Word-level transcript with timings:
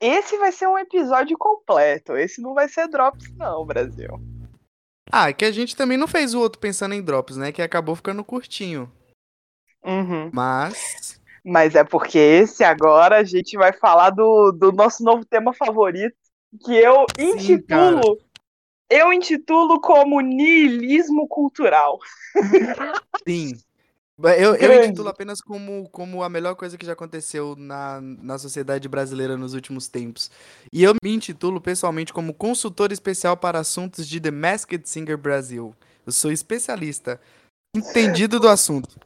esse 0.00 0.36
vai 0.38 0.52
ser 0.52 0.66
um 0.66 0.78
episódio 0.78 1.36
completo. 1.36 2.16
Esse 2.16 2.40
não 2.40 2.54
vai 2.54 2.68
ser 2.68 2.88
Drops, 2.88 3.30
não, 3.36 3.64
Brasil. 3.64 4.20
Ah, 5.10 5.30
é 5.30 5.32
que 5.32 5.44
a 5.44 5.50
gente 5.50 5.74
também 5.74 5.96
não 5.96 6.06
fez 6.06 6.34
o 6.34 6.40
outro 6.40 6.60
pensando 6.60 6.94
em 6.94 7.02
Drops, 7.02 7.36
né? 7.36 7.50
Que 7.50 7.62
acabou 7.62 7.96
ficando 7.96 8.22
curtinho. 8.24 8.90
Uhum. 9.84 10.30
Mas. 10.32 11.20
Mas 11.44 11.74
é 11.74 11.82
porque 11.82 12.18
esse 12.18 12.62
agora 12.62 13.16
a 13.16 13.24
gente 13.24 13.56
vai 13.56 13.72
falar 13.72 14.10
do, 14.10 14.52
do 14.52 14.70
nosso 14.70 15.02
novo 15.02 15.24
tema 15.24 15.54
favorito, 15.54 16.14
que 16.64 16.74
eu 16.74 17.06
Sim, 17.18 17.30
intitulo. 17.30 18.18
eu 18.90 19.12
intitulo 19.12 19.80
como 19.80 20.20
niilismo 20.20 21.26
cultural. 21.26 21.98
Sim. 23.26 23.52
Eu, 24.20 24.56
eu 24.56 24.84
intitulo 24.84 25.08
apenas 25.08 25.40
como, 25.40 25.88
como 25.90 26.24
a 26.24 26.28
melhor 26.28 26.56
coisa 26.56 26.76
que 26.76 26.84
já 26.84 26.92
aconteceu 26.92 27.54
na, 27.56 28.00
na 28.00 28.36
sociedade 28.36 28.88
brasileira 28.88 29.36
nos 29.36 29.54
últimos 29.54 29.86
tempos. 29.86 30.28
E 30.72 30.82
eu 30.82 30.92
me 31.00 31.14
intitulo 31.14 31.60
pessoalmente 31.60 32.12
como 32.12 32.34
consultor 32.34 32.90
especial 32.90 33.36
para 33.36 33.60
assuntos 33.60 34.08
de 34.08 34.20
The 34.20 34.32
Masked 34.32 34.88
Singer 34.88 35.16
Brasil. 35.16 35.72
Eu 36.04 36.10
sou 36.10 36.32
especialista, 36.32 37.20
entendido 37.76 38.40
do 38.40 38.48
assunto. 38.48 38.96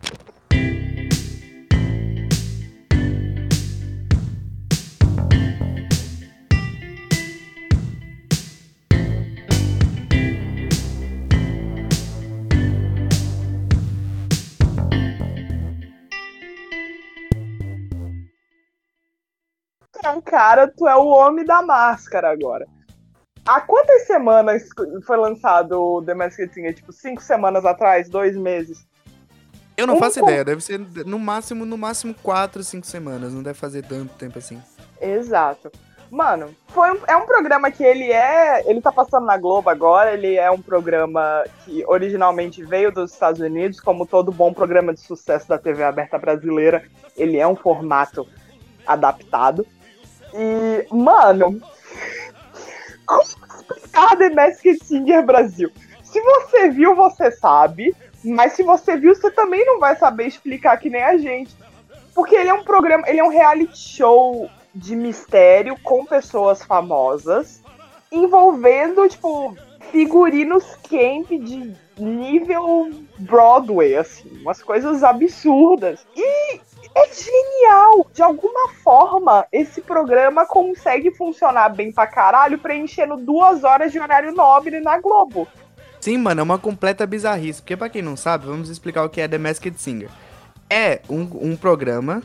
Então, 20.12 20.21
cara, 20.21 20.69
tu 20.69 20.87
é 20.87 20.95
o 20.95 21.07
homem 21.07 21.43
da 21.43 21.62
máscara 21.62 22.30
agora. 22.30 22.66
Há 23.47 23.62
quantas 23.62 24.07
semanas 24.07 24.69
foi 25.06 25.17
lançado 25.17 25.81
o 25.81 26.03
The 26.03 26.12
Masked 26.12 26.53
Singer? 26.53 26.75
Tipo, 26.75 26.92
cinco 26.92 27.23
semanas 27.23 27.64
atrás? 27.64 28.11
Dois 28.11 28.36
meses? 28.36 28.86
Eu 29.75 29.86
não 29.86 29.97
Um 29.97 29.98
faço 29.98 30.20
con- 30.20 30.27
ideia, 30.28 30.45
deve 30.45 30.61
ser 30.62 30.78
no 31.06 31.19
máximo, 31.19 31.64
no 31.64 31.78
máximo 31.78 32.14
quatro, 32.23 32.62
cinco 32.62 32.86
semanas, 32.86 33.33
não 33.33 33.42
deve 33.42 33.59
fazer 33.59 33.84
tanto 33.86 34.12
tempo 34.17 34.39
assim. 34.39 34.61
Exato. 35.01 35.73
Mano, 36.11 36.55
foi 36.69 36.92
um- 36.92 37.01
é 37.08 37.17
um 37.17 37.25
programa 37.25 37.70
que 37.70 37.83
ele 37.83 38.12
é. 38.12 38.69
Ele 38.70 38.83
tá 38.83 38.92
passando 38.92 39.25
na 39.25 39.39
Globo 39.39 39.70
agora. 39.70 40.12
Ele 40.12 40.36
é 40.36 40.51
um 40.51 40.61
programa 40.61 41.42
que 41.64 41.83
originalmente 41.86 42.62
veio 42.62 42.92
dos 42.92 43.12
Estados 43.12 43.41
Unidos, 43.41 43.81
como 43.81 44.05
todo 44.06 44.31
bom 44.31 44.53
programa 44.53 44.92
de 44.92 45.01
sucesso 45.01 45.48
da 45.48 45.56
TV 45.56 45.83
aberta 45.83 46.19
brasileira. 46.19 46.84
Ele 47.17 47.39
é 47.39 47.48
um 47.48 47.56
formato 47.56 48.29
adaptado. 48.86 49.67
E, 50.34 50.86
mano, 50.91 51.61
como 53.06 53.22
explicar 53.22 54.16
The 54.16 54.30
Masked 54.30 54.84
Singer 54.84 55.24
Brasil? 55.24 55.70
Se 56.02 56.20
você 56.20 56.70
viu, 56.70 56.94
você 56.94 57.30
sabe. 57.30 57.94
Mas 58.24 58.52
se 58.52 58.62
você 58.62 58.97
viu, 58.97 59.14
você 59.14 59.30
também 59.30 59.64
não 59.66 59.80
vai 59.80 59.97
saber 59.97 60.27
explicar 60.27 60.77
que 60.77 60.89
nem 60.89 61.02
a 61.02 61.16
gente. 61.16 61.55
Porque 62.14 62.34
ele 62.34 62.50
é 62.50 62.55
um 62.55 62.62
programa, 62.62 63.08
ele 63.08 63.20
é 63.20 63.24
um 63.24 63.28
reality 63.28 63.77
show 63.77 64.48
de 64.74 64.94
mistério 64.94 65.77
com 65.83 66.05
pessoas 66.05 66.62
famosas, 66.62 67.62
envolvendo, 68.11 69.08
tipo, 69.08 69.56
figurinos 69.91 70.64
camp 70.89 71.28
de 71.28 71.74
nível 71.98 72.91
Broadway, 73.19 73.96
assim, 73.96 74.30
umas 74.41 74.62
coisas 74.62 75.02
absurdas. 75.02 76.06
E 76.17 76.61
é 76.95 77.09
genial! 77.12 78.07
De 78.12 78.23
alguma 78.23 78.71
forma, 78.83 79.47
esse 79.53 79.81
programa 79.81 80.47
consegue 80.47 81.11
funcionar 81.11 81.69
bem 81.71 81.93
pra 81.93 82.07
caralho, 82.07 82.59
preenchendo 82.59 83.17
duas 83.17 83.65
horas 83.65 83.93
de 83.93 83.98
horário 83.98 84.33
nobre 84.35 84.81
na 84.81 84.98
Globo. 85.01 85.48
Sim, 86.01 86.19
mano, 86.19 86.41
é 86.41 86.43
uma 86.43 86.59
completa 86.59 87.07
bizarrice. 87.07 87.63
Porque 87.63 87.77
pra 87.77 87.89
quem 87.89 88.03
não 88.03 88.17
sabe, 88.17 88.47
vamos 88.47 88.69
explicar 88.69 89.05
o 89.05 89.08
que 89.08 89.20
é 89.20 89.29
The 89.29 89.39
Masked 89.39 89.81
Singer. 89.81 90.11
É 90.69 91.01
um, 91.08 91.29
um 91.41 91.57
programa 91.57 92.23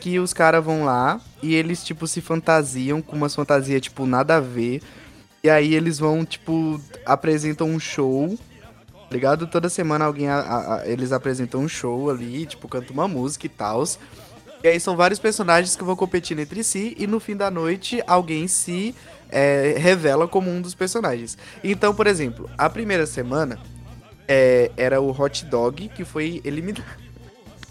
que, 0.00 0.18
os 0.18 0.32
caras 0.32 0.64
vão 0.64 0.84
lá 0.84 1.20
e 1.42 1.54
eles, 1.54 1.84
tipo, 1.84 2.06
se 2.06 2.20
fantasiam 2.20 3.00
com 3.00 3.14
umas 3.14 3.34
fantasias, 3.34 3.82
tipo, 3.82 4.06
nada 4.06 4.36
a 4.36 4.40
ver. 4.40 4.82
E 5.42 5.48
aí 5.48 5.74
eles 5.74 5.98
vão, 5.98 6.24
tipo, 6.24 6.80
apresentam 7.06 7.68
um 7.68 7.78
show. 7.78 8.36
Ligado? 9.10 9.46
Toda 9.46 9.68
semana 9.68 10.04
alguém 10.04 10.28
a- 10.28 10.40
a- 10.76 10.82
eles 10.88 11.10
apresentam 11.12 11.60
um 11.60 11.68
show 11.68 12.08
ali, 12.10 12.46
tipo, 12.46 12.68
cantam 12.68 12.92
uma 12.94 13.08
música 13.08 13.46
e 13.46 13.48
tal. 13.48 13.82
E 14.62 14.68
aí 14.68 14.78
são 14.78 14.96
vários 14.96 15.18
personagens 15.18 15.74
que 15.74 15.82
vão 15.82 15.96
competindo 15.96 16.38
entre 16.38 16.62
si 16.62 16.94
e 16.98 17.06
no 17.06 17.18
fim 17.18 17.34
da 17.36 17.50
noite 17.50 18.02
alguém 18.06 18.46
se 18.46 18.94
é, 19.32 19.74
revela 19.78 20.26
como 20.28 20.50
um 20.50 20.60
dos 20.60 20.74
personagens. 20.74 21.38
Então, 21.62 21.94
por 21.94 22.06
exemplo, 22.06 22.48
a 22.58 22.68
primeira 22.68 23.06
semana 23.06 23.58
é, 24.28 24.70
era 24.76 25.00
o 25.00 25.10
Hot 25.10 25.44
Dog 25.46 25.88
que 25.88 26.04
foi 26.04 26.40
eliminado. 26.44 26.84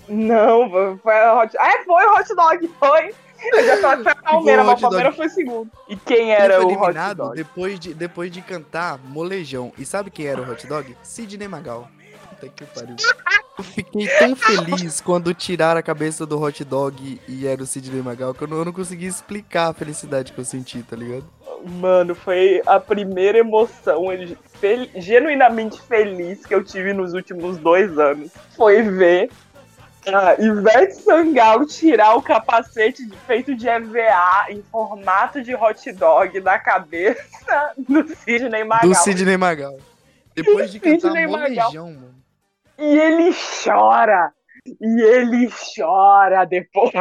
Não, 0.07 0.69
foi- 1.03 1.13
a 1.19 1.35
hot... 1.41 1.56
Ah, 1.59 1.83
foi 1.85 2.06
o 2.06 2.13
hot 2.16 2.35
dog, 2.35 2.67
foi. 2.79 3.13
Eu 3.53 3.66
já 3.66 3.77
falei 3.77 3.97
que 3.97 4.03
foi 4.03 4.11
a 4.11 4.16
Palmeira, 4.16 4.63
Foi 4.63 4.67
o 4.69 4.72
mas 4.73 4.81
Palmeira 4.81 5.05
dog. 5.09 5.16
foi 5.17 5.29
segundo. 5.29 5.72
E 5.88 5.95
quem 5.95 6.31
Ele 6.31 6.41
era 6.41 6.55
foi 6.55 6.63
o 6.66 6.67
hot 6.67 6.73
eliminado 6.75 7.17
dog? 7.17 7.35
depois 7.35 7.79
de, 7.79 7.94
depois 7.94 8.31
de 8.31 8.41
cantar 8.41 8.97
Molejão. 9.05 9.72
E 9.77 9.85
sabe 9.85 10.09
quem 10.09 10.25
era 10.27 10.41
o 10.41 10.51
Hot 10.51 10.66
Dog? 10.67 10.95
Sidney 11.03 11.47
Magal. 11.47 11.88
Puta 12.29 12.50
que 12.50 12.66
pariu. 12.66 12.95
Eu 13.57 13.63
fiquei 13.63 14.07
tão 14.19 14.35
feliz 14.35 15.01
quando 15.01 15.33
tiraram 15.33 15.79
a 15.79 15.83
cabeça 15.83 16.25
do 16.25 16.41
Hot 16.41 16.63
Dog 16.63 17.19
e 17.27 17.45
era 17.47 17.61
o 17.61 17.66
Sidney 17.66 18.01
Magal 18.01 18.33
que 18.33 18.44
eu 18.44 18.47
não, 18.47 18.57
eu 18.57 18.66
não 18.66 18.72
consegui 18.73 19.05
explicar 19.05 19.69
a 19.69 19.73
felicidade 19.73 20.31
que 20.31 20.39
eu 20.39 20.45
senti, 20.45 20.81
tá 20.83 20.95
ligado? 20.95 21.25
Mano, 21.66 22.16
foi 22.16 22.61
a 22.66 22.79
primeira 22.79 23.38
emoção 23.39 24.03
fel- 24.61 24.88
genuinamente 24.95 25.81
feliz 25.81 26.45
que 26.45 26.56
eu 26.56 26.63
tive 26.63 26.94
nos 26.94 27.13
últimos 27.13 27.57
dois 27.57 27.97
anos. 28.00 28.31
Foi 28.56 28.81
ver 28.81 29.29
a 30.06 30.36
Ivete 30.42 30.96
Sangalo 30.96 31.66
tirar 31.66 32.16
o 32.16 32.22
capacete 32.22 33.08
feito 33.28 33.56
de 33.56 33.68
EVA 33.68 34.46
em 34.50 34.64
formato 34.64 35.42
de 35.42 35.54
hot 35.54 35.92
dog 35.92 36.40
da 36.40 36.58
cabeça 36.58 37.74
do 37.78 38.08
Sidney 38.16 38.64
Magal. 38.64 38.90
Do 38.90 38.96
Sidney 38.96 39.38
Magal. 39.38 39.78
Depois 40.36 40.72
de 40.72 40.80
cantar 40.82 41.12
Sidney. 41.12 41.28
Molejão, 41.28 41.92
mano. 41.92 42.16
E 42.78 42.98
ele 42.98 43.36
chora. 43.64 44.32
E 44.66 45.02
ele 45.02 45.50
chora 45.76 46.46
depois. 46.46 46.94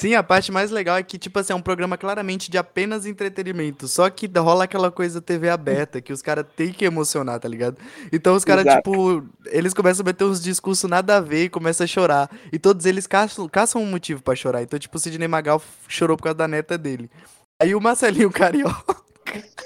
Sim, 0.00 0.14
a 0.14 0.22
parte 0.22 0.50
mais 0.50 0.70
legal 0.70 0.96
é 0.96 1.02
que, 1.02 1.18
tipo 1.18 1.38
assim, 1.38 1.52
é 1.52 1.56
um 1.56 1.60
programa 1.60 1.98
claramente 1.98 2.50
de 2.50 2.56
apenas 2.56 3.04
entretenimento. 3.04 3.86
Só 3.86 4.08
que 4.08 4.26
rola 4.34 4.64
aquela 4.64 4.90
coisa 4.90 5.20
TV 5.20 5.50
aberta, 5.50 6.00
que 6.00 6.10
os 6.10 6.22
caras 6.22 6.46
têm 6.56 6.72
que 6.72 6.86
emocionar, 6.86 7.38
tá 7.38 7.46
ligado? 7.46 7.76
Então 8.10 8.34
os 8.34 8.42
caras, 8.42 8.64
tipo, 8.76 9.22
eles 9.46 9.74
começam 9.74 10.02
a 10.02 10.06
meter 10.06 10.24
uns 10.24 10.42
discursos 10.42 10.88
nada 10.88 11.18
a 11.18 11.20
ver 11.20 11.44
e 11.44 11.48
começam 11.50 11.84
a 11.84 11.86
chorar. 11.86 12.30
E 12.50 12.58
todos 12.58 12.86
eles 12.86 13.06
caçam, 13.06 13.46
caçam 13.46 13.82
um 13.82 13.86
motivo 13.86 14.22
pra 14.22 14.34
chorar. 14.34 14.62
Então, 14.62 14.78
tipo, 14.78 14.96
o 14.96 14.98
Sidney 14.98 15.28
Magal 15.28 15.60
chorou 15.86 16.16
por 16.16 16.22
causa 16.22 16.38
da 16.38 16.48
neta 16.48 16.78
dele. 16.78 17.10
Aí 17.60 17.74
o 17.74 17.80
Marcelinho 17.80 18.30
Carioca. 18.30 18.96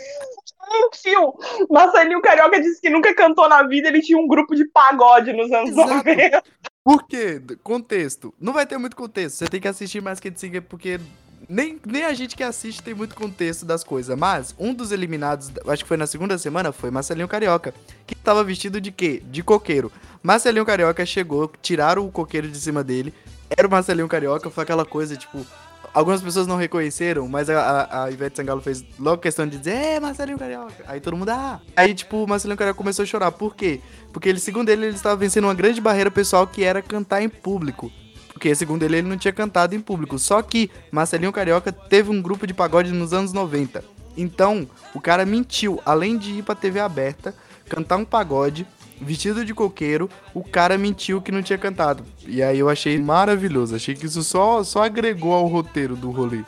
Mentiu! 0.69 1.33
Marcelinho 1.71 2.21
Carioca 2.21 2.61
disse 2.61 2.81
que 2.81 2.91
nunca 2.91 3.15
cantou 3.15 3.49
na 3.49 3.63
vida, 3.63 3.87
ele 3.87 4.03
tinha 4.03 4.19
um 4.19 4.27
grupo 4.27 4.57
de 4.57 4.65
pagode 4.65 5.33
nos 5.33 5.53
anos 5.53 5.71
Exato. 5.71 5.95
90. 5.95 6.43
Por 6.85 7.07
quê? 7.07 7.41
Contexto. 7.63 8.35
Não 8.39 8.53
vai 8.53 8.67
ter 8.67 8.77
muito 8.77 8.95
contexto. 8.95 9.37
Você 9.37 9.47
tem 9.47 9.59
que 9.59 9.67
assistir 9.67 10.03
mais 10.03 10.21
que 10.21 10.31
Singer 10.37 10.61
porque 10.61 11.01
nem, 11.49 11.81
nem 11.85 12.05
a 12.05 12.13
gente 12.13 12.37
que 12.37 12.43
assiste 12.43 12.83
tem 12.83 12.93
muito 12.93 13.15
contexto 13.15 13.65
das 13.65 13.83
coisas. 13.83 14.17
Mas 14.19 14.55
um 14.59 14.75
dos 14.75 14.93
eliminados, 14.93 15.51
acho 15.67 15.83
que 15.83 15.89
foi 15.89 15.97
na 15.97 16.07
segunda 16.07 16.37
semana, 16.37 16.73
foi 16.73 16.91
Marcelinho 16.91 17.27
Carioca. 17.27 17.75
Que 18.07 18.15
tava 18.15 18.45
vestido 18.45 18.83
de 18.83 18.93
quê? 18.93 19.23
De 19.31 19.43
coqueiro. 19.43 19.91
Marcelinho 20.23 20.67
Carioca 20.67 21.07
chegou, 21.07 21.51
tiraram 21.63 22.07
o 22.07 22.13
coqueiro 22.13 22.49
de 22.49 22.59
cima 22.59 22.85
dele. 22.85 23.15
Era 23.49 23.67
o 23.67 23.71
Marcelinho 23.71 24.09
Carioca, 24.09 24.51
foi 24.51 24.63
aquela 24.65 24.85
coisa, 24.85 25.17
tipo. 25.17 25.45
Algumas 25.95 26.21
pessoas 26.21 26.49
não 26.49 26.57
reconheceram, 26.57 27.29
mas 27.29 27.49
a, 27.49 27.61
a, 27.61 28.05
a 28.05 28.11
Ivete 28.11 28.37
Sangalo 28.37 28.61
fez 28.61 28.85
logo 28.99 29.23
questão 29.23 29.47
de 29.47 29.59
dizer, 29.59 29.77
é, 29.77 30.01
Marcelinho 30.01 30.37
Carioca. 30.37 30.85
Aí 30.89 31.01
todo 31.01 31.17
mundo, 31.17 31.29
ah. 31.29 31.61
Aí, 31.77 31.95
tipo, 31.95 32.25
o 32.25 32.29
Marcelinho 32.29 32.59
Carioca 32.59 32.77
começou 32.77 33.05
a 33.05 33.07
chorar. 33.07 33.31
Por 33.31 33.55
quê? 33.55 33.81
Porque 34.13 34.29
ele, 34.29 34.41
segundo 34.41 34.69
ele, 34.71 34.87
ele 34.87 34.97
estava 34.97 35.15
vencendo 35.15 35.45
uma 35.45 35.55
grande 35.55 35.81
barreira 35.81 36.11
pessoal 36.11 36.49
que 36.49 36.65
era 36.65 36.83
cantar 36.83 37.23
em 37.23 37.29
público. 37.29 37.93
Porque, 38.33 38.53
segundo 38.57 38.83
ele, 38.83 38.99
ele 38.99 39.09
não 39.09 39.17
tinha 39.17 39.33
cantado 39.33 39.77
em 39.77 39.81
público. 39.81 40.19
Só 40.19 40.43
que 40.43 40.69
Marcelinho 40.91 41.33
Carioca 41.33 41.71
teve 41.71 42.11
um 42.11 42.21
grupo 42.21 42.45
de 42.45 42.53
pagode 42.53 42.91
nos 42.91 43.13
anos 43.13 43.33
90. 43.33 43.85
Então, 44.17 44.69
o 44.93 45.01
cara 45.01 45.25
mentiu. 45.25 45.81
Além 45.87 46.19
de 46.19 46.39
ir 46.39 46.43
pra 46.43 46.57
TV 46.57 46.81
aberta, 46.81 47.33
cantar 47.69 47.99
um 47.99 48.05
pagode, 48.05 48.67
vestido 49.01 49.45
de 49.45 49.55
coqueiro, 49.55 50.09
o 50.33 50.43
cara 50.43 50.79
mentiu 50.79 51.21
que 51.21 51.33
não 51.33 51.43
tinha 51.43 51.59
cantado. 51.59 52.05
E 52.27 52.43
aí 52.43 52.59
eu 52.59 52.69
achei 52.69 52.99
maravilhoso. 52.99 53.75
Achei 53.75 53.95
que 53.95 54.07
isso 54.07 54.23
só, 54.23 54.63
só 54.63 54.85
agregou 54.85 55.33
ao 55.33 55.47
roteiro 55.47 55.97
do 55.97 56.11
rolê. 56.11 56.43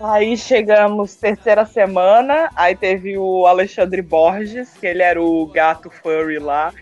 Aí 0.00 0.36
chegamos 0.36 1.14
terceira 1.14 1.64
semana, 1.64 2.50
aí 2.56 2.74
teve 2.74 3.16
o 3.16 3.46
Alexandre 3.46 4.02
Borges, 4.02 4.70
que 4.80 4.86
ele 4.86 5.02
era 5.02 5.22
o 5.22 5.46
gato 5.46 5.90
furry 5.90 6.40
lá, 6.40 6.72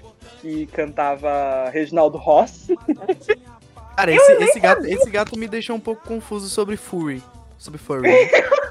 que 0.40 0.66
cantava 0.68 1.68
Reginaldo 1.70 2.16
Rossi. 2.16 2.78
Cara, 3.94 4.12
esse, 4.14 4.32
esse 4.32 4.58
gato, 4.58 4.86
esse 4.86 5.10
gato 5.10 5.38
me 5.38 5.46
deixou 5.46 5.76
um 5.76 5.80
pouco 5.80 6.02
confuso 6.06 6.48
sobre 6.48 6.78
Fury. 6.78 7.22
sobre 7.58 7.78
furry. 7.78 8.08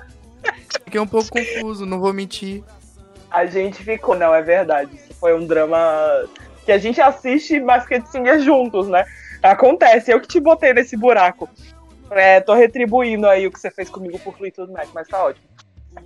Fiquei 0.84 1.00
um 1.00 1.06
pouco 1.06 1.30
confuso, 1.30 1.86
não 1.86 2.00
vou 2.00 2.12
mentir. 2.12 2.64
A 3.30 3.46
gente 3.46 3.84
ficou, 3.84 4.16
não, 4.16 4.34
é 4.34 4.42
verdade. 4.42 4.90
Foi 5.20 5.36
um 5.36 5.46
drama 5.46 5.78
que 6.66 6.72
a 6.72 6.78
gente 6.78 7.02
assiste 7.02 7.60
Basket 7.60 8.06
Singer 8.06 8.40
juntos, 8.40 8.88
né? 8.88 9.06
Acontece, 9.42 10.12
eu 10.12 10.20
que 10.20 10.28
te 10.28 10.40
botei 10.40 10.74
nesse 10.74 10.96
buraco. 10.96 11.50
É, 12.12 12.40
tô 12.40 12.54
retribuindo 12.54 13.28
aí 13.28 13.46
o 13.48 13.52
que 13.52 13.60
você 13.60 13.70
fez 13.70 13.90
comigo 13.90 14.18
por 14.20 14.36
Fleetwood 14.36 14.72
Mac, 14.72 14.88
mas 14.94 15.08
tá 15.08 15.24
ótimo. 15.24 15.48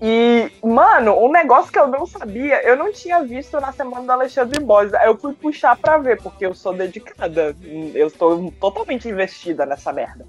E, 0.02 0.52
mano, 0.64 1.18
um 1.18 1.32
negócio 1.32 1.72
que 1.72 1.80
eu 1.80 1.88
não 1.88 2.06
sabia, 2.06 2.62
eu 2.64 2.76
não 2.76 2.92
tinha 2.92 3.22
visto 3.24 3.60
na 3.60 3.72
semana 3.72 4.06
do 4.06 4.12
Alexandre 4.12 4.60
Borges. 4.60 4.94
Eu 5.04 5.18
fui 5.18 5.34
puxar 5.34 5.78
pra 5.78 5.98
ver, 5.98 6.22
porque 6.22 6.46
eu 6.46 6.54
sou 6.54 6.74
dedicada. 6.74 7.56
Eu 7.94 8.08
estou 8.08 8.52
totalmente 8.60 9.08
investida 9.08 9.66
nessa 9.66 9.94
merda. 9.94 10.26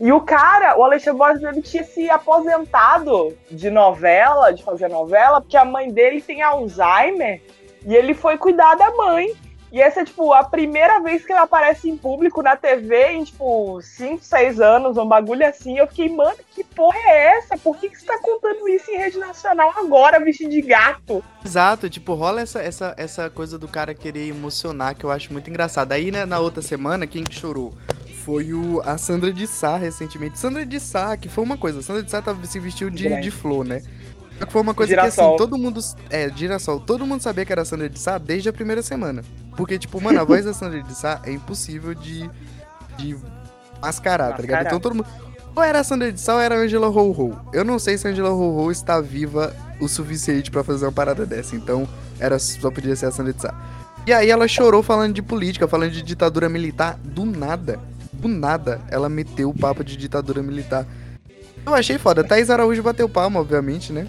E 0.00 0.12
o 0.12 0.20
cara, 0.20 0.78
o 0.78 0.84
Alexandre 0.84 1.18
Borges, 1.18 1.42
ele 1.42 1.62
tinha 1.62 1.84
se 1.84 2.10
aposentado 2.10 3.36
de 3.50 3.70
novela, 3.70 4.52
de 4.52 4.62
fazer 4.62 4.88
novela, 4.88 5.40
porque 5.40 5.56
a 5.56 5.64
mãe 5.64 5.90
dele 5.90 6.20
tem 6.20 6.42
Alzheimer 6.42 7.40
e 7.84 7.94
ele 7.94 8.14
foi 8.14 8.36
cuidar 8.38 8.74
da 8.74 8.90
mãe. 8.92 9.34
E 9.72 9.80
essa 9.80 10.02
é, 10.02 10.04
tipo, 10.04 10.34
a 10.34 10.44
primeira 10.44 11.00
vez 11.00 11.24
que 11.24 11.32
ele 11.32 11.40
aparece 11.40 11.88
em 11.88 11.96
público 11.96 12.42
na 12.42 12.54
TV 12.54 13.12
em, 13.12 13.24
tipo, 13.24 13.80
5, 13.80 14.22
6 14.22 14.60
anos, 14.60 14.98
um 14.98 15.08
bagulho 15.08 15.46
assim. 15.46 15.78
Eu 15.78 15.86
fiquei, 15.86 16.10
mano, 16.10 16.36
que 16.54 16.62
porra 16.62 16.98
é 17.06 17.38
essa? 17.38 17.56
Por 17.56 17.78
que, 17.78 17.88
que 17.88 17.98
você 17.98 18.04
tá 18.04 18.18
contando 18.18 18.68
isso 18.68 18.90
em 18.90 18.98
rede 18.98 19.16
nacional 19.16 19.72
agora, 19.78 20.22
vestido 20.22 20.50
de 20.50 20.60
gato? 20.60 21.24
Exato, 21.42 21.88
tipo, 21.88 22.12
rola 22.12 22.42
essa, 22.42 22.60
essa, 22.60 22.94
essa 22.98 23.30
coisa 23.30 23.58
do 23.58 23.66
cara 23.66 23.94
querer 23.94 24.28
emocionar, 24.28 24.94
que 24.94 25.04
eu 25.04 25.10
acho 25.10 25.32
muito 25.32 25.48
engraçado. 25.48 25.92
Aí, 25.92 26.10
né, 26.10 26.26
na 26.26 26.38
outra 26.38 26.60
semana, 26.60 27.06
quem 27.06 27.24
chorou? 27.30 27.72
Foi 28.26 28.52
o, 28.52 28.82
a 28.84 28.98
Sandra 28.98 29.32
de 29.32 29.46
Sá, 29.46 29.78
recentemente. 29.78 30.38
Sandra 30.38 30.66
de 30.66 30.78
Sá, 30.78 31.16
que 31.16 31.30
foi 31.30 31.42
uma 31.42 31.56
coisa, 31.56 31.80
Sandra 31.80 32.02
de 32.02 32.10
Sá 32.10 32.20
tava, 32.20 32.44
se 32.44 32.60
vestiu 32.60 32.90
de, 32.90 33.20
de 33.22 33.30
flor, 33.30 33.64
né? 33.64 33.82
Só 34.42 34.46
que 34.46 34.52
foi 34.52 34.60
uma 34.60 34.74
coisa 34.74 34.90
Girassol. 34.90 35.36
que, 35.36 35.42
assim, 35.42 35.50
todo 35.50 35.56
mundo. 35.56 35.80
É, 36.10 36.28
girassol. 36.34 36.80
Todo 36.80 37.06
mundo 37.06 37.20
sabia 37.20 37.44
que 37.44 37.52
era 37.52 37.62
a 37.62 37.64
Sandra 37.64 37.88
de 37.88 37.96
Sá 37.96 38.18
desde 38.18 38.48
a 38.48 38.52
primeira 38.52 38.82
semana. 38.82 39.22
Porque, 39.56 39.78
tipo, 39.78 40.00
mano, 40.00 40.20
a 40.20 40.24
voz 40.24 40.44
da 40.44 40.52
Sandra 40.52 40.82
de 40.82 40.94
Sá 40.96 41.20
é 41.24 41.30
impossível 41.30 41.94
de. 41.94 42.28
de 42.96 43.16
mascarar, 43.80 44.34
tá 44.34 44.42
ligado? 44.42 44.64
Mascarar. 44.64 44.66
Então 44.66 44.80
todo 44.80 44.96
mundo. 44.96 45.06
Ou 45.54 45.62
era 45.62 45.78
a 45.78 45.84
Sandra 45.84 46.10
de 46.10 46.20
Sá 46.20 46.34
ou 46.34 46.40
era 46.40 46.56
a 46.56 46.58
Angela 46.58 46.88
Ho-Ho. 46.88 47.38
Eu 47.52 47.64
não 47.64 47.78
sei 47.78 47.96
se 47.96 48.08
a 48.08 48.10
Angela 48.10 48.30
Ho-Ho 48.30 48.72
está 48.72 49.00
viva 49.00 49.54
o 49.80 49.86
suficiente 49.86 50.50
pra 50.50 50.64
fazer 50.64 50.86
uma 50.86 50.92
parada 50.92 51.24
dessa. 51.24 51.54
Então, 51.54 51.86
era 52.18 52.36
só 52.40 52.68
podia 52.68 52.96
ser 52.96 53.06
a 53.06 53.10
Sandra 53.12 53.32
de 53.32 53.42
Sá. 53.42 53.54
E 54.04 54.12
aí 54.12 54.28
ela 54.28 54.48
chorou 54.48 54.82
falando 54.82 55.14
de 55.14 55.22
política, 55.22 55.68
falando 55.68 55.92
de 55.92 56.02
ditadura 56.02 56.48
militar. 56.48 56.98
Do 57.04 57.24
nada. 57.24 57.78
Do 58.12 58.26
nada, 58.26 58.80
ela 58.88 59.08
meteu 59.08 59.50
o 59.50 59.54
papo 59.56 59.84
de 59.84 59.96
ditadura 59.96 60.42
militar. 60.42 60.84
Eu 61.64 61.74
achei 61.74 61.96
foda. 61.96 62.24
Thaís 62.24 62.50
Araújo 62.50 62.82
bateu 62.82 63.08
palma, 63.08 63.38
obviamente, 63.38 63.92
né? 63.92 64.08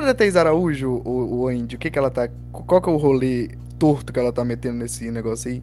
Da 0.00 0.14
Thaís 0.14 0.36
Araújo, 0.36 1.02
o, 1.04 1.42
o 1.42 1.48
Andy, 1.48 1.76
o 1.76 1.78
que 1.78 1.90
que 1.90 1.98
ela 1.98 2.10
tá. 2.10 2.28
Qual 2.50 2.80
que 2.80 2.88
é 2.88 2.92
o 2.92 2.96
rolê 2.96 3.50
torto 3.78 4.12
que 4.12 4.18
ela 4.18 4.32
tá 4.32 4.44
metendo 4.44 4.78
nesse 4.78 5.10
negócio 5.10 5.50
aí? 5.50 5.62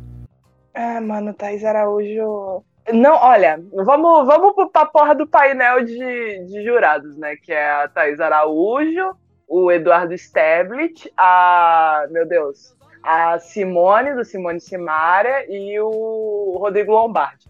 Ah, 0.73 1.01
mano, 1.01 1.33
Thaís 1.33 1.63
Araújo. 1.63 2.63
Não, 2.93 3.15
olha, 3.15 3.61
vamos, 3.73 4.25
vamos 4.25 4.71
pra 4.71 4.85
porra 4.85 5.13
do 5.13 5.27
painel 5.27 5.83
de, 5.83 6.45
de 6.45 6.63
jurados, 6.63 7.17
né? 7.17 7.35
Que 7.35 7.51
é 7.51 7.71
a 7.71 7.87
Thaís 7.87 8.19
Araújo, 8.19 9.15
o 9.47 9.71
Eduardo 9.71 10.13
Stablet, 10.13 11.11
a. 11.17 12.05
Meu 12.11 12.27
Deus. 12.27 12.75
A 13.01 13.39
Simone, 13.39 14.13
do 14.13 14.23
Simone 14.23 14.59
Simaria, 14.59 15.45
e 15.49 15.79
o 15.79 16.57
Rodrigo 16.59 16.91
Lombardi. 16.91 17.48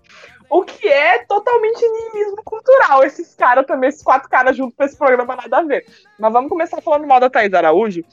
O 0.50 0.64
que 0.64 0.88
é 0.88 1.20
totalmente 1.26 1.80
niilismo 1.80 2.44
cultural. 2.44 3.04
Esses 3.04 3.36
caras 3.36 3.66
também, 3.66 3.90
esses 3.90 4.02
quatro 4.02 4.28
caras 4.28 4.58
juntos 4.58 4.76
pra 4.76 4.88
esse 4.88 4.98
programa, 4.98 5.36
nada 5.36 5.58
a 5.60 5.64
ver. 5.64 5.86
Mas 6.18 6.34
vamos 6.34 6.50
começar 6.50 6.82
falando 6.82 7.06
mal 7.06 7.20
da 7.20 7.30
Thaís 7.30 7.54
Araújo. 7.54 8.04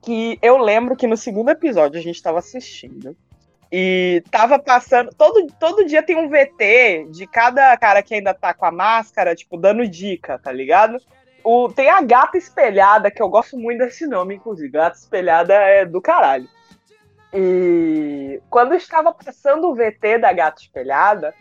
Que 0.00 0.38
eu 0.40 0.56
lembro 0.58 0.96
que 0.96 1.06
no 1.06 1.16
segundo 1.16 1.50
episódio 1.50 1.98
a 1.98 2.02
gente 2.02 2.22
tava 2.22 2.38
assistindo. 2.38 3.16
E 3.70 4.22
tava 4.30 4.58
passando. 4.58 5.10
Todo, 5.16 5.46
todo 5.58 5.86
dia 5.86 6.02
tem 6.02 6.14
um 6.14 6.28
VT 6.28 7.08
de 7.10 7.26
cada 7.26 7.76
cara 7.76 8.02
que 8.02 8.14
ainda 8.14 8.34
tá 8.34 8.52
com 8.52 8.66
a 8.66 8.70
máscara, 8.70 9.34
tipo, 9.34 9.56
dando 9.56 9.88
dica, 9.88 10.38
tá 10.38 10.52
ligado? 10.52 10.98
O, 11.42 11.68
tem 11.70 11.88
a 11.88 12.00
gata 12.02 12.38
espelhada, 12.38 13.10
que 13.10 13.20
eu 13.20 13.28
gosto 13.28 13.56
muito 13.56 13.78
desse 13.78 14.06
nome, 14.06 14.36
inclusive. 14.36 14.68
Gata 14.68 14.96
espelhada 14.96 15.54
é 15.54 15.84
do 15.84 16.00
caralho. 16.00 16.46
E 17.32 18.40
quando 18.50 18.74
estava 18.74 19.12
passando 19.12 19.68
o 19.68 19.74
VT 19.74 20.18
da 20.18 20.32
gata 20.32 20.60
espelhada, 20.60 21.34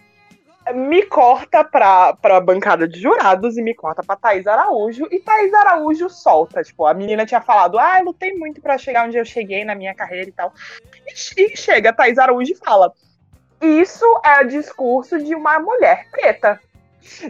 me 0.74 1.06
corta 1.06 1.64
pra, 1.64 2.14
pra 2.14 2.40
bancada 2.40 2.88
de 2.88 3.00
jurados 3.00 3.58
e 3.58 3.62
me 3.62 3.74
corta 3.74 4.04
pra 4.04 4.16
Thaís 4.16 4.48
Araújo. 4.48 5.08
E 5.12 5.20
Thaís 5.20 5.54
Araújo 5.54 6.10
solta. 6.10 6.64
Tipo, 6.64 6.86
a 6.86 6.94
menina 6.94 7.26
tinha 7.26 7.42
falado: 7.42 7.78
Ah, 7.78 7.98
eu 8.00 8.06
lutei 8.06 8.34
muito 8.34 8.62
pra 8.62 8.78
chegar 8.78 9.06
onde 9.06 9.18
eu 9.18 9.26
cheguei 9.26 9.66
na 9.66 9.76
minha 9.76 9.94
carreira 9.94 10.30
e 10.30 10.34
tal. 10.34 10.54
E, 11.08 11.44
e 11.44 11.58
chega 11.58 11.94
Thaís 11.94 12.18
Araújo 12.18 12.54
e 12.54 12.58
fala: 12.58 12.94
Isso 13.62 14.06
é 14.24 14.44
discurso 14.44 15.18
de 15.18 15.36
uma 15.36 15.60
mulher 15.60 16.08
preta. 16.10 16.60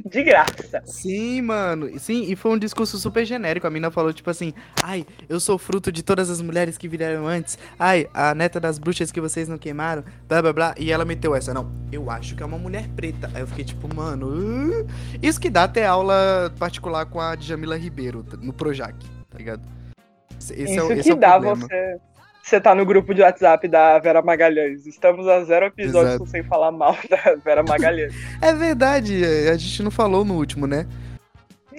De 0.06 0.24
graça. 0.24 0.82
Sim, 0.86 1.42
mano. 1.42 1.98
Sim, 2.00 2.24
e 2.32 2.36
foi 2.36 2.52
um 2.52 2.58
discurso 2.58 2.98
super 2.98 3.26
genérico. 3.26 3.66
A 3.66 3.70
mina 3.70 3.90
falou, 3.92 4.12
tipo 4.14 4.30
assim, 4.30 4.54
ai, 4.84 5.06
eu 5.30 5.40
sou 5.40 5.58
fruto 5.58 5.92
de 5.92 6.04
todas 6.04 6.30
as 6.30 6.42
mulheres 6.42 6.78
que 6.78 6.88
vieram 6.88 7.28
antes. 7.28 7.58
Ai, 7.80 8.08
a 8.14 8.36
neta 8.36 8.60
das 8.60 8.78
bruxas 8.78 9.12
que 9.12 9.22
vocês 9.22 9.48
não 9.48 9.58
queimaram. 9.58 10.04
Blá 10.28 10.42
blá 10.42 10.54
blá. 10.54 10.76
E 10.78 10.92
ela 10.92 11.06
meteu 11.06 11.34
essa, 11.36 11.54
não. 11.54 11.72
Eu 11.92 12.10
acho 12.10 12.36
que 12.36 12.44
é 12.44 12.46
uma 12.46 12.58
mulher 12.58 12.88
preta. 12.96 13.30
Aí 13.34 13.42
eu 13.42 13.48
fiquei, 13.48 13.64
tipo, 13.66 13.94
mano. 13.96 14.28
uh, 14.84 14.88
Isso 15.22 15.40
que 15.40 15.50
dá 15.50 15.64
até 15.64 15.86
aula 15.86 16.54
particular 16.60 17.06
com 17.06 17.20
a 17.22 17.36
Djamila 17.36 17.78
Ribeiro 17.78 18.26
no 18.42 18.54
Projac, 18.54 18.96
tá 19.30 19.38
ligado? 19.38 19.62
Esse, 20.38 20.54
é, 20.78 20.84
o- 20.84 20.86
Isso 20.86 20.94
esse 20.94 21.04
que 21.04 21.12
é 21.12 21.16
dá 21.16 21.32
problema. 21.40 21.56
você. 21.68 21.98
Você 22.42 22.60
tá 22.60 22.74
no 22.74 22.86
grupo 22.86 23.14
de 23.14 23.22
WhatsApp 23.22 23.68
da 23.68 24.00
Vera 24.00 24.22
Magalhães. 24.22 24.86
Estamos 24.86 25.28
a 25.28 25.44
zero 25.44 25.68
episódios 25.68 26.16
Exato. 26.16 26.30
sem 26.30 26.44
falar 26.44 26.72
mal 26.72 26.98
da 27.10 27.36
Vera 27.44 27.64
Magalhães. 27.64 28.14
É 28.42 28.54
verdade, 28.54 29.24
a 29.50 29.56
gente 29.56 29.84
não 29.84 29.92
falou 29.92 30.26
no 30.26 30.36
último, 30.36 30.66
né? 30.66 30.88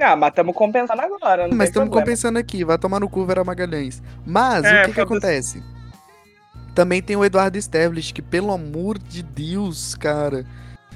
ah, 0.00 0.16
mas 0.16 0.30
estamos 0.30 0.54
compensando 0.54 1.00
agora. 1.00 1.48
Mas 1.52 1.68
estamos 1.68 1.90
compensando 1.90 2.38
aqui, 2.38 2.64
vai 2.64 2.78
tomar 2.78 3.00
no 3.00 3.08
cu 3.08 3.24
Vera 3.24 3.44
Magalhães. 3.44 4.02
Mas 4.24 4.64
É, 4.64 4.82
o 4.82 4.86
que 4.86 4.94
que 4.94 5.00
acontece? 5.00 5.62
Também 6.74 7.02
tem 7.02 7.16
o 7.16 7.24
Eduardo 7.24 7.58
Stablish, 7.58 8.12
que 8.12 8.22
pelo 8.22 8.50
amor 8.52 8.98
de 8.98 9.22
Deus, 9.22 9.94
cara. 9.94 10.46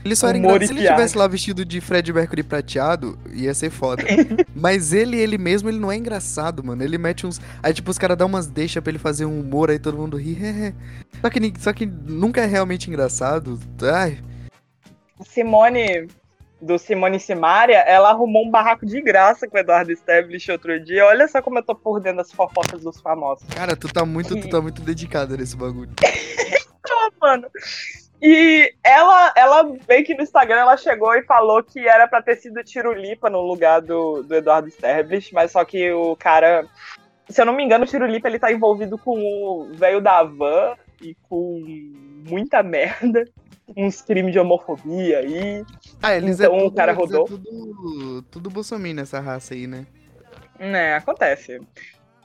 Ele 0.07 0.17
só 0.17 0.29
era 0.29 0.39
engraçado. 0.39 0.67
Se 0.67 0.73
ele 0.73 0.89
tivesse 0.89 1.19
lá 1.19 1.27
vestido 1.27 1.65
de 1.65 1.81
Fred 1.81 2.13
Mercury 2.13 2.43
prateado, 2.43 3.19
ia 3.33 3.53
ser 3.53 3.71
foda. 3.71 4.05
Mas 4.55 4.93
ele, 4.93 5.19
ele 5.19 5.37
mesmo, 5.37 5.69
ele 5.69 5.79
não 5.79 5.91
é 5.91 5.97
engraçado, 5.97 6.63
mano. 6.63 6.83
Ele 6.83 6.97
mete 6.97 7.27
uns. 7.27 7.41
Aí, 7.63 7.75
tipo, 7.75 7.91
os 7.91 7.99
caras 7.99 8.17
dão 8.17 8.29
umas 8.29 8.47
deixas 8.47 8.83
pra 8.83 8.91
ele 8.91 8.99
fazer 8.99 9.27
um 9.27 9.41
humor, 9.41 9.71
aí 9.71 9.79
todo 9.79 9.99
mundo 9.99 10.17
ri. 10.17 10.37
só, 11.21 11.31
que, 11.31 11.53
só 11.59 11.73
que 11.73 11.87
nunca 11.87 12.41
é 12.41 12.47
realmente 12.47 12.89
engraçado. 12.89 13.59
Ai, 13.83 14.19
Simone, 15.25 16.09
do 16.61 16.79
Simone 16.79 17.19
Simaria, 17.19 17.79
ela 17.79 18.11
arrumou 18.11 18.47
um 18.47 18.51
barraco 18.51 18.85
de 18.87 19.01
graça 19.01 19.49
com 19.49 19.57
o 19.57 19.61
Eduardo 19.61 19.93
Stablish 19.93 20.51
outro 20.51 20.79
dia. 20.83 21.07
Olha 21.07 21.27
só 21.29 21.41
como 21.41 21.59
eu 21.59 21.63
tô 21.63 21.75
por 21.75 22.01
dentro 22.01 22.19
das 22.19 22.33
fofocas 22.33 22.83
dos 22.83 23.01
famosos. 23.01 23.47
cara, 23.49 23.77
tu 23.77 23.89
tá 23.89 24.05
muito, 24.05 24.39
tu 24.41 24.49
tá 24.49 24.61
muito 24.63 24.83
dedicado 24.83 25.37
nesse 25.37 25.57
bagulho. 25.57 25.93
Ah, 26.89 27.11
mano. 27.21 27.49
E 28.21 28.73
ela, 28.83 29.33
ela 29.37 29.63
meio 29.89 30.05
que 30.05 30.15
no 30.15 30.23
Instagram 30.23 30.61
ela 30.61 30.77
chegou 30.77 31.15
e 31.15 31.23
falou 31.25 31.63
que 31.63 31.87
era 31.87 32.09
pra 32.09 32.23
ter 32.23 32.37
sido 32.37 32.65
Tirulipa 32.65 33.29
no 33.29 33.41
lugar 33.41 33.81
do, 33.83 34.23
do 34.23 34.35
Eduardo 34.35 34.69
Sterblich, 34.69 35.35
mas 35.35 35.53
só 35.53 35.65
que 35.65 35.93
o 35.93 36.17
cara, 36.17 36.67
se 37.29 37.41
eu 37.41 37.45
não 37.45 37.53
me 37.53 37.63
engano, 37.63 37.85
o 37.85 37.87
Tirulipa 37.87 38.29
ele 38.29 38.39
tá 38.39 38.51
envolvido 38.51 38.97
com 38.97 39.19
o 39.19 39.75
velho 39.75 40.01
da 40.01 40.23
van 40.23 40.77
e 41.03 41.15
com 41.29 41.63
muita 42.27 42.63
merda, 42.63 43.25
uns 43.77 44.01
crimes 44.01 44.33
de 44.33 44.39
homofobia 44.39 45.19
aí. 45.19 45.65
Ah, 46.03 46.15
eles 46.15 46.41
Então, 46.41 46.55
é 46.55 46.57
o 46.57 46.65
tudo, 46.65 46.77
cara 46.77 46.93
eles 46.93 47.01
rodou. 47.01 47.25
É 47.25 47.29
tudo, 47.29 48.23
tudo 48.31 48.51
bolsominion 48.51 48.97
nessa 48.97 49.21
raça 49.21 49.53
aí, 49.53 49.67
né? 49.67 49.87
né, 50.59 50.95
acontece. 50.95 51.61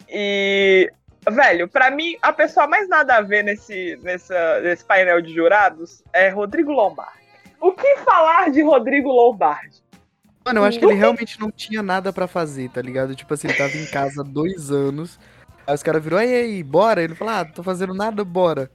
E, 0.07 0.91
velho, 1.29 1.67
pra 1.67 1.91
mim, 1.91 2.17
a 2.21 2.33
pessoa 2.33 2.67
mais 2.67 2.89
nada 2.89 3.17
a 3.17 3.21
ver 3.21 3.43
nesse, 3.43 3.97
nessa, 4.01 4.59
nesse 4.61 4.83
painel 4.83 5.21
de 5.21 5.33
jurados 5.33 6.03
é 6.13 6.29
Rodrigo 6.29 6.71
Lombardi. 6.71 7.21
O 7.59 7.71
que 7.73 7.97
falar 7.97 8.49
de 8.49 8.61
Rodrigo 8.61 9.09
Lombardi? 9.09 9.81
Mano, 10.43 10.61
eu 10.61 10.63
acho 10.63 10.79
que 10.79 10.85
ele 10.85 10.95
realmente 10.95 11.39
não 11.39 11.51
tinha 11.51 11.83
nada 11.83 12.11
pra 12.11 12.27
fazer, 12.27 12.69
tá 12.69 12.81
ligado? 12.81 13.15
Tipo 13.15 13.33
assim, 13.33 13.47
ele 13.47 13.57
tava 13.57 13.77
em 13.77 13.85
casa 13.85 14.21
há 14.21 14.23
dois 14.23 14.71
anos. 14.71 15.19
Aí 15.67 15.75
os 15.75 15.83
caras 15.83 16.03
viram, 16.03 16.19
e 16.19 16.33
aí, 16.33 16.63
bora? 16.63 17.03
Ele 17.03 17.13
falou, 17.13 17.33
ah, 17.33 17.45
tô 17.45 17.61
fazendo 17.61 17.93
nada, 17.93 18.25
bora. 18.25 18.71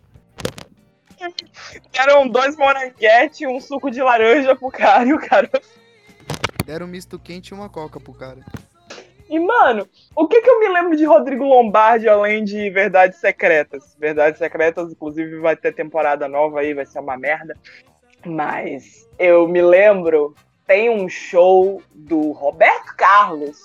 Eram 1.92 2.28
dois 2.28 2.56
moranguete 2.56 3.42
e 3.42 3.46
um 3.48 3.60
suco 3.60 3.90
de 3.90 4.00
laranja 4.00 4.54
pro 4.54 4.70
cara, 4.70 5.04
e 5.04 5.12
o 5.12 5.18
cara. 5.18 5.50
Deram 6.64 6.86
um 6.86 6.88
misto 6.88 7.18
quente 7.18 7.48
e 7.48 7.54
uma 7.54 7.68
coca 7.68 7.98
pro 7.98 8.14
cara. 8.14 8.38
E, 9.28 9.38
mano, 9.38 9.88
o 10.14 10.28
que 10.28 10.40
que 10.40 10.48
eu 10.48 10.60
me 10.60 10.68
lembro 10.68 10.96
de 10.96 11.04
Rodrigo 11.04 11.44
Lombardi 11.44 12.08
além 12.08 12.44
de 12.44 12.70
Verdades 12.70 13.18
Secretas? 13.18 13.96
Verdades 13.98 14.38
Secretas, 14.38 14.92
inclusive, 14.92 15.38
vai 15.38 15.56
ter 15.56 15.74
temporada 15.74 16.28
nova 16.28 16.60
aí, 16.60 16.74
vai 16.74 16.86
ser 16.86 17.00
uma 17.00 17.16
merda. 17.16 17.56
Mas 18.24 19.08
eu 19.18 19.48
me 19.48 19.62
lembro 19.62 20.34
tem 20.66 20.90
um 20.90 21.08
show 21.08 21.80
do 21.94 22.32
Roberto 22.32 22.94
Carlos, 22.96 23.56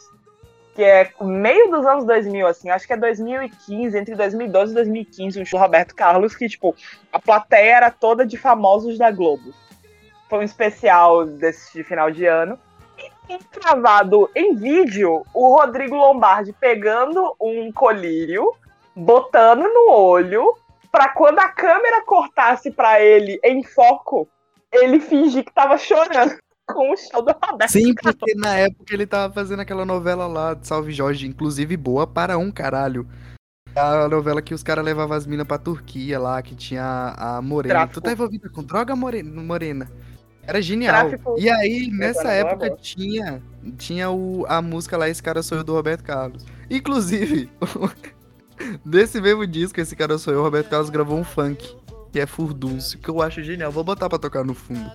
que 0.75 0.83
é 0.83 1.11
meio 1.19 1.69
dos 1.71 1.85
anos 1.85 2.05
2000, 2.05 2.47
assim, 2.47 2.69
acho 2.69 2.87
que 2.87 2.93
é 2.93 2.97
2015, 2.97 3.97
entre 3.97 4.15
2012 4.15 4.71
e 4.71 4.75
2015, 4.75 5.41
um 5.41 5.45
show 5.45 5.59
do 5.59 5.63
Roberto 5.63 5.95
Carlos, 5.95 6.35
que, 6.35 6.47
tipo, 6.47 6.75
a 7.11 7.19
plateia 7.19 7.75
era 7.75 7.91
toda 7.91 8.25
de 8.25 8.37
famosos 8.37 8.97
da 8.97 9.11
Globo. 9.11 9.53
Foi 10.29 10.39
um 10.39 10.43
especial 10.43 11.25
desse 11.25 11.73
de 11.73 11.83
final 11.83 12.09
de 12.09 12.25
ano. 12.25 12.57
E 13.31 13.39
gravado 13.57 14.29
em 14.35 14.53
vídeo, 14.55 15.25
o 15.33 15.55
Rodrigo 15.55 15.95
Lombardi 15.95 16.51
pegando 16.51 17.33
um 17.39 17.71
colírio, 17.71 18.51
botando 18.93 19.63
no 19.63 19.89
olho, 19.89 20.53
pra 20.91 21.07
quando 21.07 21.39
a 21.39 21.47
câmera 21.47 22.03
cortasse 22.05 22.69
pra 22.69 23.01
ele 23.01 23.39
em 23.41 23.63
foco, 23.63 24.27
ele 24.69 24.99
fingir 24.99 25.45
que 25.45 25.53
tava 25.53 25.77
chorando 25.77 26.37
com 26.67 26.91
o 26.91 26.97
show 26.97 27.21
do 27.21 27.33
Roberto 27.41 27.71
Sim, 27.71 27.93
porque 27.93 28.35
na 28.35 28.57
época 28.57 28.93
ele 28.93 29.07
tava 29.07 29.33
fazendo 29.33 29.61
aquela 29.61 29.85
novela 29.85 30.27
lá, 30.27 30.53
de 30.53 30.67
Salve 30.67 30.91
Jorge, 30.91 31.25
inclusive 31.25 31.77
boa 31.77 32.05
para 32.05 32.37
um 32.37 32.51
caralho. 32.51 33.07
A 33.73 34.09
novela 34.09 34.41
que 34.41 34.53
os 34.53 34.61
caras 34.61 34.83
levavam 34.83 35.15
as 35.15 35.25
minas 35.25 35.47
pra 35.47 35.57
Turquia 35.57 36.19
lá, 36.19 36.41
que 36.41 36.53
tinha 36.53 36.83
a 36.83 37.37
a 37.37 37.41
Morena. 37.41 37.75
Tráfico. 37.75 38.01
Tu 38.01 38.03
tá 38.03 38.11
envolvida 38.11 38.49
com 38.49 38.61
droga, 38.61 38.93
Morena? 38.93 39.89
Era 40.45 40.61
genial. 40.61 41.09
Tráfico. 41.09 41.35
E 41.39 41.49
aí, 41.49 41.89
nessa 41.91 42.29
época, 42.31 42.65
agora. 42.67 42.81
tinha, 42.81 43.41
tinha 43.77 44.09
o, 44.09 44.45
a 44.47 44.61
música 44.61 44.97
lá, 44.97 45.07
Esse 45.09 45.21
Cara 45.21 45.41
Sou 45.43 45.57
Eu, 45.59 45.63
do 45.63 45.73
Roberto 45.73 46.03
Carlos. 46.03 46.45
Inclusive, 46.69 47.49
desse 48.85 49.19
mesmo 49.21 49.45
disco, 49.47 49.79
Esse 49.79 49.95
Cara 49.95 50.17
Sou 50.17 50.33
Eu, 50.33 50.39
o 50.39 50.43
Roberto 50.43 50.69
Carlos 50.69 50.89
gravou 50.89 51.17
um 51.17 51.23
funk, 51.23 51.75
que 52.11 52.19
é 52.19 52.25
Furdúncio, 52.25 52.99
que 52.99 53.09
eu 53.09 53.21
acho 53.21 53.41
genial. 53.43 53.71
Vou 53.71 53.83
botar 53.83 54.09
pra 54.09 54.17
tocar 54.19 54.43
no 54.43 54.53
fundo. 54.53 54.91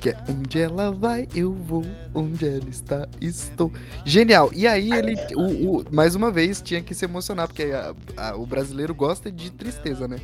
Que 0.00 0.10
é 0.10 0.16
Onde 0.28 0.60
ela 0.60 0.92
vai, 0.92 1.26
eu 1.34 1.52
vou. 1.52 1.84
Onde 2.14 2.46
ela 2.46 2.68
está, 2.68 3.08
estou. 3.20 3.72
Genial. 4.04 4.48
E 4.54 4.66
aí 4.66 4.92
ele, 4.92 5.16
o, 5.34 5.78
o- 5.80 5.84
mais 5.92 6.14
uma 6.14 6.30
vez, 6.30 6.62
tinha 6.62 6.80
que 6.80 6.94
se 6.94 7.04
emocionar, 7.04 7.48
porque 7.48 7.64
a- 7.64 7.94
a- 8.16 8.36
o 8.36 8.46
brasileiro 8.46 8.94
gosta 8.94 9.30
de 9.30 9.50
tristeza, 9.50 10.06
né? 10.06 10.18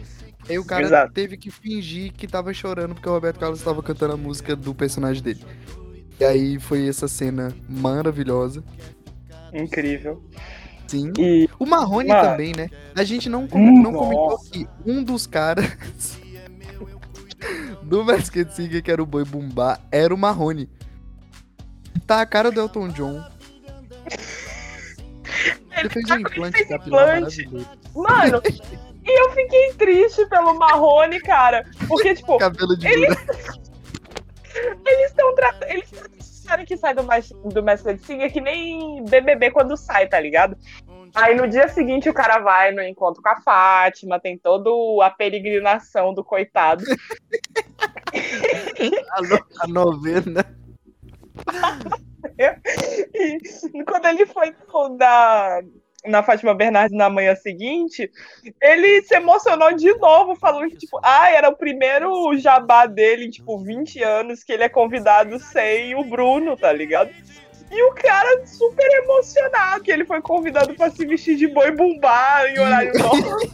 Aí 0.49 0.59
o 0.59 0.65
cara 0.65 0.85
Exato. 0.85 1.13
teve 1.13 1.37
que 1.37 1.51
fingir 1.51 2.13
que 2.13 2.27
tava 2.27 2.53
chorando 2.53 2.95
porque 2.95 3.09
o 3.09 3.13
Roberto 3.13 3.39
Carlos 3.39 3.59
estava 3.59 3.83
cantando 3.83 4.15
a 4.15 4.17
música 4.17 4.55
do 4.55 4.75
personagem 4.75 5.23
dele. 5.23 5.45
E 6.21 6.25
aí 6.25 6.61
foi 6.61 6.87
essa 6.89 7.09
cena 7.09 7.55
maravilhosa. 7.69 8.63
Incrível. 9.53 10.23
Sim. 10.87 11.13
E 11.19 11.49
O 11.59 11.67
Marrone 11.67 12.09
Mano. 12.09 12.23
também, 12.23 12.53
né? 12.55 12.69
A 12.95 13.05
gente 13.05 13.29
não, 13.29 13.49
Hum, 13.53 13.83
não 13.83 13.93
comentou 13.93 14.31
nossa. 14.31 14.51
que 14.51 14.67
um 14.85 15.03
dos 15.03 15.27
caras 15.27 15.65
do 17.83 18.05
Masked 18.05 18.53
Singer, 18.55 18.83
que 18.83 18.91
era 18.91 19.03
o 19.03 19.07
Boi 19.07 19.25
Bumbá, 19.25 19.79
era 19.91 20.15
o 20.15 20.19
Marrone. 20.19 20.69
Tá 22.07 22.21
a 22.21 22.27
cara 22.27 22.51
do 22.51 22.61
Elton 22.61 22.89
John. 22.89 23.25
Ele 25.77 25.89
fez 25.89 26.11
um 26.11 26.19
implante 26.19 26.65
capilar 26.67 27.19
implante. 27.19 27.45
maravilhoso. 27.47 27.69
Mano, 27.95 28.43
e 29.05 29.21
eu 29.21 29.31
fiquei 29.33 29.73
triste 29.75 30.27
pelo 30.29 30.55
Marrone, 30.59 31.21
cara. 31.21 31.65
Porque, 31.87 32.15
tipo, 32.15 32.37
Cabelo 32.39 32.77
de 32.77 32.87
Ele- 32.87 33.07
Buda. 33.07 33.21
eles 34.87 35.07
estão 35.11 35.35
tratando. 35.35 35.71
Eles 35.71 35.91
disseram 36.19 36.65
que 36.65 36.77
sai 36.77 36.95
do, 36.95 37.03
Mas- 37.05 37.31
do 37.45 37.63
Masked 37.63 38.05
Singer 38.05 38.33
que 38.33 38.41
nem 38.41 39.05
BBB 39.05 39.51
quando 39.51 39.77
sai, 39.77 40.07
tá 40.09 40.21
ligado? 40.21 40.57
Aí 41.15 41.35
no 41.37 41.47
dia 41.49 41.69
seguinte 41.69 42.09
o 42.09 42.15
cara 42.15 42.39
vai 42.41 42.73
no 42.73 42.83
encontro 42.83 43.23
com 43.23 43.29
a 43.29 43.41
Fátima, 43.41 44.19
tem 44.21 44.37
toda 44.37 44.69
a 45.05 45.11
peregrinação 45.11 46.13
do 46.13 46.25
coitado. 46.25 46.85
A, 49.13 49.23
no- 49.23 49.47
a 49.61 49.67
novena. 49.67 50.45
E 52.39 53.85
quando 53.85 54.07
ele 54.07 54.27
foi 54.27 54.55
no- 54.73 54.97
da, 54.97 55.61
na 56.07 56.23
Fátima 56.23 56.55
Bernardes 56.55 56.97
na 56.97 57.09
manhã 57.09 57.35
seguinte, 57.35 58.11
ele 58.61 59.03
se 59.03 59.15
emocionou 59.15 59.75
de 59.75 59.93
novo, 59.95 60.37
falando 60.37 60.71
que, 60.71 60.77
tipo, 60.77 61.01
ah, 61.03 61.31
era 61.31 61.49
o 61.49 61.57
primeiro 61.57 62.37
jabá 62.37 62.87
dele 62.87 63.31
tipo, 63.31 63.59
20 63.59 64.03
anos 64.03 64.45
que 64.45 64.53
ele 64.53 64.65
é 64.65 64.69
convidado 64.69 65.39
sem 65.39 65.95
o 65.95 66.05
Bruno, 66.05 66.57
tá 66.57 66.73
ligado? 66.73 67.11
E 67.71 67.83
o 67.83 67.95
cara 67.95 68.47
super 68.47 68.87
emocionado 69.03 69.83
que 69.83 69.91
ele 69.91 70.05
foi 70.05 70.21
convidado 70.21 70.75
pra 70.75 70.91
se 70.91 71.05
vestir 71.07 71.37
de 71.37 71.49
boi 71.49 71.73
bumbá 71.73 72.49
em 72.49 72.59
horário 72.59 72.93
nobre. 72.99 73.51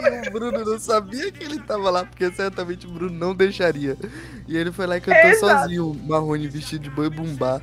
E 0.00 0.28
o 0.28 0.32
Bruno 0.32 0.64
não 0.64 0.78
sabia 0.78 1.30
que 1.30 1.44
ele 1.44 1.60
tava 1.60 1.88
lá, 1.88 2.04
porque 2.04 2.30
certamente 2.32 2.86
o 2.86 2.90
Bruno 2.90 3.16
não 3.16 3.34
deixaria. 3.34 3.96
E 4.48 4.56
ele 4.56 4.72
foi 4.72 4.86
lá 4.86 4.96
e 4.96 5.00
cantou 5.00 5.30
Exato. 5.30 5.62
sozinho, 5.62 5.90
o 5.90 5.94
Marrone 5.94 6.48
vestido 6.48 6.82
de 6.82 6.90
boi 6.90 7.08
bumbá. 7.08 7.60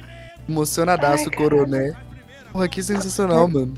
Emocionadaço, 0.48 1.30
coroné. 1.32 1.94
Porra, 2.54 2.68
que 2.70 2.82
sensacional, 2.82 3.48
mano. 3.50 3.74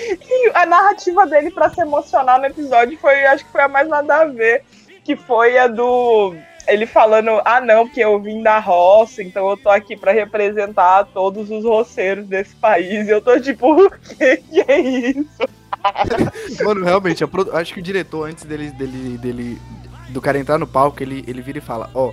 E 0.00 0.50
a 0.54 0.66
narrativa 0.66 1.24
dele 1.26 1.52
pra 1.52 1.70
se 1.70 1.80
emocionar 1.80 2.40
no 2.40 2.46
episódio 2.46 2.98
foi, 2.98 3.24
acho 3.26 3.44
que 3.44 3.52
foi 3.52 3.62
a 3.62 3.68
mais 3.68 3.88
nada 3.88 4.22
a 4.22 4.24
ver, 4.24 4.64
que 5.04 5.14
foi 5.14 5.56
a 5.56 5.68
do 5.68 6.34
ele 6.66 6.86
falando, 6.86 7.42
ah 7.44 7.60
não, 7.60 7.86
porque 7.86 8.00
eu 8.00 8.18
vim 8.18 8.42
da 8.42 8.58
roça, 8.58 9.22
então 9.22 9.48
eu 9.50 9.56
tô 9.56 9.68
aqui 9.68 9.94
pra 9.96 10.12
representar 10.12 11.04
todos 11.12 11.50
os 11.50 11.62
roceiros 11.62 12.26
desse 12.26 12.56
país. 12.56 13.06
E 13.06 13.10
eu 13.10 13.20
tô 13.20 13.38
tipo, 13.38 13.70
o 13.84 13.90
que, 13.90 14.38
que 14.38 14.60
é 14.62 14.80
isso? 14.80 15.28
Mano, 16.64 16.82
realmente, 16.82 17.26
produ- 17.26 17.54
acho 17.54 17.74
que 17.74 17.80
o 17.80 17.82
diretor, 17.82 18.28
antes 18.30 18.44
dele, 18.44 18.70
dele, 18.70 19.18
dele 19.18 19.62
do 20.08 20.22
cara 20.22 20.38
entrar 20.38 20.56
no 20.58 20.66
palco, 20.66 21.02
ele, 21.02 21.22
ele 21.28 21.42
vira 21.42 21.58
e 21.58 21.60
fala, 21.60 21.90
ó, 21.94 22.12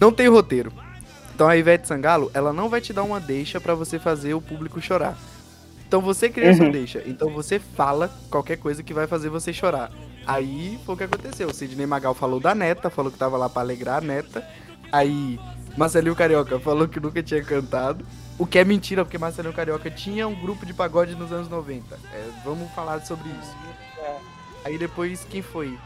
não 0.00 0.10
tem 0.12 0.26
roteiro. 0.26 0.72
Então 1.40 1.48
a 1.48 1.56
Ivete 1.56 1.88
Sangalo, 1.88 2.30
ela 2.34 2.52
não 2.52 2.68
vai 2.68 2.82
te 2.82 2.92
dar 2.92 3.02
uma 3.02 3.18
deixa 3.18 3.58
pra 3.58 3.74
você 3.74 3.98
fazer 3.98 4.34
o 4.34 4.42
público 4.42 4.78
chorar. 4.78 5.16
Então 5.88 5.98
você 6.02 6.28
cria 6.28 6.54
sua 6.54 6.66
Uhum. 6.66 6.70
deixa. 6.70 7.02
Então 7.06 7.30
você 7.32 7.58
fala 7.58 8.10
qualquer 8.30 8.58
coisa 8.58 8.82
que 8.82 8.92
vai 8.92 9.06
fazer 9.06 9.30
você 9.30 9.50
chorar. 9.50 9.90
Aí 10.26 10.78
foi 10.84 10.94
o 10.94 10.98
que 10.98 11.04
aconteceu. 11.04 11.48
O 11.48 11.54
Sidney 11.54 11.86
Magal 11.86 12.12
falou 12.12 12.40
da 12.40 12.54
neta, 12.54 12.90
falou 12.90 13.10
que 13.10 13.16
tava 13.16 13.38
lá 13.38 13.48
pra 13.48 13.62
alegrar 13.62 13.96
a 13.96 14.00
neta. 14.02 14.46
Aí 14.92 15.40
Marcelinho 15.78 16.14
Carioca 16.14 16.60
falou 16.60 16.86
que 16.86 17.00
nunca 17.00 17.22
tinha 17.22 17.42
cantado. 17.42 18.04
O 18.38 18.44
que 18.44 18.58
é 18.58 18.64
mentira, 18.64 19.02
porque 19.02 19.16
Marcelinho 19.16 19.54
Carioca 19.54 19.90
tinha 19.90 20.28
um 20.28 20.34
grupo 20.38 20.66
de 20.66 20.74
pagode 20.74 21.14
nos 21.14 21.32
anos 21.32 21.48
90. 21.48 21.98
É, 22.12 22.22
vamos 22.44 22.70
falar 22.72 23.00
sobre 23.06 23.30
isso. 23.30 23.56
É. 23.98 24.16
Aí 24.66 24.76
depois, 24.76 25.24
quem 25.24 25.40
foi? 25.40 25.78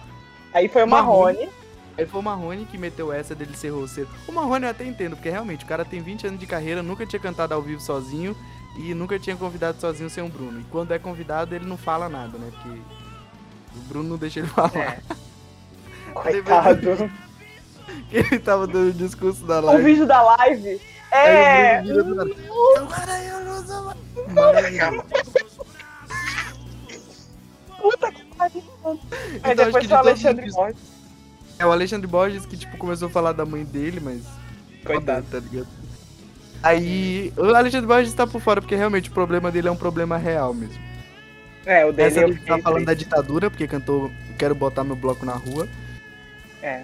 Aí 0.52 0.66
foi 0.66 0.82
o 0.82 0.88
Marrone. 0.88 1.48
Aí 1.96 2.06
foi 2.06 2.20
o 2.20 2.22
Marrone 2.22 2.64
que 2.66 2.76
meteu 2.76 3.12
essa 3.12 3.34
dele 3.34 3.56
ser 3.56 3.70
roceiro. 3.70 4.10
O 4.26 4.32
Marrone 4.32 4.64
eu 4.64 4.70
até 4.70 4.84
entendo, 4.84 5.14
porque 5.16 5.30
realmente 5.30 5.64
o 5.64 5.68
cara 5.68 5.84
tem 5.84 6.00
20 6.02 6.26
anos 6.26 6.40
de 6.40 6.46
carreira, 6.46 6.82
nunca 6.82 7.06
tinha 7.06 7.20
cantado 7.20 7.54
ao 7.54 7.62
vivo 7.62 7.80
sozinho 7.80 8.36
e 8.76 8.92
nunca 8.94 9.18
tinha 9.18 9.36
convidado 9.36 9.80
sozinho 9.80 10.10
sem 10.10 10.22
um 10.22 10.28
Bruno. 10.28 10.60
E 10.60 10.64
quando 10.64 10.92
é 10.92 10.98
convidado, 10.98 11.54
ele 11.54 11.64
não 11.64 11.76
fala 11.76 12.08
nada, 12.08 12.36
né? 12.36 12.50
Porque 12.52 12.80
o 13.76 13.80
Bruno 13.88 14.08
não 14.10 14.16
deixa 14.16 14.40
ele 14.40 14.48
falar. 14.48 14.74
É. 14.76 15.00
Coitado. 16.12 17.10
Ele 18.10 18.38
tava 18.38 18.66
dando 18.66 18.88
o 18.90 18.92
discurso 18.92 19.44
da 19.44 19.60
O 19.60 19.64
live. 19.66 19.82
vídeo 19.84 20.06
da 20.06 20.22
live 20.22 20.80
aí 21.12 21.28
é. 21.28 21.80
o 21.80 21.84
Bruno 21.84 22.24
vira. 22.24 22.36
Agora 22.80 23.24
eu 23.24 23.40
não 23.44 23.66
sou 23.66 23.84
mais-. 23.84 23.98
Puta 27.80 28.12
que 28.12 28.24
pariu. 28.36 28.62
Aí 28.84 28.98
Então, 29.52 29.66
depois 29.66 29.90
o 29.90 29.94
Alexandre 29.94 30.50
Borges. 30.50 30.93
É 31.58 31.66
o 31.66 31.72
Alexandre 31.72 32.06
Borges 32.06 32.44
que, 32.46 32.56
tipo, 32.56 32.76
começou 32.76 33.08
a 33.08 33.10
falar 33.10 33.32
da 33.32 33.44
mãe 33.44 33.64
dele, 33.64 34.00
mas. 34.00 34.22
Coitado. 34.84 35.26
Tá 35.30 35.38
ligado? 35.38 35.68
Aí. 36.62 37.32
O 37.36 37.54
Alexandre 37.54 37.86
Borges 37.86 38.12
tá 38.14 38.26
por 38.26 38.40
fora, 38.40 38.60
porque 38.60 38.74
realmente 38.74 39.10
o 39.10 39.12
problema 39.12 39.50
dele 39.50 39.68
é 39.68 39.70
um 39.70 39.76
problema 39.76 40.16
real 40.16 40.52
mesmo. 40.54 40.82
É, 41.66 41.84
o 41.86 41.92
dele 41.92 42.08
Essa 42.08 42.20
ele 42.22 42.34
fiquei 42.34 42.56
tá 42.56 42.62
falando 42.62 42.84
da 42.84 42.92
triste. 42.92 43.04
ditadura, 43.04 43.50
porque 43.50 43.66
cantou 43.66 44.10
Quero 44.38 44.54
Botar 44.54 44.84
Meu 44.84 44.96
Bloco 44.96 45.24
na 45.24 45.34
Rua. 45.34 45.68
É. 46.62 46.82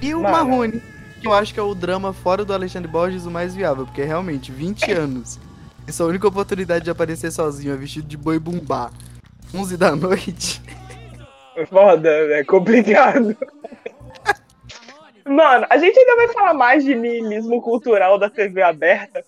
E 0.00 0.14
o 0.14 0.22
Mano. 0.22 0.32
Marrone, 0.32 0.82
que 1.20 1.26
eu 1.26 1.32
acho 1.32 1.52
que 1.52 1.60
é 1.60 1.62
o 1.62 1.74
drama 1.74 2.12
fora 2.12 2.44
do 2.44 2.52
Alexandre 2.52 2.90
Borges 2.90 3.26
o 3.26 3.30
mais 3.30 3.54
viável, 3.54 3.84
porque 3.84 4.02
realmente, 4.02 4.50
20 4.50 4.90
anos. 4.92 5.38
E 5.86 5.92
sua 5.92 6.06
única 6.06 6.26
oportunidade 6.28 6.84
de 6.84 6.90
aparecer 6.90 7.30
sozinho 7.30 7.72
é 7.72 7.76
vestido 7.76 8.06
de 8.06 8.16
boi 8.16 8.38
bumbá. 8.38 8.90
11 9.54 9.76
da 9.76 9.94
noite. 9.96 10.60
Foda, 11.68 12.08
é 12.10 12.44
complicado. 12.44 13.36
Mano, 15.28 15.66
a 15.68 15.78
gente 15.78 15.98
ainda 15.98 16.16
vai 16.16 16.28
falar 16.28 16.54
mais 16.54 16.82
de 16.82 16.94
niilismo 16.94 17.60
cultural 17.60 18.18
da 18.18 18.30
TV 18.30 18.62
aberta, 18.62 19.22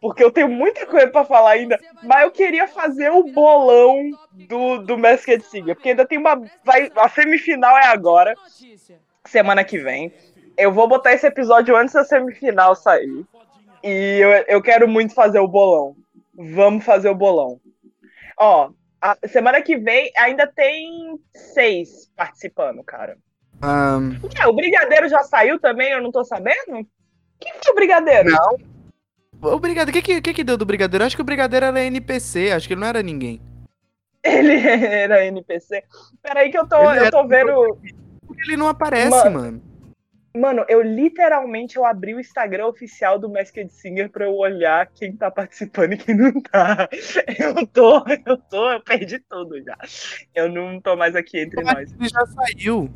porque 0.00 0.22
eu 0.22 0.30
tenho 0.30 0.48
muita 0.48 0.86
coisa 0.86 1.08
pra 1.08 1.24
falar 1.24 1.50
ainda, 1.50 1.78
mas 2.02 2.22
eu 2.22 2.30
queria 2.30 2.66
fazer 2.66 3.10
o 3.10 3.24
bolão 3.32 4.10
do, 4.32 4.78
do 4.78 4.96
Masked 4.96 5.42
Singer, 5.44 5.74
porque 5.74 5.90
ainda 5.90 6.06
tem 6.06 6.18
uma. 6.18 6.40
Vai, 6.64 6.90
a 6.96 7.08
semifinal 7.08 7.76
é 7.76 7.86
agora, 7.86 8.34
semana 9.26 9.64
que 9.64 9.78
vem. 9.78 10.12
Eu 10.56 10.72
vou 10.72 10.86
botar 10.86 11.12
esse 11.12 11.26
episódio 11.26 11.76
antes 11.76 11.94
da 11.94 12.04
semifinal 12.04 12.74
sair. 12.74 13.24
E 13.82 14.18
eu, 14.20 14.30
eu 14.46 14.62
quero 14.62 14.86
muito 14.86 15.14
fazer 15.14 15.38
o 15.38 15.48
bolão. 15.48 15.96
Vamos 16.34 16.84
fazer 16.84 17.08
o 17.08 17.14
bolão. 17.14 17.60
Ó, 18.38 18.70
semana 19.28 19.60
que 19.62 19.76
vem 19.76 20.10
ainda 20.16 20.46
tem 20.46 21.18
seis 21.34 22.10
participando, 22.16 22.82
cara. 22.84 23.16
O 24.22 24.28
quê? 24.28 24.44
O 24.46 24.52
Brigadeiro 24.52 25.08
já 25.08 25.22
saiu 25.22 25.58
também? 25.60 25.92
Eu 25.92 26.02
não 26.02 26.10
tô 26.10 26.24
sabendo? 26.24 26.86
Quem 27.38 27.52
foi 27.62 27.72
o 27.72 27.74
Brigadeiro? 27.74 28.30
Não. 28.30 28.56
O 29.42 29.58
Brigadeiro, 29.58 29.98
o 29.98 30.02
que, 30.02 30.20
que, 30.20 30.34
que 30.34 30.44
deu 30.44 30.56
do 30.56 30.66
Brigadeiro? 30.66 31.04
Acho 31.04 31.16
que 31.16 31.22
o 31.22 31.24
Brigadeiro 31.24 31.66
era 31.66 31.84
NPC, 31.84 32.52
acho 32.52 32.66
que 32.66 32.74
ele 32.74 32.80
não 32.80 32.88
era 32.88 33.02
ninguém. 33.02 33.40
Ele 34.22 34.52
era 34.66 35.24
NPC. 35.24 35.82
Peraí 36.22 36.50
que 36.50 36.58
eu 36.58 36.66
tô, 36.68 36.90
Ele 36.90 37.06
eu 37.06 37.10
tô 37.10 37.26
vendo. 37.26 37.78
Porque 38.26 38.42
ele 38.46 38.56
não 38.56 38.68
aparece, 38.68 39.10
Mano. 39.10 39.40
mano. 39.40 39.62
Mano, 40.36 40.64
eu 40.68 40.80
literalmente 40.80 41.76
eu 41.76 41.84
abri 41.84 42.14
o 42.14 42.20
Instagram 42.20 42.66
oficial 42.66 43.18
do 43.18 43.28
Masked 43.28 43.68
Singer 43.72 44.08
pra 44.08 44.26
eu 44.26 44.34
olhar 44.34 44.86
quem 44.94 45.16
tá 45.16 45.28
participando 45.28 45.94
e 45.94 45.96
quem 45.96 46.14
não 46.14 46.40
tá. 46.40 46.88
Eu 47.36 47.66
tô, 47.66 48.04
eu 48.26 48.36
tô, 48.36 48.70
eu 48.70 48.80
perdi 48.80 49.18
tudo 49.18 49.60
já. 49.60 49.76
Eu 50.32 50.48
não 50.48 50.80
tô 50.80 50.94
mais 50.94 51.16
aqui 51.16 51.40
entre 51.40 51.60
acho 51.62 51.74
nós. 51.74 51.92
que 51.92 52.00
ele 52.00 52.08
já 52.08 52.26
saiu. 52.26 52.88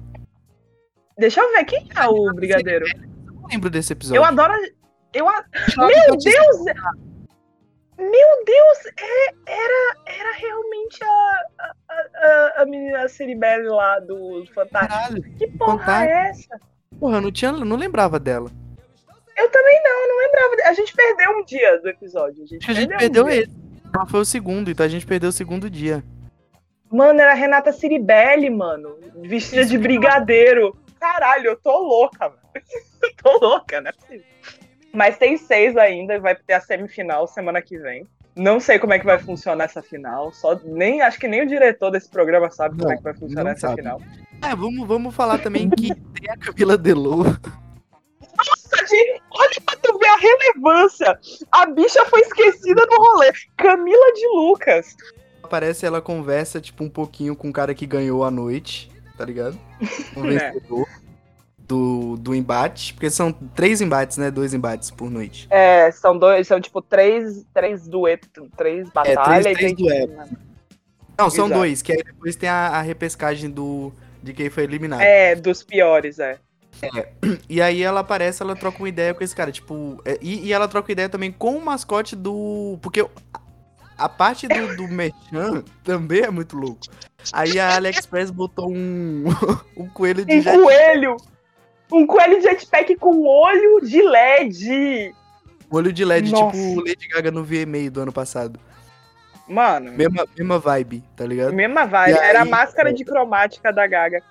Deixa 1.19 1.41
eu 1.41 1.53
ver 1.53 1.65
quem 1.65 1.89
é 1.97 2.07
o 2.07 2.33
Brigadeiro. 2.35 2.85
Eu 3.27 3.33
não 3.35 3.47
lembro 3.49 3.71
desse 3.71 3.93
Eu 3.93 3.97
episódio. 3.97 4.25
adoro. 4.25 4.53
Eu, 5.13 5.29
a- 5.29 5.45
Meu 5.79 6.17
Deus! 6.17 6.65
Meu 7.97 8.45
Deus! 8.45 8.93
é- 8.97 9.35
era, 9.47 9.97
era 10.07 10.37
realmente 10.37 10.99
a, 11.05 11.41
a, 11.61 11.73
a, 12.59 12.63
a 12.63 12.67
menina 12.67 13.09
Ciribelli 13.09 13.69
lá 13.69 14.01
do 14.01 14.45
Fantástico. 14.53 14.93
Caralho. 14.93 15.23
Que 15.39 15.47
porra 15.47 15.79
Fantástico. 15.79 16.13
é 16.13 16.29
essa? 16.31 16.61
Porra, 16.99 17.17
eu 17.19 17.21
não, 17.21 17.31
tinha, 17.33 17.53
não 17.53 17.77
lembrava 17.77 18.19
dela. 18.19 18.51
Eu 19.37 19.49
também 19.51 19.83
não, 19.83 20.03
eu 20.03 20.09
não 20.09 20.19
lembrava. 20.19 20.69
A 20.71 20.73
gente 20.75 20.93
perdeu 20.95 21.31
um 21.39 21.45
dia 21.45 21.81
do 21.81 21.89
episódio. 21.89 22.43
A 22.43 22.47
gente, 22.47 22.71
a 22.71 22.75
gente 22.75 22.95
um 22.95 22.99
perdeu 22.99 23.25
dia. 23.25 23.37
ele. 23.37 23.53
Ela 23.95 24.07
foi 24.07 24.21
o 24.21 24.25
segundo, 24.25 24.71
então 24.71 24.85
a 24.85 24.89
gente 24.89 25.07
perdeu 25.07 25.29
o 25.31 25.33
segundo 25.33 25.71
dia. 25.71 26.03
Mano, 26.91 27.21
era 27.21 27.33
a 27.33 27.35
Renata 27.37 27.73
Ciribelli, 27.73 28.51
mano. 28.51 28.97
Vestida 29.23 29.65
de 29.65 29.79
brigadeiro. 29.79 30.77
Caralho, 31.05 31.49
eu 31.49 31.57
tô 31.57 31.79
louca, 31.87 32.31
mano. 32.31 32.41
Eu 33.03 33.11
tô 33.23 33.47
louca, 33.47 33.79
né? 33.83 33.93
Mas 34.91 35.19
tem 35.19 35.37
seis 35.37 35.77
ainda, 35.77 36.19
vai 36.19 36.35
ter 36.35 36.55
a 36.55 36.61
semifinal 36.63 37.27
semana 37.27 37.61
que 37.61 37.77
vem. 37.77 38.09
Não 38.35 38.59
sei 38.59 38.79
como 38.79 38.95
é 38.95 38.99
que 38.99 39.05
vai 39.05 39.19
funcionar 39.19 39.65
essa 39.65 39.83
final. 39.83 40.33
Só, 40.33 40.59
nem, 40.65 41.03
acho 41.03 41.19
que 41.19 41.29
nem 41.29 41.43
o 41.43 41.47
diretor 41.47 41.91
desse 41.91 42.09
programa 42.09 42.51
sabe 42.51 42.77
como 42.77 42.89
Não, 42.89 42.93
é 42.95 42.97
que 42.97 43.03
vai 43.03 43.13
funcionar 43.15 43.51
essa 43.51 43.69
sabe. 43.69 43.83
final. 43.83 44.01
É, 44.43 44.57
vamos, 44.57 44.89
vamos 44.89 45.15
falar 45.15 45.37
também 45.43 45.69
que 45.69 45.95
tem 45.95 46.31
a 46.31 46.39
Camila 46.39 46.79
Delô. 46.79 47.25
Nossa, 47.25 48.87
gente, 48.89 49.23
olha 49.31 49.61
pra 49.67 49.77
tu 49.77 49.99
ver 49.99 50.09
a 50.09 50.17
relevância. 50.17 51.19
A 51.53 51.67
bicha 51.67 52.03
foi 52.07 52.21
esquecida 52.21 52.87
no 52.87 52.97
rolê. 52.97 53.31
Camila 53.59 54.13
de 54.15 54.27
Lucas. 54.29 54.97
Aparece, 55.43 55.85
ela 55.85 56.01
conversa, 56.01 56.63
tipo, 56.63 56.83
um 56.83 56.89
pouquinho 56.89 57.37
com 57.37 57.51
o 57.51 57.53
cara 57.53 57.75
que 57.75 57.87
ganhou 57.87 58.25
a 58.25 58.31
noite, 58.31 58.91
tá 59.17 59.25
ligado? 59.25 59.59
O 60.17 60.25
É. 60.27 60.51
vencedor 60.53 60.89
do, 61.59 62.17
do 62.17 62.35
embate. 62.35 62.93
Porque 62.95 63.11
são 63.11 63.33
três 63.33 63.81
embates, 63.81 64.17
né? 64.19 64.31
Dois 64.31 64.53
embates 64.55 64.91
por 64.91 65.11
noite. 65.11 65.47
É, 65.51 65.91
são 65.93 66.19
dois, 66.19 66.47
são 66.47 66.61
tipo 66.61 66.81
três, 66.83 67.45
três 67.55 67.87
duetos, 67.89 68.29
três 68.57 68.89
batalhas. 68.91 69.45
três- 69.45 69.47
e 69.47 69.59
três 69.59 69.73
tem, 69.73 69.75
duelos. 69.75 70.31
Não, 71.17 71.31
são 71.31 71.47
Exato. 71.47 71.61
dois, 71.61 71.81
que 71.83 71.93
aí 71.93 72.03
depois 72.03 72.35
tem 72.37 72.49
a, 72.49 72.69
a 72.69 72.83
repescagem 72.83 73.49
do, 73.49 73.93
de 74.23 74.33
quem 74.33 74.51
foi 74.51 74.65
eliminado. 74.65 75.01
É, 75.01 75.35
dos 75.37 75.63
piores, 75.63 76.19
é. 76.19 76.39
E 77.49 77.63
aí 77.63 77.83
ela 77.83 78.01
aparece, 78.01 78.43
ela 78.43 78.57
troca 78.57 78.79
uma 78.79 78.89
ideia 78.89 79.15
com 79.15 79.23
esse 79.23 79.35
cara, 79.35 79.53
tipo. 79.53 80.03
é, 80.05 80.19
e, 80.21 80.47
e 80.47 80.53
ela 80.53 80.67
troca 80.69 80.91
ideia 80.91 81.09
também 81.09 81.31
com 81.31 81.57
o 81.57 81.65
mascote 81.65 82.17
do. 82.17 82.79
Porque 82.83 83.07
a- 83.97 84.09
parte 84.09 84.47
do, 84.49 84.77
do 84.77 84.89
Merchan 84.89 85.63
também 85.83 86.23
é 86.23 86.31
muito 86.31 86.57
louco. 86.57 86.81
Aí 87.33 87.59
a 87.59 87.75
AliExpress 87.77 88.31
botou 88.31 88.71
um, 88.71 89.25
um 89.77 89.89
coelho 89.89 90.25
de 90.25 90.37
Um 90.39 90.43
jet- 90.43 90.59
coelho! 90.63 91.17
Um 91.93 92.07
coelho 92.07 92.37
de 92.37 92.43
jetpack 92.43 92.97
com 92.97 93.25
olho 93.27 93.81
de 93.87 94.03
LED! 94.03 95.15
olho 95.71 95.93
de 95.93 96.05
LED, 96.05 96.31
Nossa. 96.31 96.57
tipo 96.57 96.81
Lady 96.81 97.09
Gaga 97.09 97.31
no 97.31 97.43
VMA 97.45 97.91
do 97.91 98.01
ano 98.01 98.13
passado. 98.13 98.61
Mano, 99.49 99.93
Mesma, 99.93 100.25
mesma 100.39 100.59
vibe, 100.59 101.03
tá 101.17 101.27
ligado? 101.27 101.53
mesma 101.53 101.85
vibe. 101.85 102.17
Era 102.17 102.43
a 102.43 102.45
máscara 102.45 102.93
de 102.95 103.05
cromática 103.05 103.73
da 103.73 103.87
Gaga. 103.87 104.23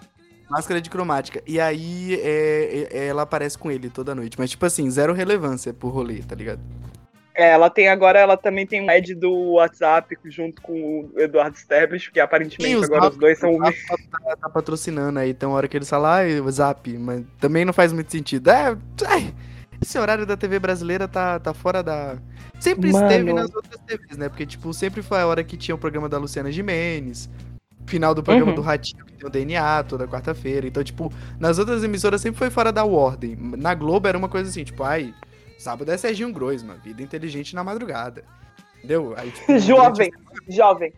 Máscara 0.50 0.80
de 0.82 0.90
cromática. 0.90 1.42
E 1.46 1.60
aí 1.60 2.16
é, 2.22 2.88
é- 2.92 3.08
ela 3.08 3.22
aparece 3.24 3.58
com 3.58 3.70
ele 3.72 3.90
toda 3.90 4.14
noite. 4.16 4.38
Mas, 4.40 4.50
tipo 4.52 4.66
assim, 4.66 4.90
zero 4.90 5.14
relevância 5.14 5.74
pro 5.74 5.90
rolê, 5.90 6.18
tá 6.22 6.36
ligado? 6.36 6.60
É, 7.36 7.50
ela 7.52 7.70
tem 7.70 7.88
agora, 7.90 8.20
ela 8.20 8.38
também 8.38 8.66
tem 8.68 8.82
um 8.82 8.90
ad 8.90 9.16
do 9.16 9.54
WhatsApp 9.54 10.16
junto 10.26 10.62
com 10.62 11.10
o 11.14 11.20
Eduardo 11.20 11.58
Sterblich, 11.58 12.06
porque 12.06 12.20
aparentemente 12.20 12.78
Sim, 12.78 12.84
agora 12.86 13.02
Zap- 13.06 13.12
os 13.14 13.18
dois 13.18 13.40
são 13.40 13.56
O 13.56 13.60
Zap 13.60 13.76
tá, 14.12 14.36
tá 14.38 14.50
patrocinando 14.50 15.18
aí, 15.18 15.34
tem 15.34 15.50
uma 15.50 15.56
hora 15.58 15.68
que 15.68 15.76
eles 15.76 15.90
falam, 15.90 16.12
ah, 16.12 16.44
o 16.46 16.52
Zap, 16.52 16.88
mas 16.98 17.24
também 17.40 17.66
não 17.66 17.74
faz 17.74 17.92
muito 17.92 18.12
sentido. 18.12 18.50
É, 18.52 18.78
ai, 19.08 19.34
esse 19.82 19.98
horário 19.98 20.26
da 20.28 20.38
TV 20.38 20.60
brasileira 20.60 21.08
tá, 21.08 21.40
tá 21.40 21.54
fora 21.54 21.82
da. 21.82 22.18
Sempre 22.60 22.92
Mano. 22.92 23.06
esteve 23.08 23.34
nas 23.34 23.54
outras 23.54 23.80
TVs, 23.86 24.16
né? 24.18 24.30
Porque, 24.30 24.46
tipo, 24.46 24.72
sempre 24.74 25.02
foi 25.02 25.20
a 25.20 25.28
hora 25.28 25.44
que 25.44 25.58
tinha 25.58 25.74
o 25.76 25.78
programa 25.78 26.08
da 26.08 26.18
Luciana 26.20 26.52
Gimenez, 26.52 27.30
final 27.88 28.14
do 28.16 28.22
programa 28.24 28.52
Uhum. 28.52 28.56
do 28.56 28.62
Ratinho, 28.62 29.04
que 29.06 29.14
tem 29.14 29.28
o 29.28 29.30
DNA 29.32 29.84
toda 29.84 30.08
quarta-feira. 30.08 30.68
Então, 30.68 30.84
tipo, 30.84 31.12
nas 31.40 31.58
outras 31.58 31.84
emissoras 31.84 32.22
sempre 32.22 32.38
foi 32.38 32.50
fora 32.50 32.72
da 32.72 32.86
ordem. 32.86 33.36
Na 33.36 33.74
Globo 33.74 34.08
era 34.08 34.18
uma 34.18 34.30
coisa 34.30 34.50
assim, 34.50 34.64
tipo, 34.64 34.84
ai, 34.84 35.14
sábado 35.58 35.92
é 35.92 35.98
Serginho 35.98 36.32
Groisman, 36.32 36.78
vida 36.78 37.02
inteligente 37.02 37.56
na 37.56 37.64
madrugada. 37.64 38.24
Entendeu? 38.78 39.14
Aí, 39.18 39.32
tipo, 39.32 39.58
Jovem, 39.60 40.12
jovem. 40.50 40.94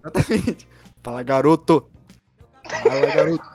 Exatamente. 0.00 0.68
Fala, 1.02 1.22
garoto. 1.22 1.88
Fala, 2.82 3.06
garoto. 3.14 3.54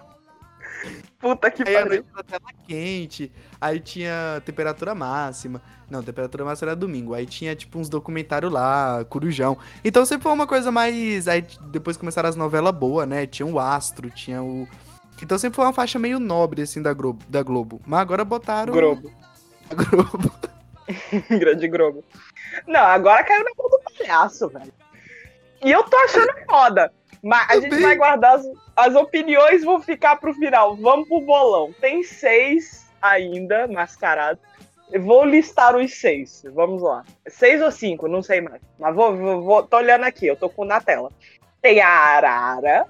Puta 1.19 1.51
que 1.51 1.63
Aí 1.67 1.75
a 1.75 1.81
pariu. 1.81 1.89
noite 2.03 2.13
da 2.15 2.23
tela 2.23 2.51
quente, 2.65 3.31
aí 3.59 3.79
tinha 3.81 4.41
temperatura 4.45 4.95
máxima. 4.95 5.61
Não, 5.89 6.01
temperatura 6.01 6.45
máxima 6.45 6.71
era 6.71 6.75
domingo. 6.77 7.13
Aí 7.13 7.25
tinha, 7.25 7.53
tipo, 7.55 7.77
uns 7.77 7.89
documentários 7.89 8.49
lá, 8.51 9.03
corujão. 9.09 9.57
Então 9.83 10.05
sempre 10.05 10.23
foi 10.23 10.31
uma 10.31 10.47
coisa 10.47 10.71
mais. 10.71 11.27
Aí 11.27 11.45
depois 11.71 11.97
começaram 11.97 12.29
as 12.29 12.37
novelas 12.37 12.73
boas, 12.73 13.07
né? 13.07 13.25
Tinha 13.27 13.45
o 13.45 13.59
Astro, 13.59 14.09
tinha 14.09 14.41
o. 14.41 14.65
Então 15.21 15.37
sempre 15.37 15.57
foi 15.57 15.65
uma 15.65 15.73
faixa 15.73 15.99
meio 15.99 16.19
nobre, 16.19 16.61
assim, 16.61 16.81
da 16.81 16.93
Globo. 16.93 17.21
Da 17.27 17.43
Globo. 17.43 17.81
Mas 17.85 17.99
agora 17.99 18.23
botaram. 18.23 18.71
Globo. 18.71 19.11
A 19.69 19.75
Globo. 19.83 20.31
Grande 21.39 21.67
Globo. 21.67 22.03
Não, 22.67 22.79
agora 22.81 23.23
caiu 23.23 23.43
na 23.43 23.51
mão 23.57 23.69
do 23.69 23.79
palhaço, 23.97 24.49
velho. 24.49 24.73
E 25.63 25.71
eu 25.71 25.83
tô 25.83 25.97
achando 25.97 26.33
foda. 26.49 26.91
Mas 27.21 27.49
a 27.49 27.59
gente 27.59 27.81
vai 27.81 27.95
guardar 27.97 28.35
as, 28.35 28.45
as 28.75 28.95
opiniões, 28.95 29.63
vão 29.63 29.81
ficar 29.81 30.15
pro 30.15 30.33
final. 30.33 30.75
Vamos 30.77 31.07
pro 31.07 31.19
bolão. 31.21 31.73
Tem 31.81 32.01
seis 32.03 32.87
ainda 33.01 33.67
mascarados. 33.67 34.41
Eu 34.91 35.03
vou 35.03 35.25
listar 35.25 35.75
os 35.75 35.93
seis. 35.99 36.43
Vamos 36.55 36.81
lá. 36.81 37.03
Seis 37.27 37.61
ou 37.61 37.71
cinco, 37.71 38.07
não 38.07 38.23
sei 38.23 38.41
mais. 38.41 38.61
Mas 38.79 38.95
vou, 38.95 39.15
vou, 39.15 39.41
vou- 39.43 39.63
tô 39.63 39.77
olhando 39.77 40.05
aqui, 40.05 40.25
eu 40.27 40.35
tô 40.37 40.49
com 40.49 40.63
na 40.65 40.79
tela. 40.81 41.11
Tem 41.61 41.81
a 41.81 41.89
arara, 41.89 42.87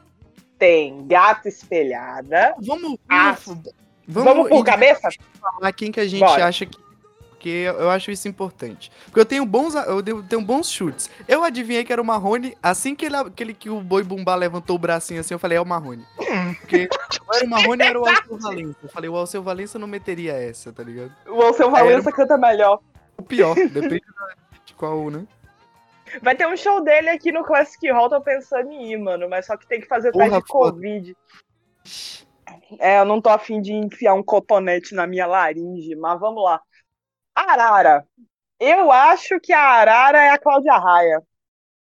tem 0.58 1.06
gata 1.08 1.50
espelhada. 1.50 2.54
Vamos. 2.62 2.98
Ah, 3.10 3.36
vamos, 3.44 3.74
Vamos, 4.08 4.50
por 4.50 4.64
cabeça? 4.64 5.10
Falar 5.40 5.72
quem 5.74 5.92
que 5.92 6.00
a 6.00 6.08
gente 6.08 6.20
Bora. 6.20 6.46
acha 6.46 6.66
que. 6.66 6.78
Porque 7.30 7.50
eu 7.50 7.90
acho 7.90 8.12
isso 8.12 8.28
importante. 8.28 8.92
Porque 9.06 9.20
eu 9.22 9.26
tenho 9.26 9.46
bons, 9.46 9.74
eu 9.74 10.04
tenho 10.04 10.42
bons 10.42 10.70
chutes. 10.70 11.10
Eu 11.26 11.42
adivinhei 11.42 11.86
que 11.86 11.94
era 11.94 12.02
o 12.02 12.06
Marrone, 12.06 12.54
assim 12.62 12.94
que, 12.94 13.06
ele, 13.06 13.16
aquele 13.16 13.54
que 13.54 13.70
o 13.70 13.80
Boi 13.80 14.04
Bumbá 14.04 14.36
levantou 14.36 14.76
o 14.76 14.80
bracinho 14.80 15.22
assim, 15.22 15.34
eu 15.34 15.40
falei, 15.40 15.58
é 15.58 15.62
o 15.62 15.66
Marrone. 15.66 16.06
Porque 16.60 16.90
era 17.34 17.46
o 17.46 17.50
Marrone 17.50 17.82
era 17.82 17.98
o 17.98 18.06
Alceu 18.06 18.38
Valença. 18.38 18.76
Eu 18.84 18.90
falei, 18.90 19.10
o 19.10 19.16
Alceu 19.16 19.42
Valença 19.42 19.80
não 19.80 19.88
meteria 19.88 20.34
essa, 20.34 20.74
tá 20.74 20.84
ligado? 20.84 21.14
O 21.28 21.42
Alceu 21.42 21.72
Valença 21.72 22.12
canta 22.12 22.38
melhor. 22.38 22.82
O 23.18 23.24
pior, 23.24 23.56
depende 23.72 24.04
de 24.66 24.74
qual, 24.74 25.10
né? 25.10 25.26
Vai 26.22 26.36
ter 26.36 26.46
um 26.46 26.58
show 26.58 26.84
dele 26.84 27.10
aqui 27.10 27.32
no 27.32 27.46
Classic 27.46 27.90
Hall, 27.92 28.10
tô 28.10 28.20
pensando 28.20 28.70
em 28.70 28.92
ir, 28.92 28.98
mano. 28.98 29.30
Mas 29.30 29.46
só 29.46 29.56
que 29.56 29.66
tem 29.66 29.80
que 29.80 29.88
fazer 29.88 30.12
Porra, 30.12 30.30
teste 30.30 30.46
de 30.46 30.52
foda. 30.52 30.82
É, 32.80 33.00
eu 33.00 33.06
não 33.06 33.22
tô 33.22 33.30
afim 33.30 33.62
de 33.62 33.74
enfiar 33.74 34.14
um 34.14 34.24
cotonete 34.24 34.94
na 34.94 35.06
minha 35.08 35.26
laringe, 35.26 35.96
mas 35.96 36.20
vamos 36.20 36.44
lá. 36.44 36.62
Arara. 37.36 38.06
Eu 38.60 38.92
acho 38.92 39.40
que 39.40 39.54
a 39.54 39.62
Arara 39.62 40.18
é 40.20 40.30
a 40.32 40.38
Cláudia 40.38 40.78
Raia. 40.78 41.22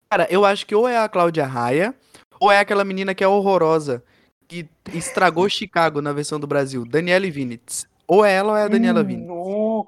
Cara, 0.09 0.27
eu 0.29 0.45
acho 0.45 0.65
que 0.65 0.75
ou 0.75 0.87
é 0.87 0.97
a 0.97 1.09
Cláudia 1.09 1.45
Raia, 1.45 1.95
ou 2.39 2.51
é 2.51 2.59
aquela 2.59 2.83
menina 2.83 3.13
que 3.15 3.23
é 3.23 3.27
horrorosa, 3.27 4.03
que 4.47 4.67
estragou 4.93 5.47
Chicago 5.49 6.01
na 6.01 6.13
versão 6.13 6.39
do 6.39 6.47
Brasil, 6.47 6.85
Daniele 6.85 7.31
Vinitz. 7.31 7.87
Ou 8.07 8.25
é 8.25 8.33
ela 8.33 8.51
ou 8.51 8.57
é 8.57 8.63
a 8.63 8.67
Daniela 8.67 9.01
Hum, 9.01 9.05
Vinitz. 9.07 9.27
não. 9.27 9.87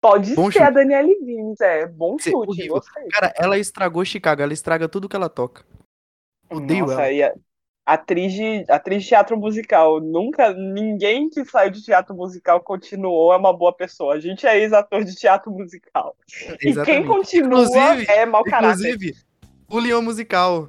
Pode 0.00 0.34
Bom 0.34 0.50
ser 0.50 0.58
chute. 0.58 0.64
a 0.64 0.70
Daniele 0.70 1.14
Vinitz, 1.24 1.60
é. 1.60 1.86
Bom 1.86 2.18
Ser 2.18 2.32
chute. 2.32 2.80
Cara, 3.10 3.32
ela 3.36 3.56
estragou 3.58 4.04
Chicago, 4.04 4.42
ela 4.42 4.52
estraga 4.52 4.88
tudo 4.88 5.08
que 5.08 5.14
ela 5.14 5.28
toca. 5.28 5.64
Odeio 6.50 6.80
Nossa, 6.80 6.92
ela. 7.02 7.12
e 7.12 7.22
a- 7.22 7.34
atriz 7.84 8.32
de, 8.32 8.64
atriz 8.68 9.02
de 9.02 9.08
teatro 9.08 9.36
musical. 9.36 10.00
Nunca, 10.00 10.52
ninguém 10.52 11.28
que 11.28 11.44
saiu 11.44 11.70
de 11.70 11.82
teatro 11.82 12.14
musical 12.14 12.60
continuou 12.60 13.32
é 13.32 13.36
uma 13.36 13.52
boa 13.56 13.72
pessoa. 13.72 14.14
A 14.14 14.20
gente 14.20 14.46
é 14.46 14.58
ex-ator 14.58 15.04
de 15.04 15.14
teatro 15.14 15.50
musical. 15.50 16.16
E 16.54 16.56
quem 16.56 16.70
Exatamente. 16.70 17.06
continua 17.06 17.62
Inclusive- 17.64 18.06
é 18.10 18.26
mau 18.26 18.44
caráter. 18.44 18.88
Inclusive, 18.94 19.14
o 19.68 19.78
Leão 19.78 20.02
Musical. 20.02 20.68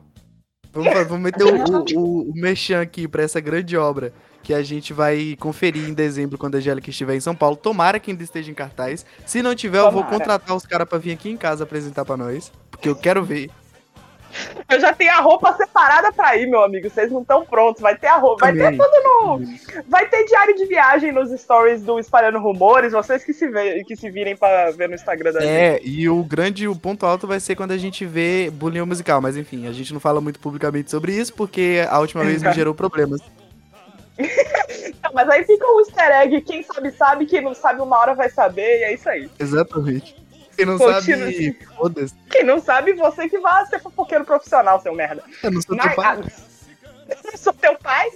Vamos, 0.72 0.92
vamos 1.08 1.20
meter 1.20 1.44
o, 1.44 2.00
o, 2.00 2.32
o, 2.32 2.34
merchan 2.34 2.82
aqui 2.82 3.08
pra 3.08 3.22
essa 3.22 3.40
grande 3.40 3.78
obra. 3.78 4.12
que 4.42 4.54
a 4.54 4.62
gente 4.64 4.92
vai 4.92 5.38
conferir 5.40 5.88
em 5.88 5.94
dezembro 5.94 6.38
quando 6.38 6.56
a 6.56 6.58
Angélica 6.58 6.90
estiver 6.90 7.16
em 7.16 7.20
São 7.22 7.34
Paulo. 7.34 7.56
Tomara 7.56 7.98
que 7.98 8.12
ainda 8.12 8.24
esteja 8.24 8.52
em 8.52 8.54
cartaz. 8.54 9.06
Se 9.26 9.42
não 9.42 9.56
tiver, 9.56 9.78
eu 9.78 9.84
vou 9.92 10.02
Tomara. 10.02 10.12
contratar 10.12 10.54
os 10.54 10.66
caras 10.66 10.90
pra 10.90 10.98
vir 10.98 11.14
aqui 11.14 11.30
em 11.30 11.38
casa 11.38 11.64
apresentar 11.64 12.04
pra 12.04 12.18
nós. 12.18 12.52
Porque 12.70 12.90
eu 12.90 12.96
quero 12.96 13.24
ver. 13.24 13.50
Eu 14.70 14.80
já 14.80 14.94
tenho 14.94 15.12
a 15.12 15.22
roupa 15.22 15.54
separada 15.54 16.12
pra 16.12 16.36
ir, 16.36 16.48
meu 16.48 16.64
amigo. 16.64 16.90
Vocês 16.90 17.12
não 17.12 17.22
estão 17.22 17.46
prontos. 17.46 17.82
Vai 17.82 17.96
ter 17.96 18.08
a 18.08 18.18
roupa. 18.18 18.46
Vai 18.46 18.54
ter 18.54 18.72
tudo 18.72 19.04
no. 19.04 19.42
Vai 19.88 20.08
ter 20.08 20.26
diário 20.26 20.56
de 20.56 20.66
viagem 20.66 21.12
nos 21.12 21.30
stories 21.40 21.82
do 21.84 22.00
Espalhando 22.00 22.40
Rumores. 22.40 22.94
Vocês 22.94 23.24
que 23.24 23.34
se, 23.34 23.48
vê, 23.48 23.84
que 23.84 23.96
se 23.96 24.10
virem 24.10 24.36
pra 24.36 24.72
ver 24.72 24.90
no 24.90 24.96
Instagram 24.96 25.32
da 25.32 25.42
gente. 25.42 25.50
É, 25.50 25.80
e 25.84 26.10
o 26.10 26.24
grande, 26.24 26.68
o 26.68 26.76
ponto 26.76 27.06
alto 27.06 27.28
vai 27.28 27.40
ser 27.40 27.56
quando 27.56 27.72
a 27.72 27.78
gente 27.78 28.06
vê 28.06 28.50
bullying 28.52 28.82
musical. 28.82 29.22
Mas 29.22 29.38
enfim, 29.38 29.68
a 29.68 29.72
gente 29.72 29.94
não 29.94 30.00
fala 30.00 30.20
muito 30.20 30.40
publicamente 30.40 30.90
sobre 30.90 31.14
isso, 31.14 31.34
porque 31.34 31.86
a 31.90 32.00
última 32.00 32.24
vez 32.24 32.42
me 32.42 32.52
gerou 32.54 32.74
problemas. 32.74 33.22
Não, 35.04 35.12
Mas 35.14 35.28
aí 35.30 35.44
fica 35.44 35.66
o 35.66 35.80
easter 35.80 36.12
egg. 36.22 36.42
Quem 36.42 36.64
sabe, 36.64 36.92
sabe. 36.92 37.26
Quem 37.26 37.42
não 37.42 37.54
sabe, 37.54 37.82
uma 37.82 37.98
hora 37.98 38.14
vai 38.14 38.30
saber. 38.30 38.80
E 38.80 38.84
é 38.84 38.94
isso 38.94 39.10
aí. 39.10 39.30
Exatamente. 39.40 40.23
Quem 40.56 40.66
não 40.66 40.78
Continua 40.78 41.02
sabe, 41.02 41.60
foda-se. 41.76 42.14
Quem 42.30 42.44
não 42.44 42.62
sabe, 42.62 42.94
você 42.94 43.28
que 43.28 43.40
vai 43.40 43.66
ser 43.66 43.80
fofoqueiro 43.80 44.24
profissional, 44.26 44.80
seu 44.82 44.94
merda. 44.94 45.24
Eu 45.42 45.52
não 45.52 45.62
sou 45.62 45.76
Na- 45.76 45.84
teu 45.84 45.96
pai. 45.96 46.22
Ah, 47.34 47.38
Sou 47.38 47.54
teu 47.54 47.76
pai. 47.78 48.10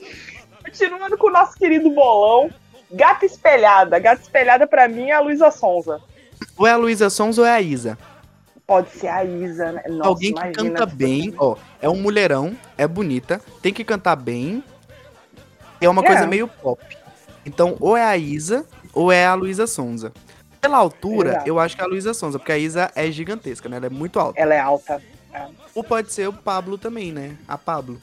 Continuando 0.63 1.17
com 1.17 1.27
o 1.27 1.31
nosso 1.31 1.55
querido 1.57 1.89
bolão. 1.91 2.49
Gata 2.91 3.25
espelhada. 3.25 3.99
Gata 3.99 4.21
espelhada 4.21 4.65
pra 4.65 4.87
mim 4.87 5.09
é 5.09 5.13
a 5.13 5.19
Luísa 5.19 5.51
Sonza. 5.51 6.01
Ou 6.57 6.65
é 6.65 6.71
a 6.71 6.77
Luísa 6.77 7.09
Sons 7.09 7.37
ou 7.37 7.45
é 7.45 7.51
a 7.51 7.61
Isa. 7.61 7.97
Pode 8.65 8.89
ser 8.91 9.07
a 9.07 9.23
Isa, 9.25 9.71
né? 9.73 9.83
Nossa, 9.89 10.09
Alguém 10.09 10.33
que 10.33 10.51
canta 10.51 10.85
bem, 10.85 11.33
ó. 11.37 11.55
É 11.81 11.89
um 11.89 11.95
mulherão, 11.99 12.55
é 12.77 12.87
bonita, 12.87 13.41
tem 13.61 13.73
que 13.73 13.83
cantar 13.83 14.15
bem. 14.15 14.63
É 15.81 15.87
uma 15.89 16.01
É. 16.01 16.05
coisa 16.07 16.25
meio 16.25 16.47
pop. 16.47 16.81
Então, 17.45 17.75
ou 17.79 17.95
é 17.95 18.03
a 18.03 18.17
Isa, 18.17 18.65
ou 18.93 19.11
é 19.11 19.25
a 19.25 19.33
Luísa 19.33 19.67
Sonza. 19.67 20.11
Pela 20.67 20.77
altura, 20.77 21.29
Exato. 21.29 21.47
eu 21.47 21.59
acho 21.59 21.75
que 21.75 21.81
é 21.81 21.85
a 21.85 21.87
Luísa 21.87 22.13
Sonza, 22.13 22.37
porque 22.37 22.51
a 22.51 22.57
Isa 22.57 22.91
é 22.95 23.09
gigantesca, 23.09 23.69
né? 23.69 23.77
Ela 23.77 23.85
é 23.85 23.89
muito 23.89 24.19
alta. 24.19 24.39
Ela 24.39 24.53
é 24.53 24.59
alta. 24.59 25.01
Ou 25.73 25.83
pode 25.83 26.11
ser 26.11 26.27
o 26.27 26.33
Pablo 26.33 26.77
também, 26.77 27.11
né? 27.11 27.37
A 27.47 27.57
Pablo. 27.57 28.01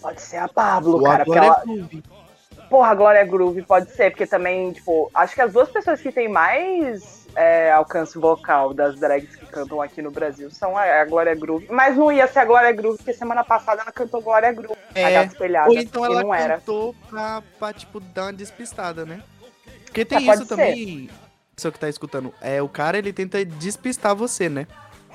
Pode 0.00 0.20
ser 0.22 0.38
a 0.38 0.48
Pablo, 0.48 0.94
Ou 0.94 1.02
cara. 1.02 1.22
a 1.22 1.24
Glória 1.24 1.46
ela... 1.46 1.62
Groove. 1.64 2.02
Porra, 2.70 2.88
a 2.90 2.94
Glória 2.94 3.24
Groove 3.24 3.62
pode 3.62 3.90
ser, 3.90 4.10
porque 4.10 4.26
também, 4.26 4.72
tipo, 4.72 5.10
acho 5.12 5.34
que 5.34 5.42
as 5.42 5.52
duas 5.52 5.68
pessoas 5.68 6.00
que 6.00 6.12
têm 6.12 6.28
mais 6.28 7.26
é, 7.34 7.72
alcance 7.72 8.16
vocal 8.16 8.72
das 8.72 8.98
drags 8.98 9.34
que 9.34 9.44
cantam 9.46 9.82
aqui 9.82 10.00
no 10.00 10.10
Brasil 10.12 10.50
são 10.52 10.76
a, 10.78 10.82
a 11.02 11.04
Glória 11.04 11.34
Groove. 11.34 11.66
Mas 11.68 11.96
não 11.96 12.12
ia 12.12 12.26
ser 12.28 12.38
a 12.38 12.44
Glória 12.44 12.70
Groove, 12.72 12.98
porque 12.98 13.12
semana 13.12 13.42
passada 13.44 13.82
ela 13.82 13.90
cantou 13.92 14.22
Glória 14.22 14.52
Groove, 14.52 14.78
a 14.94 14.98
É, 14.98 15.12
gata 15.12 15.32
espelhada. 15.32 15.68
Ou 15.68 15.76
então 15.76 16.04
ela 16.04 16.22
não 16.22 16.32
era. 16.32 16.54
cantou 16.58 16.94
pra, 17.08 17.42
pra, 17.58 17.72
tipo, 17.72 17.98
dar 18.00 18.26
uma 18.26 18.32
despistada, 18.32 19.04
né? 19.04 19.20
Porque 19.84 20.04
tem 20.04 20.30
isso 20.30 20.46
também, 20.46 21.10
pessoa 21.60 21.72
que 21.72 21.78
tá 21.78 21.88
escutando. 21.88 22.32
É, 22.40 22.62
o 22.62 22.68
cara, 22.68 22.96
ele 22.96 23.12
tenta 23.12 23.44
despistar 23.44 24.14
você, 24.16 24.48
né? 24.48 24.66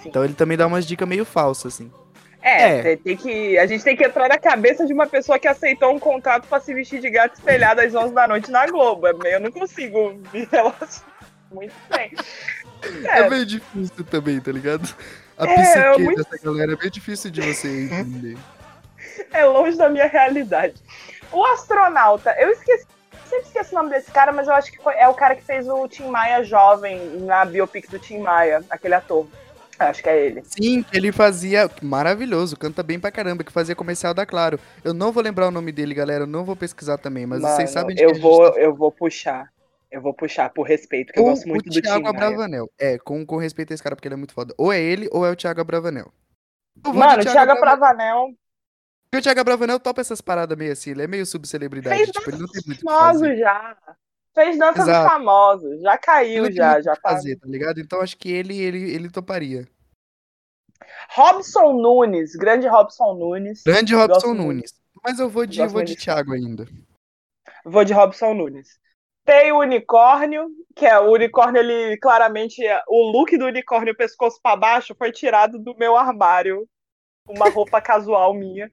Sim. 0.01 0.09
Então 0.09 0.23
ele 0.23 0.33
também 0.35 0.55
dá 0.55 0.67
umas 0.67 0.85
dicas 0.85 1.07
meio 1.07 1.25
falsas, 1.25 1.73
assim. 1.73 1.91
É, 2.41 2.91
É. 2.91 2.95
tem- 2.97 3.17
que, 3.17 3.57
a 3.57 3.65
gente 3.65 3.83
tem 3.83 3.95
que 3.97 4.03
entrar 4.05 4.29
na 4.29 4.37
cabeça 4.37 4.85
de 4.85 4.93
uma 4.93 5.07
pessoa 5.07 5.39
que 5.39 5.47
aceitou 5.47 5.91
um 5.91 5.97
contrato 5.99 6.47
pra 6.47 6.59
se 6.59 6.71
vestir 6.75 7.01
de 7.01 7.09
gato 7.09 7.33
espelhado 7.33 7.81
às 7.81 7.95
11 7.95 8.13
da 8.13 8.27
noite 8.27 8.51
na 8.51 8.67
Globo. 8.67 9.07
É, 9.25 9.35
Eu 9.35 9.39
não 9.39 9.51
consigo 9.51 10.13
me 10.31 10.45
relacionar 10.51 11.05
muito 11.51 11.73
bem. 11.89 12.11
É, 13.07 13.21
É, 13.21 13.29
meio 13.29 13.45
difícil 13.47 14.03
também, 14.11 14.39
tá 14.39 14.51
ligado? 14.51 14.87
A 15.39 15.47
É, 15.47 15.55
psique 15.55 15.77
é 15.79 15.97
muito- 15.97 16.23
dessa 16.23 16.45
galera 16.45 16.73
é 16.73 16.75
meio 16.75 16.91
difícil 16.91 17.31
de 17.31 17.41
você 17.41 17.85
entender. 17.85 18.37
é 19.33 19.43
longe 19.43 19.75
da 19.75 19.89
minha 19.89 20.05
realidade. 20.05 20.75
O 21.31 21.43
astronauta, 21.47 22.35
eu 22.37 22.51
esqueci. 22.51 22.85
Sempre 23.25 23.45
esqueço 23.47 23.75
o 23.75 23.77
nome 23.77 23.89
desse 23.89 24.11
cara, 24.11 24.31
mas 24.31 24.47
eu 24.47 24.53
acho 24.53 24.71
que 24.71 24.81
foi- 24.81 24.95
é 24.95 25.07
o 25.07 25.13
cara 25.13 25.35
que 25.35 25.43
fez 25.43 25.67
o 25.67 25.87
Tim 25.87 26.07
Maia 26.07 26.43
jovem 26.43 27.19
na 27.21 27.43
biopic 27.45 27.89
do 27.89 27.99
Tim 27.99 28.19
Maia, 28.19 28.63
aquele 28.69 28.93
ator. 28.93 29.27
Acho 29.77 30.01
que 30.01 30.07
é 30.07 30.25
ele. 30.25 30.41
Sim, 30.45 30.83
que 30.83 30.95
ele 30.95 31.11
fazia. 31.11 31.69
Maravilhoso, 31.81 32.55
canta 32.55 32.81
bem 32.81 32.97
pra 32.97 33.11
caramba, 33.11 33.43
que 33.43 33.51
fazia 33.51 33.75
comercial 33.75 34.13
da 34.13 34.25
Claro. 34.25 34.57
Eu 34.83 34.93
não 34.93 35.11
vou 35.11 35.21
lembrar 35.21 35.47
o 35.47 35.51
nome 35.51 35.71
dele, 35.71 35.93
galera. 35.93 36.23
Eu 36.23 36.27
não 36.27 36.45
vou 36.45 36.55
pesquisar 36.55 36.97
também, 36.97 37.25
mas 37.25 37.41
Mano, 37.41 37.55
vocês 37.55 37.71
sabem 37.71 37.93
de 37.95 38.01
eu 38.01 38.15
vou, 38.15 38.53
tá 38.53 38.59
eu 38.59 38.73
vou 38.73 38.91
puxar. 38.91 39.49
Eu 39.91 40.01
vou 40.01 40.13
puxar 40.13 40.49
por 40.49 40.63
respeito, 40.63 41.07
porque 41.07 41.19
eu 41.19 41.23
gosto 41.25 41.47
muito 41.47 41.61
o 41.67 41.69
do 41.69 41.73
Tim 41.73 41.81
Thiago 41.81 42.03
Maia. 42.03 42.15
Abravanel. 42.15 42.69
É, 42.79 42.97
com, 42.97 43.25
com 43.25 43.37
respeito 43.37 43.71
a 43.71 43.73
esse 43.73 43.83
cara, 43.83 43.95
porque 43.95 44.07
ele 44.07 44.15
é 44.15 44.17
muito 44.17 44.33
foda. 44.33 44.53
Ou 44.57 44.71
é 44.71 44.79
ele, 44.79 45.09
ou 45.11 45.25
é 45.25 45.31
o 45.31 45.35
Thiago 45.35 45.59
Abravanel. 45.59 46.11
Mano, 46.85 47.21
Thiago 47.23 47.51
Abravanel, 47.51 47.73
Abravanel 47.73 48.29
Porque 49.15 49.19
o 49.19 49.21
Thiago 49.21 49.39
Abravanel 49.39 49.79
topa 49.79 50.01
essas 50.01 50.19
paradas 50.19 50.57
meio 50.57 50.73
assim. 50.73 50.91
Ele 50.91 51.03
é 51.03 51.07
meio 51.07 51.25
subcelebridade. 51.25 51.95
fez 51.95 52.09
Tipo, 52.09 52.29
ele 52.29 52.37
não 52.39 52.47
tem 52.47 52.61
muito 52.65 52.81
famoso 52.81 53.35
já. 53.37 53.77
Fez 54.33 54.59
dança 54.59 54.79
dos 54.79 54.89
Exato. 54.89 55.09
famosos. 55.09 55.81
Já 55.81 55.97
caiu, 55.97 56.51
já, 56.51 56.81
já 56.81 56.95
tá. 56.97 57.11
fazer, 57.11 57.37
tá 57.37 57.47
ligado? 57.47 57.79
Então 57.79 58.01
acho 58.01 58.17
que 58.17 58.29
ele, 58.29 58.57
ele, 58.59 58.93
ele 58.93 59.09
toparia. 59.09 59.65
Robson 61.11 61.71
Nunes, 61.71 62.35
grande 62.35 62.67
Robson 62.67 63.13
Nunes. 63.13 63.63
Grande 63.65 63.95
Robson. 63.95 64.33
Nunes. 64.33 64.73
Mas 65.01 65.17
eu 65.17 65.29
vou 65.29 65.45
de, 65.45 65.59
Gosto 65.59 65.71
vou 65.73 65.83
de 65.83 65.95
Thiago 65.95 66.33
ainda. 66.33 66.67
Vou 67.63 67.85
de 67.85 67.93
Robson 67.93 68.33
Nunes. 68.33 68.77
Tem 69.23 69.53
o 69.53 69.59
unicórnio, 69.59 70.49
que 70.75 70.85
é 70.85 70.99
o 70.99 71.13
unicórnio, 71.13 71.61
ele 71.61 71.97
claramente. 71.99 72.61
O 72.89 73.11
look 73.11 73.37
do 73.37 73.45
unicórnio, 73.45 73.95
pescoço 73.95 74.41
pra 74.43 74.57
baixo, 74.57 74.93
foi 74.93 75.13
tirado 75.13 75.57
do 75.57 75.73
meu 75.77 75.95
armário. 75.95 76.67
Uma 77.27 77.49
roupa 77.49 77.81
casual 77.81 78.35
minha, 78.35 78.71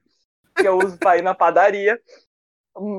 que 0.55 0.67
eu 0.67 0.77
uso 0.77 0.97
pra 0.97 1.17
ir 1.17 1.21
na 1.21 1.33
padaria. 1.33 1.99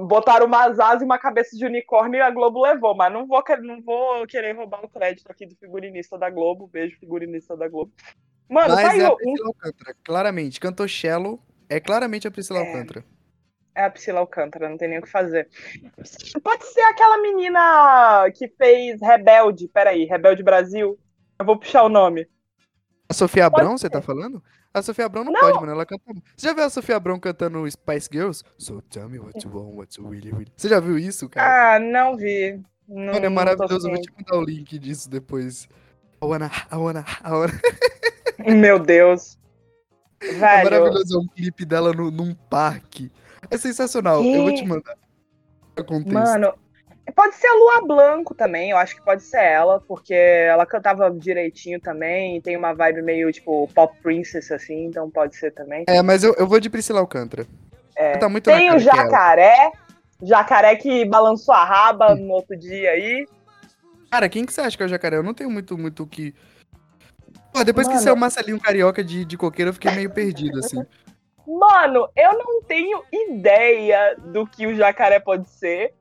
Botaram 0.07 0.47
umas 0.47 0.79
asas 0.79 1.03
e 1.03 1.05
uma 1.05 1.19
cabeça 1.19 1.57
de 1.57 1.65
unicórnio 1.65 2.19
e 2.19 2.21
a 2.21 2.31
Globo 2.31 2.63
levou, 2.63 2.95
mas 2.95 3.13
não 3.13 3.27
vou, 3.27 3.43
não 3.63 3.83
vou 3.83 4.27
querer 4.27 4.57
roubar 4.57 4.85
o 4.85 4.89
crédito 4.89 5.29
aqui 5.31 5.47
do 5.47 5.57
figurinista 5.57 6.17
da 6.17 6.31
Globo. 6.31 6.69
Beijo, 6.69 6.97
figurinista 6.99 7.57
da 7.57 7.69
Globo. 7.69 7.93
Mano, 8.49 8.75
Mas 8.75 8.87
saiu 8.87 9.07
é 9.07 9.07
a 9.07 9.17
Priscila 9.17 9.47
Alcântara, 9.49 9.97
claramente. 10.05 10.61
Cantou 10.61 10.87
Shallow, 10.87 11.41
é 11.69 11.81
claramente 11.81 12.29
a 12.29 12.31
Priscila 12.31 12.61
É. 12.61 12.67
Alcântara. 12.67 13.05
É 13.75 13.85
a 13.85 13.91
Priscila 13.91 14.21
Alcântara, 14.21 14.69
não 14.69 14.77
tem 14.77 14.89
nem 14.89 14.99
o 15.01 15.03
que 15.03 15.11
fazer. 15.11 15.49
Pode 16.43 16.65
ser 16.67 16.83
aquela 16.83 17.19
menina 17.19 18.31
que 18.33 18.47
fez 18.47 19.01
Rebelde. 19.01 19.67
Peraí, 19.67 20.05
Rebelde 20.05 20.45
Brasil. 20.45 20.97
Eu 21.37 21.45
vou 21.45 21.59
puxar 21.59 21.83
o 21.83 21.89
nome. 21.89 22.29
A 23.09 23.15
Sofia 23.15 23.47
Abrão, 23.47 23.77
você 23.77 23.91
tá 23.91 24.01
falando? 24.01 24.41
A 24.75 24.83
Sofia 24.83 25.07
Abrão 25.07 25.23
não, 25.23 25.33
Não. 25.33 25.41
pode, 25.41 25.61
mano. 25.61 25.71
Ela 25.73 25.87
canta. 25.87 26.03
Você 26.37 26.49
já 26.49 26.53
viu 26.53 26.65
a 26.65 26.69
Sofia 26.71 26.97
Abrão 26.97 27.19
cantando 27.21 27.71
Spice 27.71 28.09
Girls? 28.13 28.43
So 28.59 28.83
tell 28.83 29.09
me 29.09 29.21
what 29.21 29.47
you 29.47 29.57
want, 29.57 29.75
what 29.77 30.01
you 30.01 30.09
really, 30.11 30.31
really. 30.33 30.53
Você 30.57 30.69
já 30.69 30.81
viu 30.81 30.99
isso, 30.99 31.29
cara? 31.29 31.77
Ah, 31.77 31.79
não 31.79 32.17
vi. 32.17 32.61
Não, 32.89 33.13
Mano, 33.15 33.25
é 33.27 33.29
maravilhoso. 33.29 33.87
Eu 33.89 33.93
vou 33.95 34.03
te 34.03 34.11
mandar 34.19 34.37
o 34.37 34.45
link 34.45 34.77
disso 34.79 35.09
depois. 35.09 35.69
I 36.21 36.27
wanna, 36.27 36.51
I 36.73 36.75
wanna, 36.77 37.05
I 37.25 37.31
wanna. 37.31 37.61
Meu 38.61 38.79
Deus. 38.81 39.39
É 40.21 40.33
Velho. 40.33 40.65
maravilhoso. 40.65 41.17
É 41.17 41.21
um 41.21 41.27
clipe 41.29 41.65
dela 41.65 41.93
no, 41.93 42.11
num 42.11 42.35
parque. 42.35 43.13
É 43.51 43.57
sensacional. 43.57 44.25
Eu 44.25 44.43
vou 44.43 44.53
te 44.55 44.63
Que? 44.63 44.69
mandar. 44.69 44.97
Mano, 46.07 46.55
pode 47.13 47.35
ser 47.35 47.47
a 47.47 47.55
Lua 47.55 47.87
Blanco 47.87 48.35
também. 48.35 48.71
Eu 48.71 48.79
acho 48.79 48.97
que 48.97 49.03
pode 49.03 49.23
ser 49.23 49.43
ela, 49.43 49.81
porque 49.81 50.15
ela 50.15 50.65
cantava 50.65 51.11
direitinho 51.11 51.81
também. 51.81 52.41
Tem 52.41 52.57
uma 52.57 52.73
vibe 52.73 53.03
meio 53.03 53.33
tipo 53.33 53.69
pop 53.75 53.97
princess, 54.03 54.51
assim, 54.51 54.87
então 54.87 55.11
pode 55.11 55.37
ser 55.37 55.53
também. 55.53 55.85
É, 55.87 56.03
mas 56.03 56.25
eu, 56.25 56.35
eu 56.35 56.47
vou 56.47 56.61
de 56.61 56.71
Priscila 56.71 57.01
Alcântara. 57.01 57.47
É. 57.97 58.17
Tá 58.17 58.29
muito 58.29 58.45
Tem 58.45 58.71
o 58.71 58.73
que 58.73 58.77
é 58.77 58.79
jacaré. 58.81 59.73
Jacaré 60.23 60.77
que 60.77 61.05
balançou 61.05 61.55
a 61.55 61.65
raba 61.65 62.15
no 62.15 62.33
outro 62.33 62.57
dia 62.57 62.91
aí. 62.91 63.27
Cara, 64.11 64.29
quem 64.29 64.45
que 64.45 64.53
você 64.53 64.61
acha 64.61 64.77
que 64.77 64.83
é 64.83 64.87
o 64.87 64.89
jacaré? 64.89 65.17
Eu 65.17 65.23
não 65.23 65.35
tenho 65.35 65.51
muito 65.51 65.77
muito 65.77 66.05
o 66.05 66.07
que. 66.07 66.35
Pô, 67.53 67.63
depois 67.63 67.87
que 67.87 67.95
Mano. 67.95 68.05
saiu 68.05 68.15
o 68.15 68.19
Marcelinho 68.19 68.61
Carioca 68.61 69.05
de, 69.05 69.25
de 69.25 69.37
coqueiro, 69.37 69.71
eu 69.71 69.75
fiquei 69.75 69.91
meio 69.93 70.11
perdido, 70.11 70.59
assim. 70.59 70.85
Mano, 71.47 72.09
eu 72.17 72.33
não 72.39 72.63
tenho 72.63 73.03
ideia 73.13 74.17
do 74.19 74.47
que 74.47 74.67
o 74.67 74.75
jacaré 74.75 75.21
pode 75.21 75.49
ser. 75.51 75.93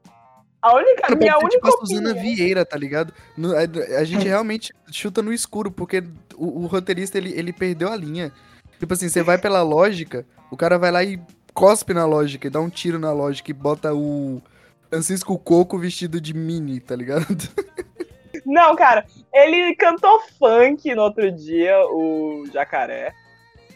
A 0.63 0.75
única, 0.75 1.09
Mano, 1.09 1.17
minha 1.19 1.33
ser 1.33 1.39
única 1.39 1.55
tipo 1.55 1.67
a 1.67 1.71
Suzana 1.71 2.11
opinião. 2.11 2.35
Vieira, 2.35 2.65
tá 2.65 2.77
ligado? 2.77 3.13
A, 3.37 3.99
a 3.99 4.03
gente 4.05 4.23
realmente 4.25 4.73
chuta 4.89 5.21
no 5.21 5.33
escuro, 5.33 5.69
porque 5.69 6.01
o, 6.37 6.61
o 6.63 6.67
roteirista, 6.67 7.17
ele, 7.17 7.37
ele 7.37 7.51
perdeu 7.51 7.91
a 7.91 7.97
linha. 7.97 8.31
Tipo 8.79 8.93
assim, 8.93 9.09
você 9.09 9.21
vai 9.21 9.37
pela 9.37 9.61
lógica, 9.61 10.25
o 10.49 10.55
cara 10.55 10.77
vai 10.79 10.89
lá 10.89 11.03
e 11.03 11.19
cospe 11.53 11.93
na 11.93 12.05
lógica, 12.05 12.47
e 12.47 12.49
dá 12.49 12.61
um 12.61 12.69
tiro 12.69 12.97
na 12.97 13.11
lógica 13.11 13.51
e 13.51 13.53
bota 13.53 13.93
o 13.93 14.41
Francisco 14.89 15.37
Coco 15.37 15.77
vestido 15.77 16.21
de 16.21 16.33
mini, 16.33 16.79
tá 16.79 16.95
ligado? 16.95 17.25
Não, 18.45 18.73
cara, 18.75 19.05
ele 19.33 19.75
cantou 19.75 20.21
funk 20.39 20.95
no 20.95 21.01
outro 21.01 21.29
dia, 21.29 21.77
o 21.89 22.45
jacaré. 22.53 23.13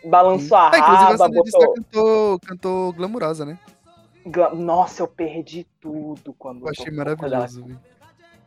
Balançou 0.06 0.58
a 0.58 0.71
Ah, 0.73 0.78
inclusive 0.80 1.04
a 1.04 1.10
raba, 1.10 1.30
botou. 1.30 1.73
cantou, 1.73 2.39
cantou 2.39 2.93
glamurosa, 2.93 3.45
né? 3.45 3.58
Nossa, 4.56 5.04
eu 5.04 5.08
perdi 5.08 5.66
tudo 5.80 6.34
quando 6.34 6.66
Eu 6.66 6.70
achei 6.70 6.92
maravilhoso. 6.92 7.66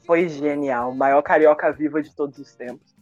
Foi 0.06 0.28
genial. 0.28 0.94
Maior 0.94 1.22
carioca 1.22 1.70
viva 1.72 2.02
de 2.02 2.14
todos 2.14 2.38
os 2.38 2.54
tempos. 2.54 2.94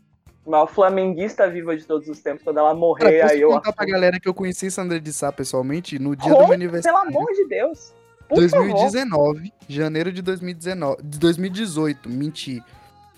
Maior 0.47 0.67
flamenguista 0.67 1.49
viva 1.49 1.77
de 1.77 1.85
todos 1.85 2.09
os 2.09 2.21
tempos. 2.21 2.43
Quando 2.43 2.59
ela 2.59 2.75
morrer, 2.75 3.23
aí 3.23 3.41
eu. 3.41 3.51
contar 3.51 3.73
pra 3.73 3.87
galera 3.87 4.19
que 4.19 4.29
eu 4.29 4.35
conheci 4.35 4.71
Sandra 4.71 5.01
de 5.01 5.13
Sá 5.13 5.31
pessoalmente 5.31 5.99
no 5.99 6.17
dia 6.17 6.33
do 6.33 6.39
meu 6.39 6.53
aniversário. 6.53 6.99
Pelo 6.99 7.19
amor 7.19 7.33
de 7.33 7.47
Deus. 7.47 7.95
Por 8.29 8.37
2019, 8.37 9.39
favor. 9.39 9.53
janeiro 9.69 10.13
de 10.13 10.21
2019, 10.21 11.03
de 11.03 11.19
2018, 11.19 12.09
menti. 12.11 12.63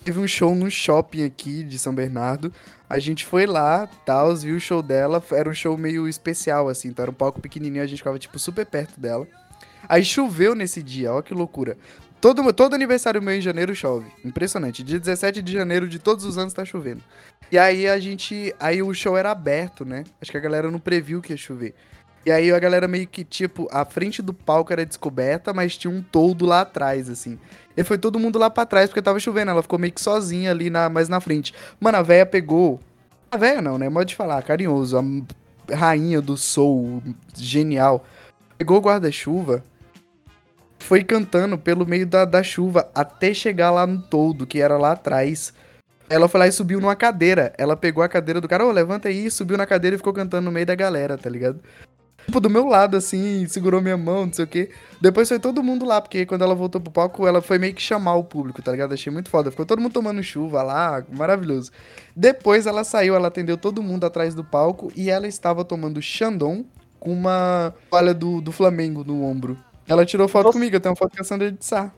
Teve 0.04 0.20
um 0.20 0.26
show 0.26 0.54
no 0.54 0.70
shopping 0.70 1.24
aqui 1.24 1.64
de 1.64 1.78
São 1.78 1.94
Bernardo. 1.94 2.52
A 2.88 2.98
gente 2.98 3.26
foi 3.26 3.44
lá, 3.44 3.88
tal, 4.06 4.34
viu 4.34 4.56
o 4.56 4.60
show 4.60 4.82
dela. 4.82 5.22
Era 5.32 5.48
um 5.48 5.54
show 5.54 5.76
meio 5.76 6.08
especial, 6.08 6.68
assim. 6.68 6.88
Então 6.88 7.02
era 7.02 7.10
um 7.10 7.14
palco 7.14 7.40
pequenininho, 7.40 7.82
a 7.82 7.86
gente 7.86 7.98
ficava, 7.98 8.18
tipo, 8.18 8.38
super 8.38 8.64
perto 8.64 8.98
dela. 8.98 9.26
Aí 9.90 10.04
choveu 10.04 10.54
nesse 10.54 10.84
dia, 10.84 11.12
ó 11.12 11.20
que 11.20 11.34
loucura. 11.34 11.76
Todo, 12.20 12.52
todo 12.52 12.74
aniversário 12.74 13.20
meu 13.20 13.34
em 13.34 13.40
janeiro 13.40 13.74
chove. 13.74 14.06
Impressionante. 14.24 14.84
Dia 14.84 15.00
17 15.00 15.42
de 15.42 15.52
janeiro 15.52 15.88
de 15.88 15.98
todos 15.98 16.24
os 16.24 16.38
anos 16.38 16.52
tá 16.52 16.64
chovendo. 16.64 17.02
E 17.50 17.58
aí 17.58 17.88
a 17.88 17.98
gente. 17.98 18.54
Aí 18.60 18.80
o 18.80 18.94
show 18.94 19.16
era 19.16 19.32
aberto, 19.32 19.84
né? 19.84 20.04
Acho 20.22 20.30
que 20.30 20.36
a 20.36 20.40
galera 20.40 20.70
não 20.70 20.78
previu 20.78 21.20
que 21.20 21.32
ia 21.32 21.36
chover. 21.36 21.74
E 22.24 22.30
aí 22.30 22.52
a 22.52 22.58
galera 22.60 22.86
meio 22.86 23.08
que, 23.08 23.24
tipo, 23.24 23.66
a 23.72 23.84
frente 23.84 24.22
do 24.22 24.32
palco 24.32 24.72
era 24.72 24.86
descoberta, 24.86 25.52
mas 25.52 25.76
tinha 25.76 25.92
um 25.92 26.00
toldo 26.00 26.46
lá 26.46 26.60
atrás, 26.60 27.10
assim. 27.10 27.36
E 27.76 27.82
foi 27.82 27.98
todo 27.98 28.16
mundo 28.16 28.38
lá 28.38 28.48
pra 28.48 28.64
trás, 28.64 28.90
porque 28.90 29.02
tava 29.02 29.18
chovendo. 29.18 29.50
Ela 29.50 29.62
ficou 29.62 29.76
meio 29.76 29.92
que 29.92 30.00
sozinha 30.00 30.52
ali, 30.52 30.70
na, 30.70 30.88
mais 30.88 31.08
na 31.08 31.20
frente. 31.20 31.52
Mano, 31.80 31.98
a 31.98 32.02
véia 32.02 32.24
pegou. 32.24 32.78
A 33.28 33.36
véia 33.36 33.60
não, 33.60 33.76
né? 33.76 33.88
Modo 33.88 34.06
de 34.06 34.14
falar, 34.14 34.40
carinhoso. 34.44 34.96
A 34.96 35.74
rainha 35.74 36.22
do 36.22 36.36
soul, 36.36 37.02
genial. 37.34 38.04
Pegou 38.56 38.78
o 38.78 38.80
guarda-chuva, 38.82 39.64
foi 40.80 41.04
cantando 41.04 41.56
pelo 41.56 41.86
meio 41.86 42.06
da, 42.06 42.24
da 42.24 42.42
chuva 42.42 42.90
até 42.94 43.32
chegar 43.32 43.70
lá 43.70 43.86
no 43.86 44.02
toldo, 44.02 44.46
que 44.46 44.60
era 44.60 44.76
lá 44.76 44.92
atrás. 44.92 45.52
Ela 46.08 46.26
foi 46.26 46.40
lá 46.40 46.48
e 46.48 46.52
subiu 46.52 46.80
numa 46.80 46.96
cadeira. 46.96 47.52
Ela 47.56 47.76
pegou 47.76 48.02
a 48.02 48.08
cadeira 48.08 48.40
do 48.40 48.48
cara, 48.48 48.66
ô, 48.66 48.72
levanta 48.72 49.08
aí, 49.08 49.30
subiu 49.30 49.56
na 49.56 49.66
cadeira 49.66 49.94
e 49.94 49.98
ficou 49.98 50.12
cantando 50.12 50.46
no 50.46 50.50
meio 50.50 50.66
da 50.66 50.74
galera, 50.74 51.16
tá 51.16 51.30
ligado? 51.30 51.60
Tipo, 52.26 52.40
do 52.40 52.50
meu 52.50 52.66
lado, 52.66 52.96
assim, 52.96 53.46
segurou 53.48 53.80
minha 53.80 53.96
mão, 53.96 54.26
não 54.26 54.32
sei 54.32 54.44
o 54.44 54.48
quê. 54.48 54.70
Depois 55.00 55.28
foi 55.28 55.38
todo 55.38 55.62
mundo 55.62 55.84
lá, 55.84 56.00
porque 56.00 56.26
quando 56.26 56.42
ela 56.42 56.54
voltou 56.54 56.80
pro 56.80 56.92
palco, 56.92 57.26
ela 57.26 57.40
foi 57.40 57.58
meio 57.58 57.74
que 57.74 57.82
chamar 57.82 58.14
o 58.14 58.24
público, 58.24 58.62
tá 58.62 58.72
ligado? 58.72 58.92
Achei 58.92 59.12
muito 59.12 59.30
foda. 59.30 59.50
Ficou 59.50 59.66
todo 59.66 59.80
mundo 59.80 59.92
tomando 59.92 60.22
chuva 60.22 60.62
lá, 60.62 61.04
maravilhoso. 61.12 61.70
Depois 62.14 62.66
ela 62.66 62.84
saiu, 62.84 63.14
ela 63.14 63.28
atendeu 63.28 63.56
todo 63.56 63.82
mundo 63.82 64.04
atrás 64.04 64.34
do 64.34 64.44
palco 64.44 64.92
e 64.94 65.10
ela 65.10 65.26
estava 65.26 65.64
tomando 65.64 66.00
Xandão 66.00 66.64
com 66.98 67.12
uma 67.12 67.74
toalha 67.90 68.14
do, 68.14 68.40
do 68.40 68.52
Flamengo 68.52 69.02
no 69.04 69.24
ombro. 69.24 69.58
Ela 69.90 70.06
tirou 70.06 70.28
foto 70.28 70.46
Você- 70.46 70.52
comigo, 70.52 70.76
eu 70.76 70.80
tenho 70.80 70.92
uma 70.92 70.96
foto 70.96 71.16
com 71.16 71.20
a 71.20 71.24
Sandra 71.24 71.50
de 71.50 71.64
Sá. 71.64 71.90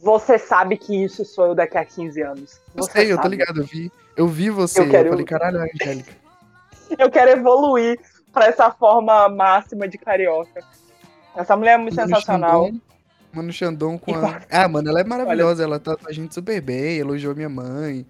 Você 0.00 0.38
sabe 0.38 0.76
que 0.76 0.94
isso 1.04 1.24
sou 1.24 1.46
eu 1.48 1.54
daqui 1.54 1.76
a 1.76 1.84
15 1.84 2.22
anos. 2.22 2.60
Eu 2.74 2.84
Você 2.84 2.92
sei, 2.92 3.12
eu 3.12 3.16
tô 3.16 3.24
sabe. 3.24 3.36
ligado, 3.36 3.60
eu 3.60 3.64
vi. 3.66 3.90
Eu 4.16 4.28
vi 4.28 4.48
você, 4.48 4.80
Eu 4.80 4.84
eu, 4.84 4.90
quero- 4.90 5.10
falei, 5.10 5.24
caralho, 5.24 5.58
a 5.60 5.64
Angélica. 5.64 6.12
Eu 6.98 7.10
quero 7.10 7.30
evoluir 7.30 7.98
pra 8.32 8.46
essa 8.46 8.70
forma 8.70 9.26
máxima 9.28 9.88
de 9.88 9.96
carioca. 9.96 10.62
Essa 11.34 11.56
mulher 11.56 11.72
é 11.72 11.76
muito 11.78 11.96
Mano 11.96 12.08
sensacional. 12.08 12.66
Xandão- 12.66 12.80
Mano 13.32 13.52
Xandão 13.52 13.96
com 13.98 14.14
a... 14.14 14.42
Ah, 14.50 14.68
mano, 14.68 14.90
ela 14.90 15.00
é 15.00 15.04
maravilhosa, 15.04 15.64
ela 15.64 15.80
tá 15.80 15.96
com 15.96 16.06
a 16.06 16.12
gente 16.12 16.34
super 16.34 16.60
bem, 16.60 16.98
elogiou 16.98 17.34
minha 17.34 17.48
mãe. 17.48 18.04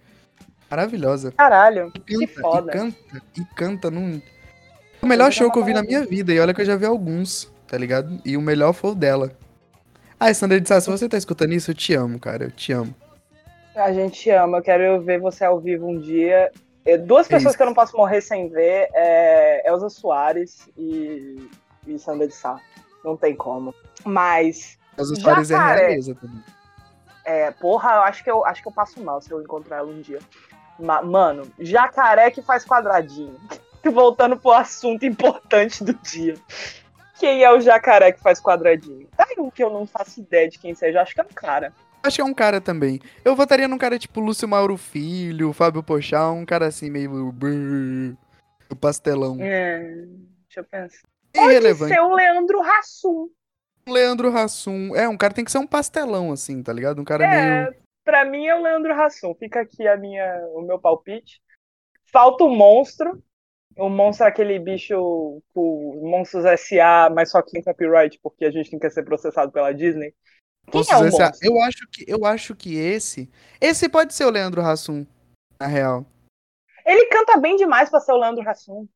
Maravilhosa. 0.68 1.30
Caralho, 1.30 1.92
E 1.94 2.00
que 2.00 2.26
canta, 2.26 2.40
foda. 2.40 2.72
e 2.72 2.74
canta, 2.74 2.96
e 3.38 3.44
canta 3.54 3.90
num... 3.90 4.20
O 5.00 5.06
melhor 5.06 5.30
show 5.30 5.48
que 5.52 5.58
eu 5.60 5.64
vi 5.64 5.72
na 5.74 5.82
minha 5.82 6.04
vida, 6.04 6.32
e 6.32 6.40
olha 6.40 6.52
que 6.52 6.60
eu 6.62 6.66
já 6.66 6.74
vi 6.74 6.84
alguns, 6.86 7.51
tá 7.72 7.78
ligado? 7.78 8.20
E 8.22 8.36
o 8.36 8.42
melhor 8.42 8.74
foi 8.74 8.90
o 8.90 8.94
dela. 8.94 9.32
Ah, 10.20 10.32
Sandra 10.34 10.60
de 10.60 10.68
Sá, 10.68 10.78
se 10.78 10.90
você 10.90 11.08
tá 11.08 11.16
escutando 11.16 11.54
isso, 11.54 11.70
eu 11.70 11.74
te 11.74 11.94
amo, 11.94 12.20
cara, 12.20 12.44
eu 12.44 12.50
te 12.50 12.70
amo. 12.70 12.94
A 13.74 13.90
gente 13.94 14.28
ama, 14.28 14.58
eu 14.58 14.62
quero 14.62 15.00
ver 15.00 15.18
você 15.18 15.42
ao 15.42 15.58
vivo 15.58 15.88
um 15.88 15.98
dia. 15.98 16.52
É, 16.84 16.98
Duas 16.98 17.26
pessoas 17.26 17.52
isso. 17.52 17.56
que 17.56 17.62
eu 17.62 17.66
não 17.66 17.72
posso 17.74 17.96
morrer 17.96 18.20
sem 18.20 18.50
ver 18.50 18.90
é 18.92 19.66
Elza 19.66 19.88
Soares 19.88 20.68
e, 20.76 21.48
e 21.86 21.98
Sandra 21.98 22.28
de 22.28 22.34
Sá. 22.34 22.60
Não 23.02 23.16
tem 23.16 23.34
como. 23.34 23.74
Mas, 24.04 24.78
As 24.98 25.08
histórias 25.08 25.50
é 25.50 25.56
realeza 25.56 26.14
também. 26.14 26.42
é, 27.24 27.50
porra, 27.52 27.92
eu 27.94 28.02
acho 28.02 28.22
que 28.22 28.30
eu 28.30 28.44
acho 28.44 28.60
que 28.60 28.68
eu 28.68 28.72
passo 28.72 29.02
mal 29.02 29.22
se 29.22 29.30
eu 29.30 29.40
encontrar 29.40 29.78
ela 29.78 29.88
um 29.90 30.02
dia. 30.02 30.18
Ma- 30.78 31.00
mano, 31.02 31.50
jacaré 31.58 32.30
que 32.30 32.42
faz 32.42 32.66
quadradinho. 32.66 33.36
Voltando 33.92 34.36
pro 34.36 34.52
assunto 34.52 35.06
importante 35.06 35.82
do 35.82 35.94
dia. 35.94 36.34
Quem 37.22 37.44
é 37.44 37.52
o 37.52 37.60
jacaré 37.60 38.10
que 38.10 38.18
faz 38.18 38.40
quadradinho? 38.40 39.06
Tá 39.16 39.24
aí 39.30 39.36
um 39.38 39.48
que 39.48 39.62
eu 39.62 39.70
não 39.70 39.86
faço 39.86 40.18
ideia 40.18 40.48
de 40.48 40.58
quem 40.58 40.74
seja. 40.74 41.00
Acho 41.00 41.14
que 41.14 41.20
é 41.20 41.24
um 41.24 41.28
cara. 41.32 41.72
Acho 42.02 42.16
que 42.16 42.20
é 42.20 42.24
um 42.24 42.34
cara 42.34 42.60
também. 42.60 43.00
Eu 43.24 43.36
votaria 43.36 43.68
num 43.68 43.78
cara 43.78 43.96
tipo 43.96 44.18
Lúcio 44.18 44.48
Mauro 44.48 44.76
Filho, 44.76 45.52
Fábio 45.52 45.84
Pochá, 45.84 46.32
um 46.32 46.44
cara 46.44 46.66
assim 46.66 46.90
meio... 46.90 47.30
brrr, 47.30 48.16
O 48.68 48.74
pastelão. 48.74 49.36
É, 49.40 49.78
deixa 50.48 50.58
eu 50.58 50.64
pensar. 50.64 51.06
Irrelevante. 51.32 51.94
Ser 51.94 52.00
o 52.00 52.12
Leandro 52.12 52.60
Hassum. 52.60 53.28
Leandro 53.88 54.36
Hassum. 54.36 54.96
É, 54.96 55.08
um 55.08 55.16
cara 55.16 55.32
tem 55.32 55.44
que 55.44 55.52
ser 55.52 55.58
um 55.58 55.66
pastelão, 55.66 56.32
assim, 56.32 56.60
tá 56.60 56.72
ligado? 56.72 57.00
Um 57.00 57.04
cara 57.04 57.24
É, 57.24 57.64
meio. 57.70 57.74
pra 58.04 58.24
mim 58.24 58.48
é 58.48 58.56
o 58.56 58.62
Leandro 58.64 59.00
Hassum. 59.00 59.32
Fica 59.36 59.60
aqui 59.60 59.86
a 59.86 59.96
minha, 59.96 60.44
o 60.56 60.62
meu 60.62 60.80
palpite. 60.80 61.40
Falta 62.12 62.42
o 62.42 62.48
monstro. 62.50 63.22
O 63.76 63.88
monstro 63.88 64.26
é 64.26 64.28
aquele 64.28 64.58
bicho, 64.58 64.96
o 65.54 66.10
Monstros 66.10 66.44
S.A., 66.44 67.08
mas 67.10 67.30
só 67.30 67.40
que 67.40 67.52
tem 67.52 67.62
copyright, 67.62 68.18
porque 68.22 68.44
a 68.44 68.50
gente 68.50 68.72
não 68.72 68.78
quer 68.78 68.90
ser 68.90 69.02
processado 69.02 69.50
pela 69.50 69.72
Disney. 69.72 70.14
Quem 70.70 70.80
Posso 70.80 70.92
é 70.92 70.96
o 70.96 70.98
ah, 70.98 71.02
monstro? 71.04 71.38
eu 71.42 71.60
acho 71.62 71.88
que 71.90 72.04
eu 72.06 72.24
acho 72.24 72.54
que 72.54 72.76
esse. 72.76 73.30
Esse 73.60 73.88
pode 73.88 74.14
ser 74.14 74.24
o 74.24 74.30
Leandro 74.30 74.60
Hassum, 74.60 75.06
na 75.58 75.66
real. 75.66 76.06
Ele 76.84 77.06
canta 77.06 77.38
bem 77.38 77.56
demais 77.56 77.88
pra 77.88 78.00
ser 78.00 78.12
o 78.12 78.18
Leandro 78.18 78.48
Hassum. 78.48 78.86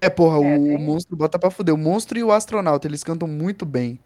É, 0.00 0.08
porra, 0.08 0.36
É, 0.36 0.56
o, 0.56 0.76
o 0.76 0.78
monstro 0.78 1.14
bota 1.14 1.38
pra 1.38 1.50
fuder. 1.50 1.74
O 1.74 1.78
monstro 1.78 2.18
e 2.18 2.24
o 2.24 2.32
astronauta, 2.32 2.88
eles 2.88 3.04
cantam 3.04 3.28
muito 3.28 3.66
bem. 3.66 4.00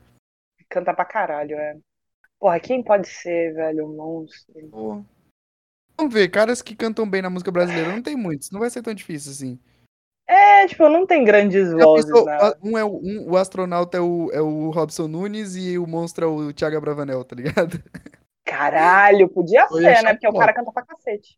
Canta 0.69 0.93
pra 0.93 1.05
caralho, 1.05 1.57
é. 1.57 1.77
Porra, 2.39 2.59
quem 2.59 2.83
pode 2.83 3.09
ser, 3.09 3.55
velho, 3.55 3.87
o 3.87 3.97
monstro? 3.97 4.69
Pô. 4.71 5.05
Vamos 5.97 6.13
ver, 6.13 6.29
caras 6.29 6.61
que 6.61 6.75
cantam 6.75 7.09
bem 7.09 7.23
na 7.23 7.31
música 7.31 7.51
brasileira 7.51 7.93
não 7.93 8.03
tem 8.03 8.17
muitos, 8.17 8.51
não 8.51 8.61
vai 8.61 8.69
ser 8.71 8.83
tão 8.83 8.93
difícil 8.95 9.31
assim. 9.33 9.59
É, 10.27 10.67
tipo, 10.67 10.89
não 10.89 11.07
tem 11.07 11.23
grandes 11.25 11.69
Já 11.71 11.85
vozes, 11.85 12.07
pensou, 12.07 12.25
né? 12.25 12.39
um 12.63 12.79
é 12.79 12.85
o, 12.85 12.97
um- 12.97 13.31
o 13.31 13.37
astronauta 13.37 13.99
é 13.99 14.01
o, 14.01 14.31
é 14.33 14.41
o 14.41 14.71
Robson 14.71 15.07
Nunes 15.07 15.55
e 15.55 15.79
o 15.79 15.87
monstro 15.87 16.25
é 16.25 16.29
o 16.29 16.53
Thiago 16.53 16.81
Bravanel, 16.81 17.23
tá 17.25 17.37
ligado? 17.37 17.83
Caralho, 18.45 19.29
podia 19.29 19.63
Eu 19.71 19.77
ser, 19.77 20.03
né? 20.03 20.15
Porque 20.15 20.27
o 20.29 20.31
top. 20.33 20.41
cara 20.41 20.55
canta 20.55 20.73
pra 20.73 20.85
cacete. 20.85 21.37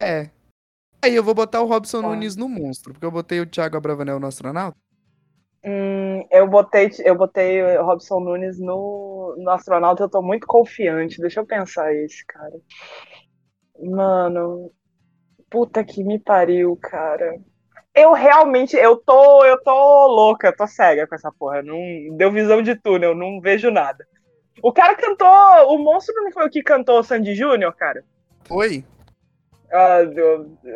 É. 0.00 0.30
Aí 1.02 1.14
eu 1.14 1.22
vou 1.22 1.34
botar 1.34 1.60
o 1.62 1.66
Robson 1.66 2.02
Tá. 2.02 2.08
Nunes 2.08 2.36
no 2.36 2.48
monstro, 2.48 2.92
porque 2.92 3.06
eu 3.06 3.10
botei 3.10 3.40
o 3.40 3.46
Thiago 3.46 3.80
Bravanel 3.80 4.18
no 4.18 4.26
astronauta. 4.26 4.76
Hum, 5.64 6.24
eu 6.30 6.46
botei, 6.48 6.90
eu 7.04 7.16
botei 7.16 7.62
o 7.78 7.84
Robson 7.84 8.20
Nunes 8.20 8.58
no, 8.58 9.34
no 9.38 9.50
astronauta, 9.50 10.02
eu 10.04 10.08
tô 10.08 10.20
muito 10.22 10.46
confiante. 10.46 11.20
Deixa 11.20 11.40
eu 11.40 11.46
pensar 11.46 11.92
esse, 11.94 12.24
cara. 12.26 12.54
Mano, 13.80 14.70
puta 15.50 15.84
que 15.84 16.02
me 16.02 16.18
pariu, 16.18 16.76
cara. 16.76 17.38
Eu 17.94 18.12
realmente, 18.12 18.76
eu 18.76 18.96
tô, 18.96 19.44
eu 19.44 19.62
tô 19.62 20.06
louca, 20.06 20.48
eu 20.48 20.56
tô 20.56 20.66
cega 20.66 21.06
com 21.06 21.14
essa 21.14 21.32
porra. 21.32 21.62
Não 21.62 21.78
deu 22.16 22.30
visão 22.30 22.60
de 22.62 22.74
túnel, 22.74 23.14
não 23.14 23.40
vejo 23.40 23.70
nada. 23.70 24.06
O 24.62 24.72
cara 24.72 24.94
cantou, 24.94 25.28
o 25.74 25.78
monstro 25.78 26.14
não 26.22 26.32
foi 26.32 26.46
o 26.46 26.50
que 26.50 26.62
cantou 26.62 26.98
o 26.98 27.02
Sandy 27.02 27.34
Júnior, 27.34 27.74
cara? 27.74 28.04
Oi? 28.50 28.84
Ah, 29.72 29.98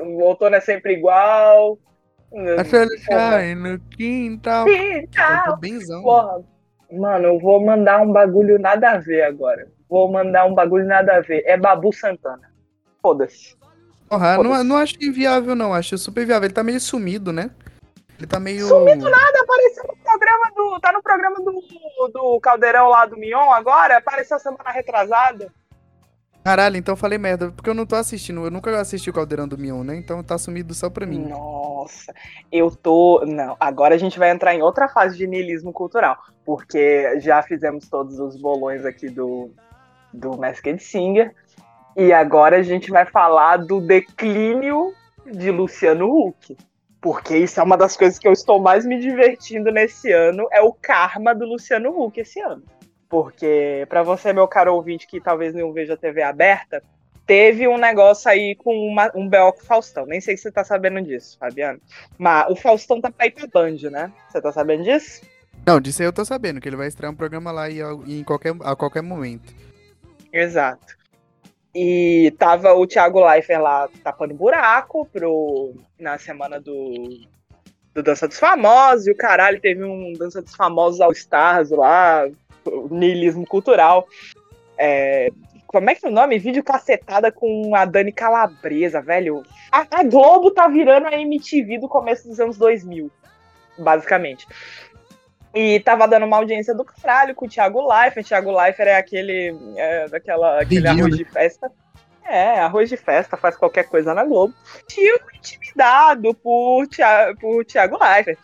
o 0.04 0.22
outono 0.22 0.56
é 0.56 0.60
sempre 0.60 0.94
igual. 0.94 1.78
A 2.58 2.64
cai 3.08 3.54
no 3.54 3.78
quintal. 3.80 4.64
Quintal. 4.64 5.56
Benzão. 5.58 6.02
Porra, 6.02 6.44
mano, 6.92 7.28
eu 7.28 7.38
vou 7.38 7.64
mandar 7.64 8.00
um 8.02 8.12
bagulho 8.12 8.58
nada 8.58 8.92
a 8.92 8.98
ver 8.98 9.22
agora. 9.22 9.68
Vou 9.88 10.10
mandar 10.10 10.46
um 10.46 10.54
bagulho 10.54 10.86
nada 10.86 11.16
a 11.16 11.20
ver. 11.20 11.42
É 11.44 11.56
Babu 11.56 11.92
Santana. 11.92 12.49
Foda-se. 13.02 13.56
Porra, 14.08 14.36
não, 14.36 14.44
Foda-se. 14.44 14.64
não 14.64 14.76
acho 14.76 14.94
inviável, 15.00 15.54
não. 15.54 15.72
Acho 15.72 15.96
super 15.96 16.26
viável. 16.26 16.46
Ele 16.46 16.54
tá 16.54 16.62
meio 16.62 16.80
sumido, 16.80 17.32
né? 17.32 17.50
Ele 18.18 18.26
tá 18.26 18.38
meio. 18.38 18.66
Sumido 18.66 19.08
nada, 19.08 19.40
apareceu 19.40 19.84
no 19.88 19.96
programa 19.96 20.52
do. 20.54 20.80
Tá 20.80 20.92
no 20.92 21.02
programa 21.02 21.36
do, 21.36 22.08
do 22.12 22.40
Caldeirão 22.40 22.88
lá 22.88 23.06
do 23.06 23.16
Mion 23.16 23.50
agora. 23.50 23.96
Apareceu 23.96 24.38
semana 24.38 24.70
retrasada. 24.70 25.50
Caralho, 26.44 26.76
então 26.76 26.92
eu 26.92 26.96
falei 26.96 27.18
merda. 27.18 27.50
Porque 27.50 27.68
eu 27.70 27.74
não 27.74 27.86
tô 27.86 27.96
assistindo. 27.96 28.44
Eu 28.44 28.50
nunca 28.50 28.78
assisti 28.78 29.08
o 29.08 29.12
Caldeirão 29.12 29.48
do 29.48 29.56
Mion, 29.56 29.84
né? 29.84 29.96
Então 29.96 30.22
tá 30.22 30.36
sumido 30.36 30.74
só 30.74 30.90
pra 30.90 31.06
mim. 31.06 31.28
Nossa, 31.28 32.14
eu 32.50 32.70
tô. 32.70 33.24
Não, 33.26 33.56
agora 33.58 33.94
a 33.94 33.98
gente 33.98 34.18
vai 34.18 34.30
entrar 34.30 34.54
em 34.54 34.62
outra 34.62 34.88
fase 34.88 35.16
de 35.16 35.26
niilismo 35.26 35.72
cultural. 35.72 36.18
Porque 36.44 37.20
já 37.20 37.42
fizemos 37.42 37.88
todos 37.88 38.18
os 38.18 38.36
bolões 38.36 38.84
aqui 38.84 39.08
do, 39.08 39.50
do 40.12 40.36
Masked 40.36 40.82
Singer. 40.82 41.34
E 41.96 42.12
agora 42.12 42.56
a 42.58 42.62
gente 42.62 42.90
vai 42.90 43.04
falar 43.04 43.58
do 43.58 43.80
declínio 43.80 44.92
de 45.26 45.50
Luciano 45.50 46.06
Huck. 46.06 46.56
Porque 47.00 47.36
isso 47.36 47.58
é 47.58 47.62
uma 47.62 47.76
das 47.76 47.96
coisas 47.96 48.18
que 48.18 48.28
eu 48.28 48.32
estou 48.32 48.60
mais 48.60 48.84
me 48.84 49.00
divertindo 49.00 49.70
nesse 49.72 50.12
ano, 50.12 50.46
é 50.52 50.60
o 50.60 50.72
karma 50.72 51.34
do 51.34 51.46
Luciano 51.46 51.90
Huck 51.98 52.20
esse 52.20 52.40
ano. 52.40 52.62
Porque, 53.08 53.86
pra 53.88 54.02
você, 54.02 54.32
meu 54.32 54.46
caro 54.46 54.74
ouvinte, 54.74 55.06
que 55.06 55.20
talvez 55.20 55.54
não 55.54 55.72
veja 55.72 55.94
a 55.94 55.96
TV 55.96 56.22
aberta, 56.22 56.82
teve 57.26 57.66
um 57.66 57.78
negócio 57.78 58.30
aí 58.30 58.54
com 58.54 58.76
uma- 58.86 59.10
um 59.14 59.28
BO 59.28 59.52
com 59.52 59.62
o 59.62 59.64
Faustão. 59.64 60.04
Nem 60.04 60.20
sei 60.20 60.36
se 60.36 60.44
você 60.44 60.52
tá 60.52 60.62
sabendo 60.62 61.00
disso, 61.00 61.38
Fabiano. 61.38 61.80
Mas 62.18 62.50
o 62.50 62.54
Faustão 62.54 63.00
tá 63.00 63.10
pra 63.10 63.26
ir 63.26 63.30
pra 63.30 63.46
Band, 63.46 63.90
né? 63.90 64.12
Você 64.28 64.40
tá 64.40 64.52
sabendo 64.52 64.84
disso? 64.84 65.22
Não, 65.66 65.80
disso 65.80 66.02
aí 66.02 66.08
eu 66.08 66.12
tô 66.12 66.24
sabendo, 66.24 66.60
que 66.60 66.68
ele 66.68 66.76
vai 66.76 66.86
estrear 66.86 67.12
um 67.12 67.16
programa 67.16 67.50
lá 67.50 67.68
e, 67.68 67.80
em 68.06 68.22
qualquer, 68.22 68.54
a 68.62 68.76
qualquer 68.76 69.02
momento. 69.02 69.54
Exato. 70.32 70.99
E 71.74 72.34
tava 72.38 72.74
o 72.74 72.86
Thiago 72.86 73.24
Leifert 73.24 73.60
lá 73.60 73.88
tapando 74.02 74.34
buraco 74.34 75.06
pro, 75.12 75.74
na 75.98 76.18
semana 76.18 76.60
do, 76.60 77.20
do 77.94 78.02
Dança 78.02 78.26
dos 78.26 78.38
Famosos, 78.38 79.06
e 79.06 79.12
o 79.12 79.16
caralho 79.16 79.60
teve 79.60 79.84
um 79.84 80.12
Dança 80.14 80.42
dos 80.42 80.54
Famosos 80.54 81.00
All 81.00 81.12
Stars 81.12 81.70
lá, 81.70 82.28
niilismo 82.90 83.46
cultural. 83.46 84.06
É, 84.76 85.30
como 85.70 85.88
é 85.88 85.94
que 85.94 86.04
é 86.04 86.08
o 86.08 86.12
nome? 86.12 86.36
Vídeo 86.36 86.64
cacetada 86.64 87.30
com 87.30 87.76
a 87.76 87.84
Dani 87.84 88.10
Calabresa, 88.10 89.00
velho. 89.00 89.44
A, 89.70 89.86
a, 89.88 90.02
Globo 90.02 90.50
tá 90.50 90.66
virando 90.66 91.06
a 91.06 91.20
MTV 91.20 91.78
do 91.78 91.88
começo 91.88 92.26
dos 92.26 92.40
anos 92.40 92.58
2000, 92.58 93.08
basicamente. 93.78 94.44
E 95.54 95.80
tava 95.80 96.06
dando 96.06 96.26
uma 96.26 96.36
audiência 96.36 96.74
do 96.74 96.84
caralho 96.84 97.34
com 97.34 97.46
o 97.46 97.48
Thiago 97.48 97.80
Leifert. 97.86 98.24
O 98.24 98.28
Thiago 98.28 98.56
Leifert 98.56 98.88
é 98.88 98.96
aquele, 98.96 99.56
é, 99.76 100.08
daquela, 100.08 100.60
aquele 100.60 100.86
arroz 100.86 101.16
de 101.16 101.24
festa. 101.24 101.70
É, 102.24 102.60
arroz 102.60 102.88
de 102.88 102.96
festa, 102.96 103.36
faz 103.36 103.56
qualquer 103.56 103.88
coisa 103.88 104.14
na 104.14 104.24
Globo. 104.24 104.54
Tio 104.86 105.18
intimidado 105.34 106.32
por, 106.34 106.86
Thiago, 106.86 107.38
por 107.40 107.64
Thiago 107.64 107.98
Leifert. 108.00 108.38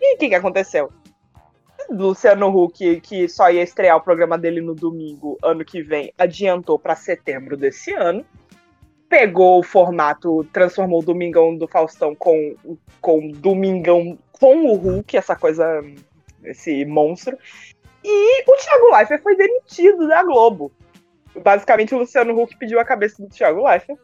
E 0.00 0.14
o 0.14 0.18
que, 0.18 0.28
que 0.28 0.34
aconteceu? 0.34 0.92
Luciano 1.90 2.48
Huck, 2.48 3.00
que 3.00 3.28
só 3.28 3.50
ia 3.50 3.62
estrear 3.62 3.96
o 3.96 4.00
programa 4.00 4.38
dele 4.38 4.60
no 4.60 4.74
domingo 4.74 5.38
ano 5.42 5.64
que 5.64 5.82
vem, 5.82 6.12
adiantou 6.16 6.78
para 6.78 6.94
setembro 6.94 7.56
desse 7.56 7.92
ano. 7.92 8.24
Pegou 9.08 9.58
o 9.58 9.62
formato, 9.62 10.44
transformou 10.52 11.00
o 11.00 11.04
Domingão 11.04 11.56
do 11.56 11.68
Faustão 11.68 12.14
com, 12.14 12.56
com 13.00 13.30
Domingão 13.32 14.18
com 14.32 14.66
o 14.66 14.74
Hulk, 14.74 15.16
essa 15.16 15.36
coisa, 15.36 15.82
esse 16.44 16.84
monstro. 16.84 17.38
E 18.02 18.42
o 18.42 18.56
Thiago 18.56 18.94
Leifert 18.94 19.22
foi 19.22 19.36
demitido 19.36 20.06
da 20.06 20.22
Globo. 20.22 20.72
Basicamente, 21.42 21.94
o 21.94 21.98
Luciano 21.98 22.38
Huck 22.40 22.56
pediu 22.56 22.78
a 22.78 22.84
cabeça 22.84 23.22
do 23.22 23.28
Thiago 23.28 23.66
Leifert. 23.66 23.98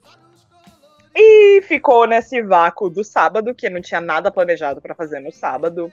E 1.15 1.61
ficou 1.63 2.07
nesse 2.07 2.41
vácuo 2.43 2.89
do 2.89 3.05
sábado, 3.05 3.55
que 3.55 3.69
não 3.69 3.81
tinha 3.81 4.01
nada 4.01 4.31
planejado 4.31 4.81
para 4.81 4.95
fazer 4.95 5.21
no 5.21 5.33
sábado 5.33 5.93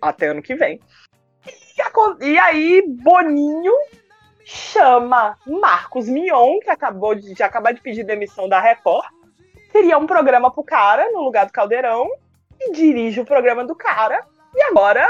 até 0.00 0.28
ano 0.28 0.42
que 0.42 0.54
vem. 0.54 0.80
E, 1.46 2.26
e 2.26 2.38
aí, 2.38 2.82
Boninho 2.86 3.72
chama 4.44 5.36
Marcos 5.46 6.08
Mion, 6.08 6.58
que 6.60 6.70
acabou 6.70 7.14
de, 7.14 7.34
de 7.34 7.42
acabar 7.42 7.72
de 7.72 7.80
pedir 7.80 8.04
demissão 8.04 8.48
da 8.48 8.60
Record, 8.60 9.06
cria 9.72 9.96
um 9.96 10.06
programa 10.06 10.50
pro 10.50 10.64
cara 10.64 11.10
no 11.12 11.20
lugar 11.20 11.46
do 11.46 11.52
Caldeirão 11.52 12.08
e 12.58 12.72
dirige 12.72 13.20
o 13.20 13.24
programa 13.24 13.64
do 13.64 13.74
cara. 13.74 14.26
E 14.54 14.62
agora, 14.62 15.06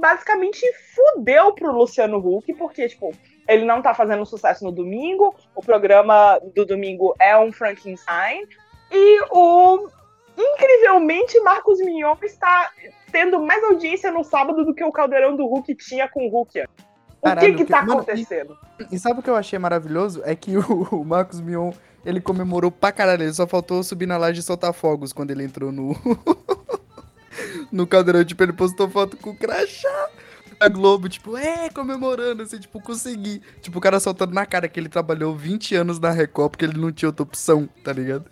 basicamente, 0.00 0.60
fudeu 0.94 1.52
pro 1.52 1.72
Luciano 1.72 2.18
Huck, 2.18 2.52
porque, 2.54 2.88
tipo, 2.88 3.12
ele 3.48 3.64
não 3.64 3.82
tá 3.82 3.94
fazendo 3.94 4.24
sucesso 4.24 4.64
no 4.64 4.72
domingo, 4.72 5.34
o 5.54 5.60
programa 5.60 6.40
do 6.54 6.64
domingo 6.64 7.14
é 7.20 7.36
um 7.36 7.52
Frankenstein, 7.52 8.46
e 8.90 9.20
o. 9.30 9.88
Incrivelmente, 10.36 11.38
Marcos 11.40 11.78
Mignon 11.78 12.16
está 12.24 12.72
tendo 13.12 13.40
mais 13.40 13.62
audiência 13.62 14.10
no 14.10 14.24
sábado 14.24 14.64
do 14.64 14.74
que 14.74 14.82
o 14.82 14.90
Caldeirão 14.90 15.36
do 15.36 15.46
Hulk 15.46 15.76
tinha 15.76 16.08
com 16.08 16.26
o 16.26 16.28
Hulk. 16.28 16.64
O 17.20 17.24
Caralho, 17.24 17.56
que 17.56 17.64
que 17.64 17.70
tá 17.70 17.82
mano, 17.82 18.00
acontecendo? 18.00 18.58
E, 18.90 18.96
e, 18.96 18.98
sabe 18.98 19.20
o 19.20 19.22
que 19.22 19.30
eu 19.30 19.36
achei 19.36 19.56
maravilhoso? 19.58 20.20
É 20.24 20.34
que 20.34 20.56
o, 20.58 20.82
o 20.90 21.04
Marcos 21.04 21.40
Mion, 21.40 21.70
ele 22.04 22.20
comemorou 22.20 22.72
pra 22.72 22.90
caralho. 22.90 23.22
Ele 23.22 23.32
só 23.32 23.46
faltou 23.46 23.84
subir 23.84 24.06
na 24.06 24.16
laje 24.16 24.40
e 24.40 24.42
soltar 24.42 24.72
fogos 24.72 25.12
quando 25.12 25.30
ele 25.30 25.44
entrou 25.44 25.70
no... 25.70 25.94
no 27.74 27.86
Caldeirão. 27.86 28.24
Tipo, 28.24 28.42
ele 28.42 28.52
postou 28.52 28.88
foto 28.88 29.16
com 29.16 29.30
o 29.30 29.36
crachá 29.36 30.10
a 30.60 30.68
Globo, 30.68 31.08
tipo, 31.08 31.36
é, 31.36 31.68
comemorando, 31.68 32.42
assim, 32.42 32.58
tipo, 32.58 32.80
consegui. 32.80 33.42
Tipo, 33.60 33.78
o 33.78 33.80
cara 33.80 34.00
soltando 34.00 34.32
na 34.32 34.46
cara 34.46 34.68
que 34.68 34.78
ele 34.78 34.88
trabalhou 34.88 35.36
20 35.36 35.74
anos 35.74 35.98
na 35.98 36.10
Record 36.10 36.52
porque 36.52 36.64
ele 36.64 36.78
não 36.78 36.92
tinha 36.92 37.08
outra 37.08 37.22
opção, 37.22 37.68
tá 37.82 37.92
ligado? 37.92 38.24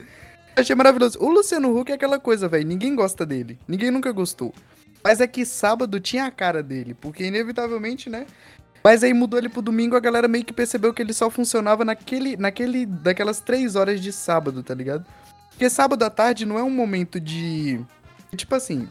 Achei 0.57 0.75
maravilhoso. 0.75 1.19
O 1.21 1.29
Luciano 1.29 1.77
Huck 1.77 1.91
é 1.91 1.95
aquela 1.95 2.19
coisa, 2.19 2.49
velho. 2.49 2.67
Ninguém 2.67 2.95
gosta 2.95 3.25
dele. 3.25 3.59
Ninguém 3.67 3.91
nunca 3.91 4.13
gostou. 4.13 4.55
Mas 5.03 5.21
é 5.21 5.27
que 5.27 5.45
sábado 5.45 5.99
tinha 5.99 6.27
a 6.27 6.31
cara 6.31 6.63
dele, 6.63 6.95
porque 6.95 7.25
inevitavelmente, 7.25 8.09
né? 8.09 8.27
Mas 8.85 9.03
aí 9.03 9.13
mudou 9.15 9.39
ele 9.39 9.49
pro 9.49 9.63
domingo, 9.63 9.97
a 9.97 10.01
galera 10.01 10.29
meio 10.29 10.45
que 10.45 10.53
percebeu 10.53 10.93
que 10.93 11.03
ele 11.03 11.13
só 11.13 11.31
funcionava 11.31 11.85
naquele, 11.85 12.37
naquele, 12.37 12.87
daquelas 12.87 13.41
três 13.41 13.77
horas 13.77 14.01
de 14.01 14.13
sábado, 14.13 14.63
tá 14.63 14.75
ligado? 14.75 15.05
Porque 15.51 15.69
sábado 15.71 16.03
à 16.05 16.11
tarde 16.11 16.45
não 16.45 16.59
é 16.59 16.63
um 16.63 16.71
momento 16.71 17.21
de. 17.21 17.81
Tipo 18.37 18.55
assim, 18.55 18.89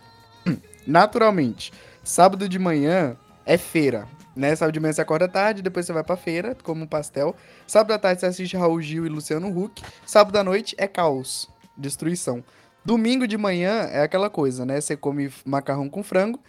naturalmente, 0.85 1.71
sábado 2.03 2.47
de 2.47 2.57
manhã 2.59 3.15
é 3.45 3.57
feira, 3.57 4.07
né? 4.35 4.55
Sábado 4.55 4.73
de 4.73 4.79
manhã 4.79 4.93
você 4.93 5.01
acorda 5.01 5.27
tarde, 5.27 5.61
depois 5.61 5.85
você 5.85 5.93
vai 5.93 6.03
pra 6.03 6.15
feira, 6.15 6.55
como 6.63 6.83
um 6.83 6.87
pastel. 6.87 7.35
Sábado 7.67 7.93
à 7.93 7.99
tarde 7.99 8.21
você 8.21 8.27
assiste 8.27 8.57
Raul 8.57 8.81
Gil 8.81 9.05
e 9.05 9.09
Luciano 9.09 9.47
Huck. 9.47 9.83
Sábado 10.05 10.37
à 10.37 10.43
noite 10.43 10.75
é 10.77 10.87
caos, 10.87 11.49
destruição. 11.77 12.43
Domingo 12.83 13.27
de 13.27 13.37
manhã 13.37 13.89
é 13.91 14.01
aquela 14.01 14.29
coisa, 14.29 14.65
né? 14.65 14.81
Você 14.81 14.97
come 14.97 15.31
macarrão 15.45 15.87
com 15.89 16.01
frango 16.01 16.39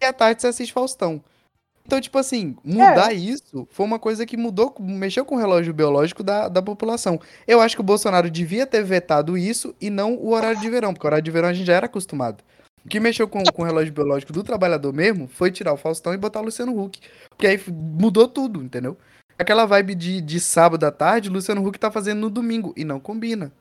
e 0.00 0.04
à 0.04 0.12
tarde 0.12 0.40
você 0.40 0.48
assiste 0.48 0.72
Faustão. 0.72 1.22
Então, 1.84 2.00
tipo 2.00 2.18
assim, 2.18 2.56
mudar 2.62 3.12
é. 3.12 3.14
isso 3.14 3.66
foi 3.70 3.84
uma 3.84 3.98
coisa 3.98 4.24
que 4.24 4.36
mudou, 4.36 4.72
mexeu 4.78 5.24
com 5.24 5.34
o 5.34 5.38
relógio 5.38 5.74
biológico 5.74 6.22
da, 6.22 6.46
da 6.46 6.62
população. 6.62 7.20
Eu 7.48 7.60
acho 7.60 7.74
que 7.74 7.80
o 7.80 7.84
Bolsonaro 7.84 8.30
devia 8.30 8.64
ter 8.64 8.84
vetado 8.84 9.36
isso 9.36 9.74
e 9.80 9.90
não 9.90 10.14
o 10.14 10.32
horário 10.32 10.60
de 10.60 10.70
verão, 10.70 10.92
porque 10.92 11.04
o 11.04 11.08
horário 11.08 11.24
de 11.24 11.30
verão 11.32 11.48
a 11.48 11.52
gente 11.52 11.66
já 11.66 11.74
era 11.74 11.86
acostumado. 11.86 12.44
O 12.84 12.88
que 12.88 12.98
mexeu 12.98 13.28
com, 13.28 13.42
com 13.44 13.62
o 13.62 13.64
relógio 13.64 13.92
biológico 13.92 14.32
do 14.32 14.42
trabalhador 14.42 14.92
mesmo 14.92 15.28
foi 15.28 15.50
tirar 15.50 15.72
o 15.72 15.76
Faustão 15.76 16.14
e 16.14 16.16
botar 16.16 16.40
o 16.40 16.44
Luciano 16.44 16.78
Huck. 16.78 17.00
Porque 17.28 17.46
aí 17.46 17.60
mudou 17.68 18.26
tudo, 18.26 18.62
entendeu? 18.62 18.96
Aquela 19.38 19.66
vibe 19.66 19.94
de, 19.94 20.20
de 20.20 20.40
sábado 20.40 20.84
à 20.84 20.90
tarde, 20.90 21.28
o 21.28 21.32
Luciano 21.32 21.66
Huck 21.66 21.78
tá 21.78 21.90
fazendo 21.90 22.20
no 22.20 22.30
domingo. 22.30 22.74
E 22.76 22.84
não 22.84 23.00
combina. 23.00 23.52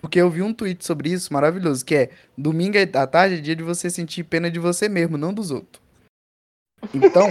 Porque 0.00 0.20
eu 0.20 0.30
vi 0.30 0.42
um 0.42 0.52
tweet 0.52 0.84
sobre 0.84 1.10
isso 1.10 1.32
maravilhoso, 1.32 1.84
que 1.84 1.94
é 1.94 2.10
domingo 2.36 2.76
à 2.78 3.06
tarde 3.06 3.36
é 3.36 3.40
dia 3.40 3.54
de 3.54 3.62
você 3.62 3.90
sentir 3.90 4.24
pena 4.24 4.50
de 4.50 4.58
você 4.58 4.88
mesmo, 4.88 5.18
não 5.18 5.32
dos 5.32 5.50
outros. 5.50 5.82
Então, 6.94 7.28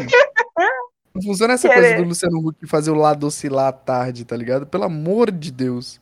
não 1.14 1.22
funciona 1.24 1.56
essa 1.56 1.68
Querer. 1.68 1.82
coisa 1.82 2.04
do 2.04 2.08
Luciano 2.08 2.40
Huck 2.40 2.68
fazer 2.68 2.92
o 2.92 2.96
lado 2.96 3.26
oscilar 3.26 3.68
à 3.68 3.72
tarde, 3.72 4.24
tá 4.24 4.36
ligado? 4.38 4.68
Pelo 4.68 4.84
amor 4.84 5.32
de 5.32 5.52
Deus. 5.52 6.00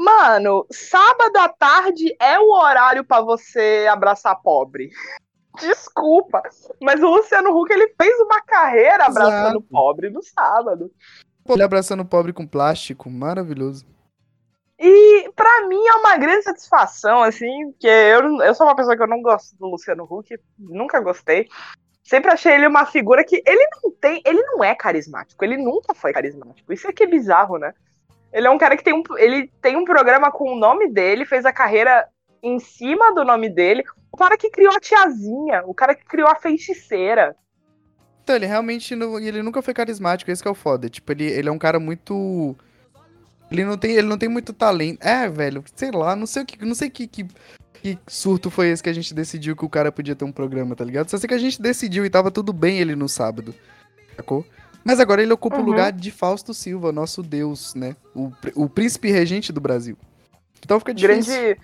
Mano, 0.00 0.66
sábado 0.72 1.36
à 1.36 1.46
tarde 1.46 2.16
é 2.18 2.38
o 2.40 2.48
horário 2.52 3.04
para 3.04 3.20
você 3.20 3.86
abraçar 3.86 4.34
pobre. 4.40 4.88
Desculpa, 5.60 6.42
mas 6.80 7.02
o 7.02 7.10
Luciano 7.10 7.50
Huck 7.50 7.70
ele 7.70 7.92
fez 8.00 8.18
uma 8.20 8.40
carreira 8.40 9.04
abraçando 9.04 9.58
Exato. 9.58 9.66
pobre 9.68 10.08
no 10.08 10.22
sábado. 10.22 10.90
Ele 11.46 11.62
abraçando 11.62 12.02
pobre 12.02 12.32
com 12.32 12.46
plástico, 12.46 13.10
maravilhoso. 13.10 13.84
E 14.78 15.30
para 15.36 15.68
mim 15.68 15.86
é 15.86 15.94
uma 15.96 16.16
grande 16.16 16.44
satisfação, 16.44 17.22
assim, 17.22 17.70
porque 17.72 17.86
eu, 17.86 18.40
eu 18.40 18.54
sou 18.54 18.66
uma 18.66 18.76
pessoa 18.76 18.96
que 18.96 19.02
eu 19.02 19.08
não 19.08 19.20
gosto 19.20 19.54
do 19.58 19.66
Luciano 19.66 20.08
Huck, 20.10 20.34
nunca 20.58 20.98
gostei. 21.00 21.46
Sempre 22.02 22.30
achei 22.30 22.54
ele 22.54 22.66
uma 22.66 22.86
figura 22.86 23.22
que 23.22 23.42
ele 23.46 23.68
não 23.82 23.90
tem, 23.90 24.22
ele 24.24 24.40
não 24.44 24.64
é 24.64 24.74
carismático, 24.74 25.44
ele 25.44 25.58
nunca 25.58 25.94
foi 25.94 26.10
carismático. 26.14 26.72
Isso 26.72 26.88
é 26.88 26.92
que 26.92 27.02
é 27.02 27.06
bizarro, 27.06 27.58
né? 27.58 27.74
Ele 28.32 28.46
é 28.46 28.50
um 28.50 28.58
cara 28.58 28.76
que 28.76 28.84
tem 28.84 28.94
um, 28.94 29.02
ele 29.16 29.50
tem 29.60 29.76
um 29.76 29.84
programa 29.84 30.30
com 30.30 30.52
o 30.52 30.58
nome 30.58 30.88
dele, 30.90 31.24
fez 31.24 31.44
a 31.44 31.52
carreira 31.52 32.06
em 32.42 32.58
cima 32.58 33.14
do 33.14 33.24
nome 33.24 33.48
dele. 33.48 33.82
O 34.12 34.16
cara 34.16 34.36
que 34.36 34.50
criou 34.50 34.72
a 34.74 34.80
tiazinha, 34.80 35.62
o 35.66 35.74
cara 35.74 35.94
que 35.94 36.04
criou 36.04 36.28
a 36.28 36.34
feiticeira. 36.34 37.36
Então, 38.22 38.36
ele 38.36 38.46
realmente 38.46 38.94
não, 38.94 39.18
ele 39.18 39.42
nunca 39.42 39.62
foi 39.62 39.74
carismático, 39.74 40.30
esse 40.30 40.42
que 40.42 40.48
é 40.48 40.50
o 40.50 40.54
foda. 40.54 40.88
Tipo, 40.88 41.12
ele, 41.12 41.24
ele 41.24 41.48
é 41.48 41.52
um 41.52 41.58
cara 41.58 41.80
muito 41.80 42.56
ele 43.50 43.64
não 43.64 43.76
tem, 43.76 43.92
ele 43.92 44.06
não 44.06 44.16
tem 44.16 44.28
muito 44.28 44.52
talento. 44.52 45.02
É, 45.02 45.28
velho, 45.28 45.64
sei 45.74 45.90
lá, 45.90 46.14
não 46.14 46.26
sei 46.26 46.42
o 46.42 46.46
que, 46.46 46.64
não 46.64 46.74
sei 46.74 46.88
que, 46.88 47.06
que, 47.06 47.26
que 47.74 47.98
surto 48.06 48.50
foi 48.50 48.68
esse 48.68 48.82
que 48.82 48.88
a 48.88 48.92
gente 48.92 49.12
decidiu 49.12 49.56
que 49.56 49.64
o 49.64 49.68
cara 49.68 49.90
podia 49.90 50.14
ter 50.14 50.24
um 50.24 50.32
programa, 50.32 50.76
tá 50.76 50.84
ligado? 50.84 51.10
Só 51.10 51.18
sei 51.18 51.28
que 51.28 51.34
a 51.34 51.38
gente 51.38 51.60
decidiu 51.60 52.04
e 52.04 52.10
tava 52.10 52.30
tudo 52.30 52.52
bem 52.52 52.78
ele 52.78 52.94
no 52.94 53.08
sábado. 53.08 53.52
Sacou? 54.16 54.46
Mas 54.84 54.98
agora 55.00 55.22
ele 55.22 55.32
ocupa 55.32 55.56
uhum. 55.56 55.62
o 55.62 55.66
lugar 55.66 55.92
de 55.92 56.10
Fausto 56.10 56.54
Silva, 56.54 56.92
nosso 56.92 57.22
deus, 57.22 57.74
né? 57.74 57.96
O, 58.14 58.32
o 58.54 58.68
príncipe 58.68 59.10
regente 59.10 59.52
do 59.52 59.60
Brasil. 59.60 59.96
Então 60.62 60.78
fica 60.78 60.94
difícil. 60.94 61.34
Grande. 61.34 61.60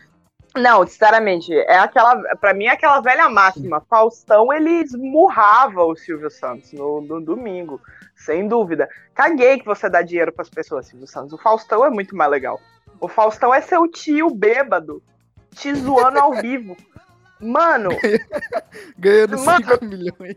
Não, 0.57 0.87
sinceramente, 0.87 1.53
é 1.53 1.79
aquela. 1.79 2.17
para 2.37 2.55
mim 2.55 2.65
é 2.65 2.71
aquela 2.71 3.01
velha 3.01 3.29
máxima. 3.29 3.85
Faustão, 3.91 4.51
ele 4.53 4.83
esmurrava 4.83 5.85
o 5.85 5.95
Silvio 5.95 6.31
Santos 6.31 6.73
no, 6.73 7.01
no 7.03 7.21
domingo. 7.21 7.81
Sem 8.15 8.49
dúvida. 8.49 8.89
Caguei 9.15 9.59
que 9.59 9.67
você 9.67 9.91
dá 9.91 10.01
dinheiro 10.01 10.33
para 10.33 10.43
as 10.43 10.49
pessoas, 10.49 10.87
Silvio 10.87 11.07
Santos. 11.07 11.35
O 11.35 11.39
Faustão 11.39 11.85
é 11.85 11.91
muito 11.91 12.17
mais 12.17 12.31
legal. 12.31 12.59
O 12.99 13.07
Faustão 13.07 13.55
é 13.55 13.61
seu 13.61 13.87
tio 13.87 14.31
bêbado, 14.31 15.03
te 15.55 15.75
zoando 15.75 16.19
ao 16.19 16.33
vivo. 16.41 16.75
Mano. 17.39 17.91
Ganhando 18.99 19.37
5 19.37 19.85
milhões. 19.85 20.37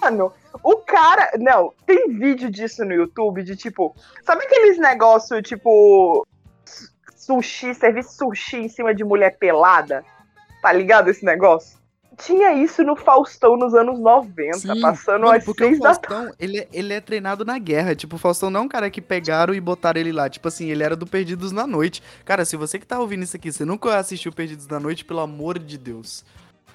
Mano, 0.00 0.32
o 0.62 0.76
cara. 0.76 1.30
Não, 1.38 1.72
tem 1.86 2.08
vídeo 2.18 2.50
disso 2.50 2.84
no 2.84 2.92
YouTube 2.92 3.42
de 3.42 3.56
tipo. 3.56 3.94
Sabe 4.22 4.44
aqueles 4.44 4.78
negócios 4.78 5.42
tipo. 5.42 6.26
Sushi, 7.14 7.74
serviço 7.74 8.16
sushi 8.16 8.58
em 8.58 8.68
cima 8.68 8.94
de 8.94 9.02
mulher 9.02 9.36
pelada? 9.36 10.04
Tá 10.62 10.72
ligado 10.72 11.08
esse 11.08 11.24
negócio? 11.24 11.76
tinha 12.16 12.52
isso 12.54 12.82
no 12.82 12.96
Faustão 12.96 13.56
nos 13.56 13.74
anos 13.74 13.98
90, 14.00 14.58
Sim, 14.58 14.80
passando 14.80 15.22
mano, 15.22 15.36
às 15.36 15.44
porque 15.44 15.64
seis 15.64 15.78
o 15.78 15.82
Faustão, 15.82 16.32
ele, 16.38 16.60
é, 16.60 16.68
ele 16.72 16.94
é 16.94 17.00
treinado 17.00 17.44
na 17.44 17.58
guerra. 17.58 17.94
Tipo, 17.94 18.16
o 18.16 18.18
Faustão 18.18 18.50
não 18.50 18.60
é 18.60 18.62
um 18.64 18.68
cara 18.68 18.90
que 18.90 19.00
pegaram 19.00 19.54
e 19.54 19.60
botaram 19.60 20.00
ele 20.00 20.12
lá. 20.12 20.28
Tipo 20.28 20.48
assim, 20.48 20.70
ele 20.70 20.82
era 20.82 20.96
do 20.96 21.06
Perdidos 21.06 21.52
na 21.52 21.66
Noite. 21.66 22.02
Cara, 22.24 22.44
se 22.44 22.56
você 22.56 22.78
que 22.78 22.86
tá 22.86 22.98
ouvindo 22.98 23.22
isso 23.22 23.36
aqui, 23.36 23.52
você 23.52 23.64
nunca 23.64 23.96
assistiu 23.96 24.32
Perdidos 24.32 24.66
na 24.66 24.80
Noite, 24.80 25.04
pelo 25.04 25.20
amor 25.20 25.58
de 25.58 25.76
Deus. 25.76 26.24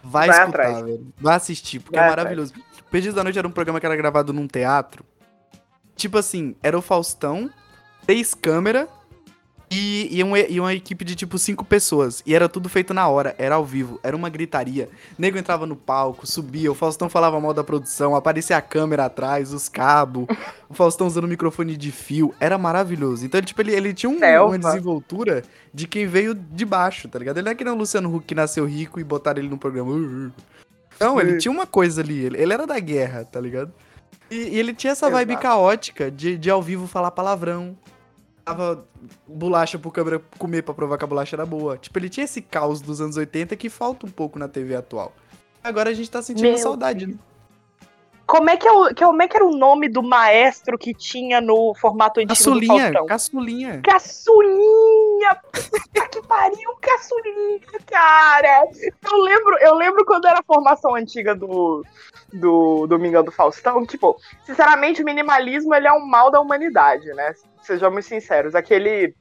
Vai, 0.03 0.27
vai 0.27 0.39
escutar, 0.39 0.47
atrás. 0.49 0.85
velho. 0.85 1.13
Vai 1.19 1.35
assistir, 1.35 1.79
porque 1.79 1.97
vai 1.97 2.07
é 2.07 2.09
maravilhoso. 2.09 2.53
Atrás. 2.53 2.83
Perdidos 2.89 3.15
da 3.15 3.23
Noite 3.23 3.39
era 3.39 3.47
um 3.47 3.51
programa 3.51 3.79
que 3.79 3.85
era 3.85 3.95
gravado 3.95 4.33
num 4.33 4.47
teatro. 4.47 5.05
Tipo 5.95 6.17
assim, 6.17 6.55
era 6.63 6.77
o 6.77 6.81
Faustão, 6.81 7.49
três 8.05 8.33
câmeras 8.33 8.87
e, 9.71 10.09
e, 10.11 10.21
uma, 10.21 10.37
e 10.37 10.59
uma 10.59 10.73
equipe 10.73 11.05
de 11.05 11.15
tipo 11.15 11.37
cinco 11.37 11.63
pessoas. 11.63 12.21
E 12.25 12.35
era 12.35 12.49
tudo 12.49 12.67
feito 12.67 12.93
na 12.93 13.07
hora, 13.07 13.33
era 13.37 13.55
ao 13.55 13.63
vivo, 13.65 13.99
era 14.03 14.13
uma 14.15 14.29
gritaria. 14.29 14.89
O 15.17 15.21
nego 15.21 15.37
entrava 15.37 15.65
no 15.65 15.77
palco, 15.77 16.27
subia, 16.27 16.69
o 16.69 16.75
Faustão 16.75 17.09
falava 17.09 17.39
mal 17.39 17.53
da 17.53 17.63
produção, 17.63 18.13
aparecia 18.13 18.57
a 18.57 18.61
câmera 18.61 19.05
atrás, 19.05 19.53
os 19.53 19.69
cabos, 19.69 20.25
o 20.69 20.73
Faustão 20.73 21.07
usando 21.07 21.23
o 21.23 21.27
microfone 21.27 21.77
de 21.77 21.89
fio. 21.89 22.35
Era 22.37 22.57
maravilhoso. 22.57 23.25
Então, 23.25 23.41
tipo, 23.41 23.61
ele, 23.61 23.73
ele 23.73 23.93
tinha 23.93 24.09
um, 24.09 24.17
uma 24.17 24.59
desenvoltura 24.59 25.41
de 25.73 25.87
quem 25.87 26.05
veio 26.05 26.35
de 26.35 26.65
baixo, 26.65 27.07
tá 27.07 27.17
ligado? 27.17 27.37
Ele 27.37 27.45
não 27.45 27.51
é 27.53 27.55
que 27.55 27.63
nem 27.63 27.73
o 27.73 27.77
Luciano 27.77 28.13
Huck 28.13 28.25
que 28.25 28.35
nasceu 28.35 28.65
rico 28.65 28.99
e 28.99 29.03
botaram 29.05 29.39
ele 29.39 29.49
no 29.49 29.57
programa. 29.57 30.31
Não, 30.99 31.19
ele 31.19 31.37
tinha 31.37 31.51
uma 31.51 31.65
coisa 31.65 32.01
ali, 32.01 32.25
ele, 32.25 32.41
ele 32.41 32.53
era 32.53 32.67
da 32.67 32.77
guerra, 32.77 33.23
tá 33.23 33.39
ligado? 33.39 33.71
E, 34.29 34.35
e 34.35 34.59
ele 34.59 34.73
tinha 34.73 34.91
essa 34.91 35.09
vibe 35.09 35.31
Exato. 35.31 35.47
caótica 35.47 36.11
de, 36.11 36.37
de 36.37 36.49
ao 36.49 36.61
vivo 36.61 36.87
falar 36.87 37.11
palavrão, 37.11 37.77
dava 38.45 38.85
bolacha 39.27 39.77
pro 39.77 39.91
câmera 39.91 40.21
comer 40.37 40.61
pra 40.63 40.73
provar 40.73 40.97
que 40.97 41.03
a 41.03 41.07
bolacha 41.07 41.35
era 41.35 41.45
boa. 41.45 41.77
Tipo, 41.77 41.99
ele 41.99 42.09
tinha 42.09 42.23
esse 42.23 42.41
caos 42.41 42.81
dos 42.81 43.01
anos 43.01 43.17
80 43.17 43.55
que 43.55 43.69
falta 43.69 44.05
um 44.05 44.09
pouco 44.09 44.39
na 44.39 44.47
TV 44.47 44.75
atual. 44.75 45.13
Agora 45.63 45.89
a 45.89 45.93
gente 45.93 46.09
tá 46.09 46.21
sentindo 46.21 46.47
Meu 46.47 46.57
saudade, 46.57 47.07
né? 47.07 47.15
Como 48.31 48.49
é, 48.49 48.55
que 48.55 48.65
é 48.65 48.71
o, 48.71 48.95
como 48.95 49.21
é 49.21 49.27
que 49.27 49.35
era 49.35 49.45
o 49.45 49.57
nome 49.57 49.89
do 49.89 50.01
maestro 50.01 50.77
que 50.77 50.93
tinha 50.93 51.41
no 51.41 51.75
formato 51.75 52.21
antigo 52.21 52.33
Caçulinha, 52.33 52.91
do? 52.93 53.05
Caçulinha. 53.05 53.81
Caçulinha! 53.83 55.35
Puta 55.51 56.07
que 56.07 56.21
pariu, 56.25 56.77
caçulinha, 56.79 57.59
cara! 57.85 58.63
Eu 59.03 59.17
lembro, 59.17 59.57
eu 59.59 59.75
lembro 59.75 60.05
quando 60.05 60.27
era 60.29 60.39
a 60.39 60.43
formação 60.43 60.95
antiga 60.95 61.35
do, 61.35 61.83
do 62.31 62.87
Domingão 62.87 63.21
do 63.21 63.33
Faustão, 63.33 63.85
tipo, 63.85 64.17
sinceramente, 64.45 65.01
o 65.01 65.05
minimalismo 65.05 65.75
ele 65.75 65.87
é 65.87 65.91
um 65.91 66.05
mal 66.05 66.31
da 66.31 66.39
humanidade, 66.39 67.07
né? 67.07 67.35
Sejamos 67.61 68.05
sinceros. 68.05 68.55
Aquele. 68.55 69.15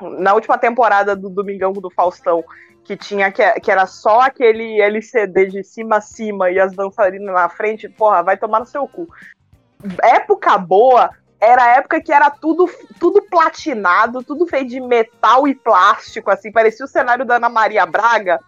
Na 0.00 0.34
última 0.34 0.58
temporada 0.58 1.16
do 1.16 1.30
Domingão 1.30 1.72
do 1.72 1.90
Faustão, 1.90 2.44
que 2.84 2.96
tinha 2.96 3.32
que, 3.32 3.60
que 3.60 3.70
era 3.70 3.86
só 3.86 4.20
aquele 4.20 4.80
LCD 4.80 5.46
de 5.46 5.64
cima 5.64 5.96
a 5.96 6.00
cima 6.00 6.50
e 6.50 6.60
as 6.60 6.74
dançarinas 6.74 7.34
na 7.34 7.48
frente, 7.48 7.88
porra, 7.88 8.22
vai 8.22 8.36
tomar 8.36 8.60
no 8.60 8.66
seu 8.66 8.86
cu. 8.86 9.08
Época 10.02 10.58
boa 10.58 11.10
era 11.40 11.64
a 11.64 11.76
época 11.76 12.00
que 12.00 12.12
era 12.12 12.30
tudo, 12.30 12.68
tudo 12.98 13.22
platinado, 13.22 14.22
tudo 14.22 14.46
feito 14.46 14.70
de 14.70 14.80
metal 14.80 15.46
e 15.46 15.54
plástico, 15.54 16.30
assim, 16.30 16.50
parecia 16.50 16.84
o 16.84 16.88
cenário 16.88 17.24
da 17.24 17.36
Ana 17.36 17.48
Maria 17.48 17.84
Braga. 17.84 18.40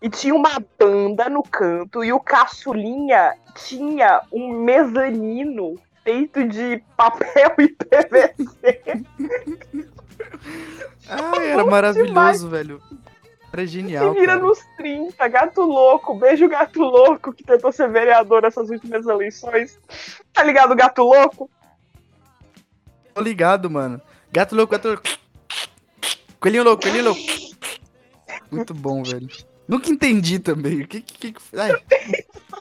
E 0.00 0.08
tinha 0.08 0.34
uma 0.34 0.62
banda 0.78 1.28
no 1.28 1.42
canto, 1.42 2.02
e 2.02 2.10
o 2.10 2.18
caçulinha 2.18 3.34
tinha 3.54 4.22
um 4.32 4.50
mezanino 4.50 5.74
feito 6.04 6.46
de 6.48 6.82
papel 6.96 7.54
e 7.58 7.68
PVC. 7.68 9.04
Ai, 11.08 11.46
era 11.52 11.64
maravilhoso, 11.64 12.48
velho. 12.48 12.82
Era 13.52 13.66
genial. 13.66 14.12
Se 14.14 14.20
vira 14.20 14.34
cara. 14.34 14.46
nos 14.46 14.58
30, 14.76 15.28
gato 15.28 15.62
louco. 15.62 16.14
Beijo, 16.14 16.48
gato 16.48 16.80
louco, 16.80 17.32
que 17.32 17.42
tentou 17.42 17.72
ser 17.72 17.88
vereador 17.90 18.42
nessas 18.42 18.70
últimas 18.70 19.06
eleições. 19.06 19.78
Tá 20.32 20.44
ligado, 20.44 20.74
gato 20.76 21.02
louco? 21.02 21.50
Tô 23.12 23.20
ligado, 23.20 23.68
mano. 23.68 24.00
Gato 24.30 24.54
louco, 24.54 24.72
gato 24.72 24.88
louco. 24.88 25.02
Coelhinho 26.38 26.62
louco, 26.64 26.82
coelhinho 26.82 27.04
louco. 27.04 27.20
Muito 28.50 28.72
bom, 28.72 29.02
velho. 29.02 29.28
Nunca 29.66 29.90
entendi 29.90 30.38
também. 30.38 30.82
O 30.82 30.88
que 30.88 31.00
que. 31.00 31.32
que... 31.32 31.40
Ai. 31.56 31.72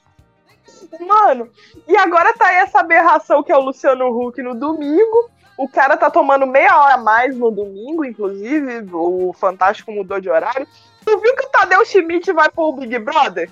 Mano, 1.00 1.50
e 1.88 1.96
agora 1.98 2.34
tá 2.34 2.48
aí 2.48 2.58
essa 2.58 2.80
aberração 2.80 3.44
que 3.44 3.52
é 3.52 3.58
o 3.58 3.62
Luciano 3.62 4.08
Huck 4.08 4.42
no 4.42 4.56
domingo. 4.56 5.30
O 5.58 5.68
cara 5.68 5.98
tá 5.98 6.10
tomando 6.10 6.48
meia 6.48 6.78
hora 6.80 6.94
a 6.94 6.98
mais 6.98 7.36
no 7.36 7.52
domingo, 7.52 8.06
inclusive. 8.06 8.86
O 8.94 9.34
Fantástico 9.34 9.92
mudou 9.92 10.20
de 10.20 10.30
horário. 10.30 10.66
Tu 11.06 11.20
viu 11.20 11.36
que 11.36 11.46
o 11.46 11.50
Tadeu 11.50 11.86
Schmidt 11.86 12.32
vai 12.32 12.50
pro 12.50 12.72
Big 12.74 12.98
Brother? 13.00 13.50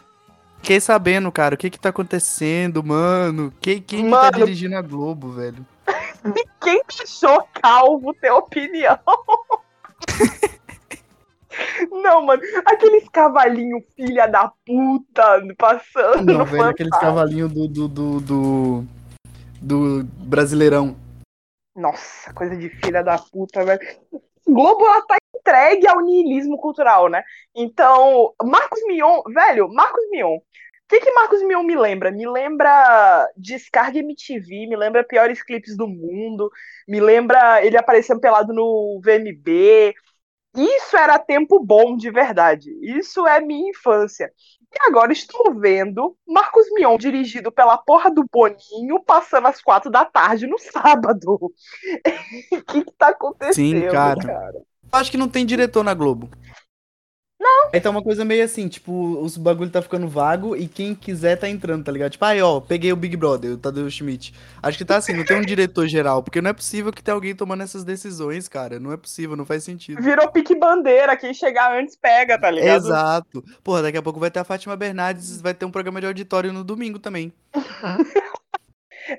Fiquei 0.57 0.79
sabendo, 0.79 1.31
cara, 1.31 1.55
o 1.55 1.57
que 1.57 1.69
que 1.69 1.79
tá 1.79 1.89
acontecendo, 1.89 2.83
mano? 2.83 3.53
Quem, 3.61 3.81
quem 3.81 4.05
mano, 4.05 4.31
que 4.31 4.39
tá 4.39 4.45
dirigindo 4.45 4.75
a 4.75 4.81
Globo, 4.81 5.31
velho? 5.31 5.65
quem 6.61 6.81
achou 6.87 7.47
calvo 7.61 8.13
ter 8.13 8.31
opinião? 8.31 8.99
Não, 11.91 12.25
mano, 12.25 12.41
aqueles 12.65 13.07
cavalinhos 13.09 13.83
filha 13.95 14.27
da 14.27 14.51
puta 14.65 15.41
passando 15.57 16.33
Não, 16.33 16.45
velho, 16.45 16.63
aqueles 16.63 16.97
cavalinhos 16.97 17.51
do, 17.51 17.67
do, 17.67 17.87
do, 17.87 18.19
do, 18.19 18.85
do 19.61 20.03
Brasileirão. 20.25 20.95
Nossa, 21.75 22.33
coisa 22.33 22.55
de 22.55 22.69
filha 22.69 23.03
da 23.03 23.17
puta, 23.17 23.63
velho. 23.63 23.79
Globo, 24.47 24.85
ela 24.85 25.01
tá 25.01 25.17
entregue 25.35 25.87
ao 25.87 26.01
niilismo 26.01 26.57
cultural, 26.57 27.09
né? 27.09 27.23
Então, 27.55 28.33
Marcos 28.43 28.79
Mion, 28.87 29.21
velho, 29.33 29.69
Marcos 29.69 30.03
Mion. 30.09 30.37
O 30.37 30.41
que, 30.89 31.01
que 31.01 31.11
Marcos 31.11 31.43
Mion 31.43 31.63
me 31.63 31.75
lembra? 31.75 32.11
Me 32.11 32.25
lembra 32.25 33.29
Descarga 33.35 33.99
MTV, 33.99 34.67
me 34.67 34.75
lembra 34.75 35.03
piores 35.03 35.43
clipes 35.43 35.75
do 35.75 35.85
mundo, 35.85 36.49
me 36.87 37.01
lembra 37.01 37.63
ele 37.65 37.77
aparecendo 37.77 38.21
pelado 38.21 38.53
no 38.53 39.01
VMB, 39.03 39.93
isso 40.57 40.97
era 40.97 41.19
tempo 41.19 41.59
bom 41.59 41.95
de 41.95 42.09
verdade. 42.09 42.71
Isso 42.81 43.27
é 43.27 43.39
minha 43.39 43.69
infância. 43.69 44.31
E 44.73 44.87
agora 44.87 45.13
estou 45.13 45.53
vendo 45.53 46.15
Marcos 46.27 46.65
Mion 46.73 46.97
dirigido 46.97 47.51
pela 47.51 47.77
porra 47.77 48.11
do 48.11 48.25
Boninho 48.29 49.01
passando 49.05 49.47
às 49.47 49.61
quatro 49.61 49.89
da 49.89 50.03
tarde 50.03 50.47
no 50.47 50.57
sábado. 50.57 51.39
O 52.51 52.61
que, 52.61 52.83
que 52.83 52.91
tá 52.97 53.09
acontecendo, 53.09 53.81
Sim, 53.85 53.89
cara. 53.89 54.21
cara? 54.21 54.61
Acho 54.91 55.11
que 55.11 55.17
não 55.17 55.29
tem 55.29 55.45
diretor 55.45 55.83
na 55.83 55.93
Globo. 55.93 56.29
Não. 57.39 57.69
Aí 57.71 57.79
tá 57.79 57.89
uma 57.91 58.01
coisa 58.01 58.25
meio 58.25 58.43
assim, 58.43 58.67
tipo, 58.67 58.91
os 59.19 59.37
bagulho 59.37 59.69
tá 59.69 59.79
ficando 59.81 60.07
vago 60.07 60.55
e 60.55 60.67
quem 60.67 60.95
quiser 60.95 61.37
tá 61.37 61.47
entrando, 61.47 61.83
tá 61.85 61.91
ligado? 61.91 62.11
Tipo, 62.11 62.25
aí, 62.25 62.41
ó, 62.41 62.59
peguei 62.59 62.91
o 62.91 62.95
Big 62.95 63.15
Brother, 63.15 63.51
o 63.51 63.57
Tadeu 63.57 63.89
Schmidt. 63.89 64.33
Acho 64.61 64.77
que 64.77 64.85
tá 64.85 64.97
assim, 64.97 65.13
não 65.13 65.23
tem 65.23 65.37
um 65.37 65.45
diretor 65.45 65.87
geral, 65.87 66.23
porque 66.23 66.41
não 66.41 66.49
é 66.49 66.53
possível 66.53 66.91
que 66.91 67.03
tenha 67.03 67.13
alguém 67.13 67.35
tomando 67.35 67.61
essas 67.61 67.83
decisões, 67.83 68.47
cara. 68.47 68.79
Não 68.79 68.91
é 68.91 68.97
possível, 68.97 69.35
não 69.35 69.45
faz 69.45 69.63
sentido. 69.63 70.01
Virou 70.01 70.31
pique 70.31 70.55
bandeira, 70.55 71.15
quem 71.15 71.33
chegar 71.33 71.77
antes 71.77 71.95
pega, 71.95 72.39
tá 72.39 72.49
ligado? 72.49 72.85
Exato. 72.85 73.43
Porra, 73.63 73.83
daqui 73.83 73.97
a 73.97 74.01
pouco 74.01 74.19
vai 74.19 74.31
ter 74.31 74.39
a 74.39 74.43
Fátima 74.43 74.75
Bernardes, 74.75 75.39
vai 75.39 75.53
ter 75.53 75.65
um 75.65 75.71
programa 75.71 76.01
de 76.01 76.07
auditório 76.07 76.51
no 76.51 76.63
domingo 76.63 76.97
também. 76.97 77.31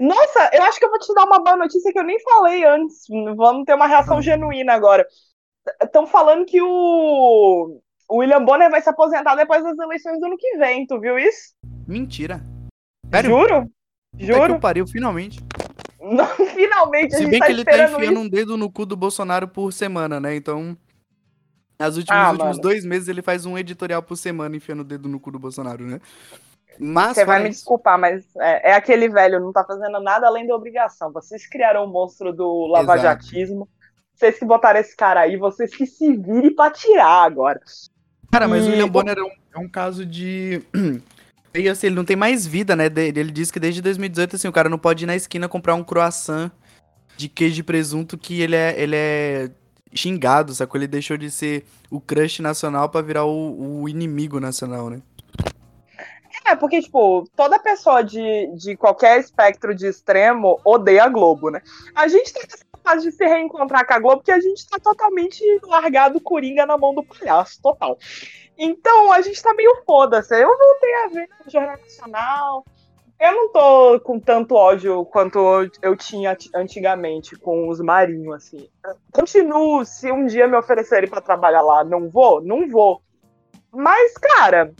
Nossa, 0.01 0.51
eu 0.53 0.63
acho 0.65 0.79
que 0.79 0.85
eu 0.85 0.91
vou 0.91 0.99
te 0.99 1.15
dar 1.15 1.25
uma 1.25 1.39
boa 1.39 1.57
notícia 1.57 1.93
que 1.93 1.99
eu 1.99 2.05
nem 2.05 2.21
falei 2.21 2.65
antes. 2.65 3.05
Vamos 3.37 3.65
ter 3.65 3.75
uma 3.75 3.87
reação 3.87 4.21
genuína 4.21 4.75
agora. 4.75 5.07
Estão 5.81 6.07
falando 6.07 6.45
que 6.45 6.61
o 6.61 7.81
o 8.09 8.19
William 8.19 8.45
Bonner 8.45 8.71
vai 8.71 8.81
se 8.81 8.89
aposentar 8.89 9.35
depois 9.35 9.63
das 9.63 9.79
eleições 9.79 10.19
do 10.19 10.27
ano 10.27 10.37
que 10.39 10.57
vem, 10.57 10.87
tu 10.87 10.99
viu 10.99 11.19
isso? 11.19 11.55
Mentira. 11.87 12.43
Sério? 13.13 13.31
Juro? 13.31 13.71
Juro. 14.17 14.55
que 14.55 14.61
pariu, 14.61 14.87
finalmente. 14.87 15.41
Não, 16.01 16.27
finalmente, 16.55 17.17
Se 17.17 17.27
bem 17.27 17.39
tá 17.39 17.47
que 17.47 17.53
ele 17.53 17.65
tá 17.65 17.85
enfiando 17.85 18.13
isso. 18.13 18.21
um 18.21 18.29
dedo 18.29 18.57
no 18.57 18.71
cu 18.71 18.87
do 18.87 18.97
Bolsonaro 18.97 19.47
por 19.47 19.73
semana, 19.73 20.19
né? 20.19 20.35
Então, 20.35 20.77
nas 21.79 21.97
últimas, 21.97 22.27
ah, 22.27 22.33
últimos 22.33 22.59
dois 22.59 22.85
meses 22.85 23.09
ele 23.09 23.23
faz 23.23 23.45
um 23.45 23.59
editorial 23.59 24.03
por 24.03 24.17
semana 24.17 24.57
enfiando 24.57 24.81
o 24.81 24.85
dedo 24.85 25.09
no 25.09 25.21
cu 25.21 25.31
do 25.31 25.39
Bolsonaro, 25.39 25.85
né? 25.85 26.01
Mas 26.81 27.17
Você 27.17 27.25
vai 27.25 27.43
me 27.43 27.49
desculpar, 27.49 27.99
mas 27.99 28.25
é, 28.37 28.71
é, 28.71 28.75
aquele 28.75 29.09
velho, 29.09 29.41
não 29.41 29.53
tá 29.53 29.65
fazendo 29.65 30.01
nada 30.01 30.29
além 30.29 30.47
da 30.47 30.55
obrigação. 30.55 31.13
Vocês 31.13 31.47
criaram 31.47 31.85
o 31.85 31.89
monstro 31.89 32.33
do 32.33 32.67
lavajatismo. 32.67 33.69
Vocês 34.15 34.39
que 34.39 34.45
botaram 34.45 34.81
esse 34.81 34.97
cara 34.97 35.21
aí, 35.21 35.37
vocês 35.37 35.75
que 35.75 35.87
se 35.87 36.17
virem 36.17 36.55
pra 36.55 36.71
tirar 36.71 37.25
agora. 37.25 37.61
Cara, 38.31 38.47
mas 38.47 38.65
e... 38.65 38.69
o 38.69 38.71
William 38.71 38.89
Bonner 38.89 39.19
é 39.19 39.23
um, 39.23 39.31
é 39.55 39.59
um 39.59 39.69
caso 39.69 40.05
de. 40.05 40.63
E 41.55 41.69
assim, 41.69 41.89
ele 41.89 41.97
não 41.97 42.05
tem 42.05 42.15
mais 42.15 42.47
vida, 42.47 42.77
né? 42.77 42.85
Ele 42.87 43.33
disse 43.33 43.53
que 43.53 43.59
desde 43.59 43.81
2018, 43.81 44.37
assim, 44.37 44.47
o 44.47 44.53
cara 44.53 44.69
não 44.69 44.79
pode 44.79 45.05
ir 45.05 45.07
na 45.07 45.17
esquina 45.17 45.49
comprar 45.49 45.75
um 45.75 45.83
croissant 45.83 46.53
de 47.17 47.29
queijo 47.29 47.61
e 47.61 47.65
presunto 47.65 48.17
que 48.17 48.41
ele 48.41 48.55
é, 48.55 48.81
ele 48.81 48.95
é 48.95 49.51
xingado, 49.93 50.55
sacou? 50.55 50.79
Ele 50.79 50.87
deixou 50.87 51.17
de 51.17 51.31
ser 51.31 51.65
o 51.91 52.01
crush 52.01 52.41
nacional 52.41 52.89
para 52.89 53.05
virar 53.05 53.25
o, 53.25 53.81
o, 53.83 53.89
inimigo 53.89 54.39
nacional, 54.39 54.91
né? 54.91 55.01
É, 56.49 56.57
porque, 56.57 56.81
tipo, 56.81 57.29
toda 57.37 57.59
pessoa 57.59 58.03
de, 58.03 58.47
de 58.55 58.75
qualquer 58.75 59.21
espectro 59.21 59.75
de 59.75 59.87
extremo 59.87 60.59
odeia 60.65 61.05
a 61.05 61.09
Globo, 61.09 61.51
né? 61.51 61.61
A 61.95 62.09
gente 62.09 62.33
tá 62.33 62.41
fase 62.83 63.11
de 63.11 63.13
se 63.13 63.27
reencontrar 63.27 63.87
com 63.87 63.93
a 63.93 63.99
Globo 63.99 64.19
porque 64.19 64.33
a 64.33 64.41
gente 64.41 64.67
tá 64.67 64.79
totalmente 64.79 65.43
largado 65.65 66.21
coringa 66.21 66.65
na 66.65 66.79
mão 66.79 66.95
do 66.95 67.05
palhaço, 67.05 67.61
total. 67.61 67.99
Então, 68.57 69.13
a 69.13 69.21
gente 69.21 69.43
tá 69.43 69.53
meio 69.53 69.83
foda-se. 69.87 70.35
Eu 70.35 70.49
voltei 70.49 70.95
a 70.95 71.09
ver 71.09 71.29
o 71.47 71.51
Jornal 71.51 71.77
Nacional. 71.77 72.65
Eu 73.21 73.33
não 73.33 73.53
tô 73.53 74.01
com 74.01 74.19
tanto 74.19 74.55
ódio 74.55 75.05
quanto 75.05 75.69
eu 75.83 75.97
tinha 75.97 76.37
antigamente 76.55 77.37
com 77.37 77.69
os 77.69 77.81
marinhos, 77.81 78.37
assim. 78.37 78.69
Continuo, 79.13 79.85
se 79.85 80.11
um 80.11 80.25
dia 80.25 80.49
me 80.49 80.57
oferecerem 80.57 81.11
para 81.11 81.21
trabalhar 81.21 81.61
lá, 81.61 81.85
não 81.85 82.09
vou? 82.09 82.41
Não 82.41 82.69
vou. 82.69 83.03
Mas, 83.71 84.15
cara, 84.15 84.73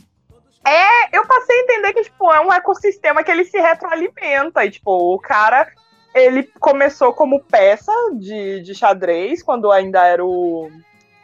é, 0.65 1.17
eu 1.17 1.25
passei 1.25 1.57
a 1.57 1.63
entender 1.63 1.93
que, 1.93 2.03
tipo, 2.03 2.31
é 2.31 2.39
um 2.41 2.51
ecossistema 2.51 3.23
que 3.23 3.31
ele 3.31 3.45
se 3.45 3.59
retroalimenta. 3.59 4.65
E, 4.65 4.71
tipo, 4.71 4.91
o 4.91 5.19
cara, 5.19 5.71
ele 6.13 6.43
começou 6.59 7.13
como 7.13 7.43
peça 7.43 7.91
de, 8.17 8.61
de 8.61 8.75
xadrez, 8.75 9.41
quando 9.41 9.71
ainda 9.71 10.05
era 10.05 10.23
o. 10.23 10.69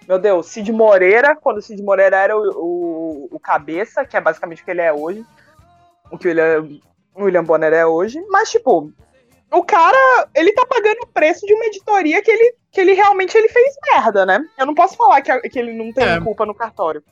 Meu 0.07 0.19
Deus, 0.19 0.47
Cid 0.47 0.71
Moreira, 0.71 1.35
quando 1.35 1.57
o 1.57 1.61
Cid 1.61 1.81
Moreira 1.81 2.15
era 2.17 2.37
o, 2.37 2.41
o, 2.41 3.27
o 3.31 3.39
cabeça, 3.39 4.05
que 4.05 4.15
é 4.15 4.21
basicamente 4.21 4.61
o 4.61 4.65
que 4.65 4.71
ele 4.71 4.81
é 4.81 4.93
hoje. 4.93 5.25
O 6.11 6.17
que 6.17 6.27
o 6.27 6.29
William, 6.29 6.79
William 7.17 7.43
Bonner 7.43 7.73
é 7.73 7.85
hoje. 7.85 8.23
Mas, 8.29 8.51
tipo, 8.51 8.91
o 9.51 9.63
cara, 9.63 10.27
ele 10.35 10.53
tá 10.53 10.65
pagando 10.65 11.01
o 11.01 11.07
preço 11.07 11.45
de 11.45 11.53
uma 11.53 11.65
editoria 11.65 12.21
que 12.21 12.29
ele, 12.29 12.55
que 12.71 12.81
ele 12.81 12.93
realmente 12.93 13.35
ele 13.35 13.49
fez 13.49 13.75
merda, 13.91 14.25
né? 14.25 14.45
Eu 14.57 14.67
não 14.67 14.75
posso 14.75 14.95
falar 14.95 15.21
que, 15.21 15.49
que 15.49 15.57
ele 15.57 15.73
não 15.73 15.91
tem 15.91 16.07
é. 16.07 16.21
culpa 16.21 16.45
no 16.45 16.53
cartório. 16.53 17.03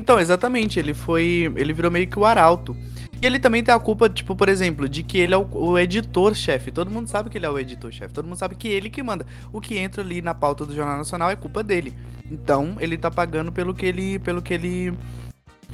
Então, 0.00 0.18
exatamente, 0.18 0.78
ele 0.78 0.94
foi. 0.94 1.52
Ele 1.56 1.74
virou 1.74 1.90
meio 1.90 2.08
que 2.08 2.18
o 2.18 2.24
arauto. 2.24 2.74
E 3.20 3.26
ele 3.26 3.38
também 3.38 3.62
tem 3.62 3.74
a 3.74 3.78
culpa, 3.78 4.08
tipo, 4.08 4.34
por 4.34 4.48
exemplo, 4.48 4.88
de 4.88 5.02
que 5.02 5.18
ele 5.18 5.34
é 5.34 5.36
o, 5.36 5.46
o 5.52 5.78
editor-chefe. 5.78 6.72
Todo 6.72 6.90
mundo 6.90 7.06
sabe 7.06 7.28
que 7.28 7.36
ele 7.36 7.44
é 7.44 7.50
o 7.50 7.58
editor-chefe. 7.58 8.14
Todo 8.14 8.24
mundo 8.24 8.38
sabe 8.38 8.54
que 8.54 8.66
ele 8.66 8.88
que 8.88 9.02
manda. 9.02 9.26
O 9.52 9.60
que 9.60 9.76
entra 9.76 10.02
ali 10.02 10.22
na 10.22 10.34
pauta 10.34 10.64
do 10.64 10.74
Jornal 10.74 10.96
Nacional 10.96 11.30
é 11.30 11.36
culpa 11.36 11.62
dele. 11.62 11.92
Então, 12.30 12.78
ele 12.80 12.96
tá 12.96 13.10
pagando 13.10 13.52
pelo 13.52 13.74
que 13.74 13.84
ele. 13.84 14.18
pelo 14.18 14.40
que 14.40 14.54
ele 14.54 14.94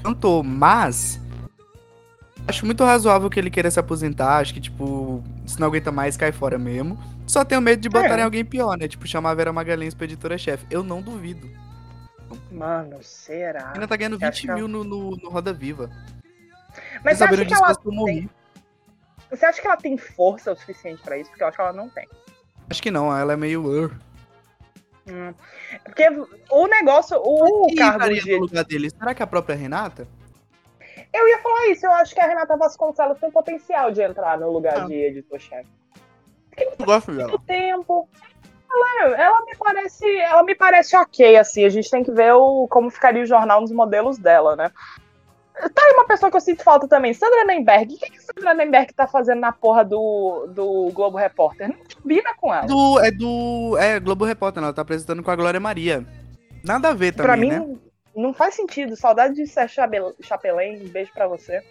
cantou. 0.03 0.43
Mas. 0.43 1.20
Acho 2.49 2.66
muito 2.66 2.83
razoável 2.83 3.31
que 3.31 3.39
ele 3.39 3.51
queira 3.51 3.70
se 3.70 3.79
aposentar. 3.79 4.39
Acho 4.39 4.53
que, 4.53 4.61
tipo, 4.61 5.22
se 5.47 5.61
não 5.61 5.68
aguenta 5.68 5.93
mais, 5.93 6.16
cai 6.16 6.33
fora 6.33 6.59
mesmo. 6.59 6.99
Só 7.29 7.45
tenho 7.45 7.61
medo 7.61 7.81
de 7.81 7.89
botar 7.89 8.18
é. 8.18 8.20
em 8.20 8.24
alguém 8.24 8.45
pior, 8.45 8.77
né? 8.77 8.89
Tipo, 8.89 9.07
chamar 9.07 9.31
a 9.31 9.35
Vera 9.35 9.53
Magalhães 9.53 9.95
pra 9.95 10.05
editora-chefe. 10.05 10.66
Eu 10.68 10.83
não 10.83 11.01
duvido. 11.01 11.49
Mano, 12.51 13.03
será? 13.03 13.72
Ainda 13.72 13.87
tá 13.87 13.97
ganhando 13.97 14.18
20 14.18 14.53
mil 14.53 14.68
no, 14.68 14.85
no, 14.85 15.11
no, 15.11 15.31
Roda 15.31 15.53
Viva. 15.53 15.91
Mas 17.05 17.18
você 17.18 17.24
acha 17.24 17.45
que 17.45 17.55
ela 17.55 17.74
tem... 17.74 18.31
Você 19.31 19.47
acha 19.47 19.61
que 19.61 19.66
ela 19.66 19.77
tem 19.77 19.99
força 19.99 20.53
o 20.53 20.57
suficiente 20.57 21.03
pra 21.03 21.18
isso? 21.18 21.31
Porque 21.31 21.43
eu 21.43 21.49
acho 21.49 21.57
que 21.57 21.62
ela 21.62 21.72
não 21.72 21.89
tem. 21.89 22.07
Acho 22.70 22.83
que 22.83 22.91
não, 22.91 23.16
ela 23.16 23.33
é 23.33 23.37
meio... 23.37 23.91
Hum. 25.09 25.33
Porque 25.85 26.05
o 26.51 26.66
negócio, 26.66 27.16
o 27.16 27.66
Quem 27.68 27.77
cargo 27.77 28.09
de... 28.12 28.33
no 28.33 28.41
lugar 28.41 28.64
dele? 28.64 28.91
Será 28.91 29.14
que 29.14 29.22
é 29.22 29.24
a 29.24 29.27
própria 29.27 29.55
Renata? 29.55 30.09
Eu 31.12 31.29
ia 31.29 31.39
falar 31.39 31.68
isso, 31.68 31.87
eu 31.87 31.93
acho 31.93 32.14
que 32.14 32.20
a 32.20 32.27
Renata 32.27 32.57
Vasconcelos 32.57 33.18
tem 33.18 33.31
potencial 33.31 33.91
de 33.91 34.03
entrar 34.03 34.39
no 34.39 34.51
lugar 34.51 34.79
ah. 34.79 34.87
de 34.87 34.95
editor-chefe. 34.95 35.68
Eu 36.57 36.85
gosto 36.85 37.14
dela. 37.14 37.39
tempo, 37.47 38.09
ela, 39.01 39.16
ela, 39.16 39.45
me 39.45 39.57
parece, 39.57 40.18
ela 40.18 40.43
me 40.43 40.55
parece 40.55 40.97
ok, 40.97 41.37
assim. 41.37 41.64
A 41.64 41.68
gente 41.68 41.91
tem 41.91 42.03
que 42.03 42.11
ver 42.11 42.33
o, 42.33 42.66
como 42.68 42.91
ficaria 42.91 43.22
o 43.22 43.27
jornal 43.27 43.61
nos 43.61 43.72
modelos 43.72 44.18
dela, 44.18 44.57
né? 44.57 44.70
Tá 45.55 45.83
aí 45.83 45.93
uma 45.95 46.07
pessoa 46.07 46.31
que 46.31 46.37
eu 46.37 46.41
sinto 46.41 46.62
falta 46.62 46.87
também, 46.87 47.14
Sandra 47.14 47.45
Nemberg. 47.45 47.95
O 47.95 47.99
que, 47.99 48.11
que 48.11 48.22
Sandra 48.22 48.53
Nemberg 48.53 48.93
tá 48.93 49.07
fazendo 49.07 49.41
na 49.41 49.53
porra 49.53 49.85
do, 49.85 50.47
do 50.51 50.91
Globo 50.93 51.16
Repórter? 51.16 51.68
Não 51.68 51.79
combina 52.03 52.35
com 52.37 52.53
ela. 52.53 52.66
Do, 52.66 53.01
é 53.01 53.11
do. 53.11 53.77
É, 53.79 53.99
Globo 53.99 54.27
Repórter, 54.27 54.62
ela 54.62 54.72
tá 54.72 54.83
apresentando 54.83 55.22
com 55.22 55.31
a 55.31 55.37
Glória 55.37 55.59
Maria. 55.59 56.05
Nada 56.62 56.91
a 56.91 56.95
ver 56.95 57.12
também. 57.12 57.27
Pra 57.27 57.37
mim, 57.37 57.51
né? 57.51 57.79
não 58.14 58.35
faz 58.35 58.55
sentido. 58.55 58.97
Saudade 58.97 59.35
de 59.35 59.47
ser 59.47 59.68
Chapelém. 59.68 60.83
Um 60.83 60.89
beijo 60.89 61.12
pra 61.14 61.27
você. 61.27 61.62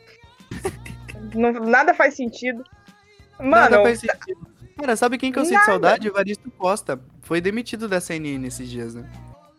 não, 1.36 1.51
nada 1.51 1.93
faz 1.93 2.16
sentido. 2.16 2.64
Mano, 3.38 3.51
nada 3.51 3.82
faz 3.84 3.99
sentido. 3.99 4.55
Cara, 4.78 4.95
sabe 4.95 5.17
quem 5.17 5.32
que 5.32 5.39
eu 5.39 5.45
sinto 5.45 5.63
saudade? 5.63 6.07
Evaristo 6.07 6.51
Costa. 6.51 6.99
Foi 7.21 7.39
demitido 7.39 7.88
da 7.88 8.01
CNN 8.01 8.45
esses 8.45 8.69
dias, 8.69 8.93
né? 8.93 9.09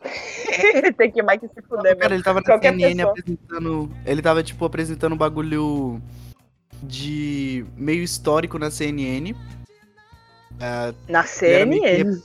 Tem 0.97 1.11
que 1.11 1.23
mais 1.23 1.41
que 1.41 1.49
se 1.49 1.63
fuder, 1.63 1.97
Cara, 1.97 2.15
ele 2.15 2.23
tava 2.23 2.41
na 2.41 2.59
CNN 2.59 2.95
pessoa. 2.95 3.11
apresentando. 3.11 3.91
Ele 4.05 4.23
tava, 4.23 4.43
tipo, 4.43 4.65
apresentando 4.65 5.15
um 5.15 5.19
bagulho 5.19 6.01
de 6.83 7.65
meio 7.77 8.03
histórico 8.03 8.59
na 8.59 8.71
CNN. 8.71 9.33
Uh, 9.33 10.95
na 11.09 11.25
CNN? 11.25 12.21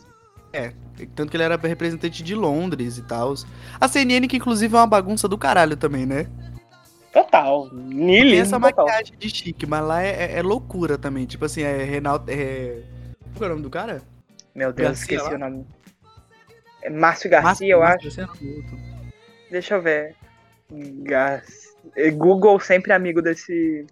É, 0.53 0.73
tanto 1.15 1.29
que 1.31 1.37
ele 1.37 1.43
era 1.43 1.55
representante 1.55 2.21
de 2.21 2.35
Londres 2.35 2.97
e 2.97 3.01
tal. 3.03 3.33
A 3.79 3.87
CNN, 3.87 4.27
que 4.27 4.37
inclusive 4.37 4.75
é 4.75 4.79
uma 4.79 4.87
bagunça 4.87 5.27
do 5.27 5.37
caralho 5.37 5.77
também, 5.77 6.05
né? 6.05 6.27
Total. 7.11 7.69
Nilismo 7.73 8.29
Tem 8.29 8.39
essa 8.39 8.59
maquiagem 8.59 9.17
de 9.17 9.29
chique, 9.29 9.65
mas 9.65 9.83
lá 9.83 10.01
é, 10.01 10.09
é, 10.09 10.37
é, 10.37 10.41
loucura 10.41 10.97
também. 10.97 11.25
Tipo 11.25 11.45
assim, 11.45 11.61
é 11.61 11.83
Reinaldo. 11.83 12.31
É... 12.31 12.81
Qual 13.35 13.43
é 13.43 13.45
o 13.47 13.49
nome 13.49 13.63
do 13.63 13.69
cara? 13.69 14.01
Meu 14.55 14.71
Deus, 14.71 14.89
Garcia, 14.89 15.15
esqueci 15.15 15.29
lá. 15.29 15.35
o 15.35 15.39
nome. 15.39 15.67
É 16.81 16.89
Márcio 16.89 17.29
Garcia, 17.29 17.43
Márcio, 17.43 17.67
eu 17.67 17.79
Márcio 17.79 18.23
acho. 18.23 18.81
Deixa 19.51 19.75
eu 19.75 19.81
ver. 19.81 20.15
Gar... 21.03 21.43
É, 21.95 22.09
Google 22.11 22.59
sempre 22.59 22.93
amigo 22.93 23.21
desse. 23.21 23.85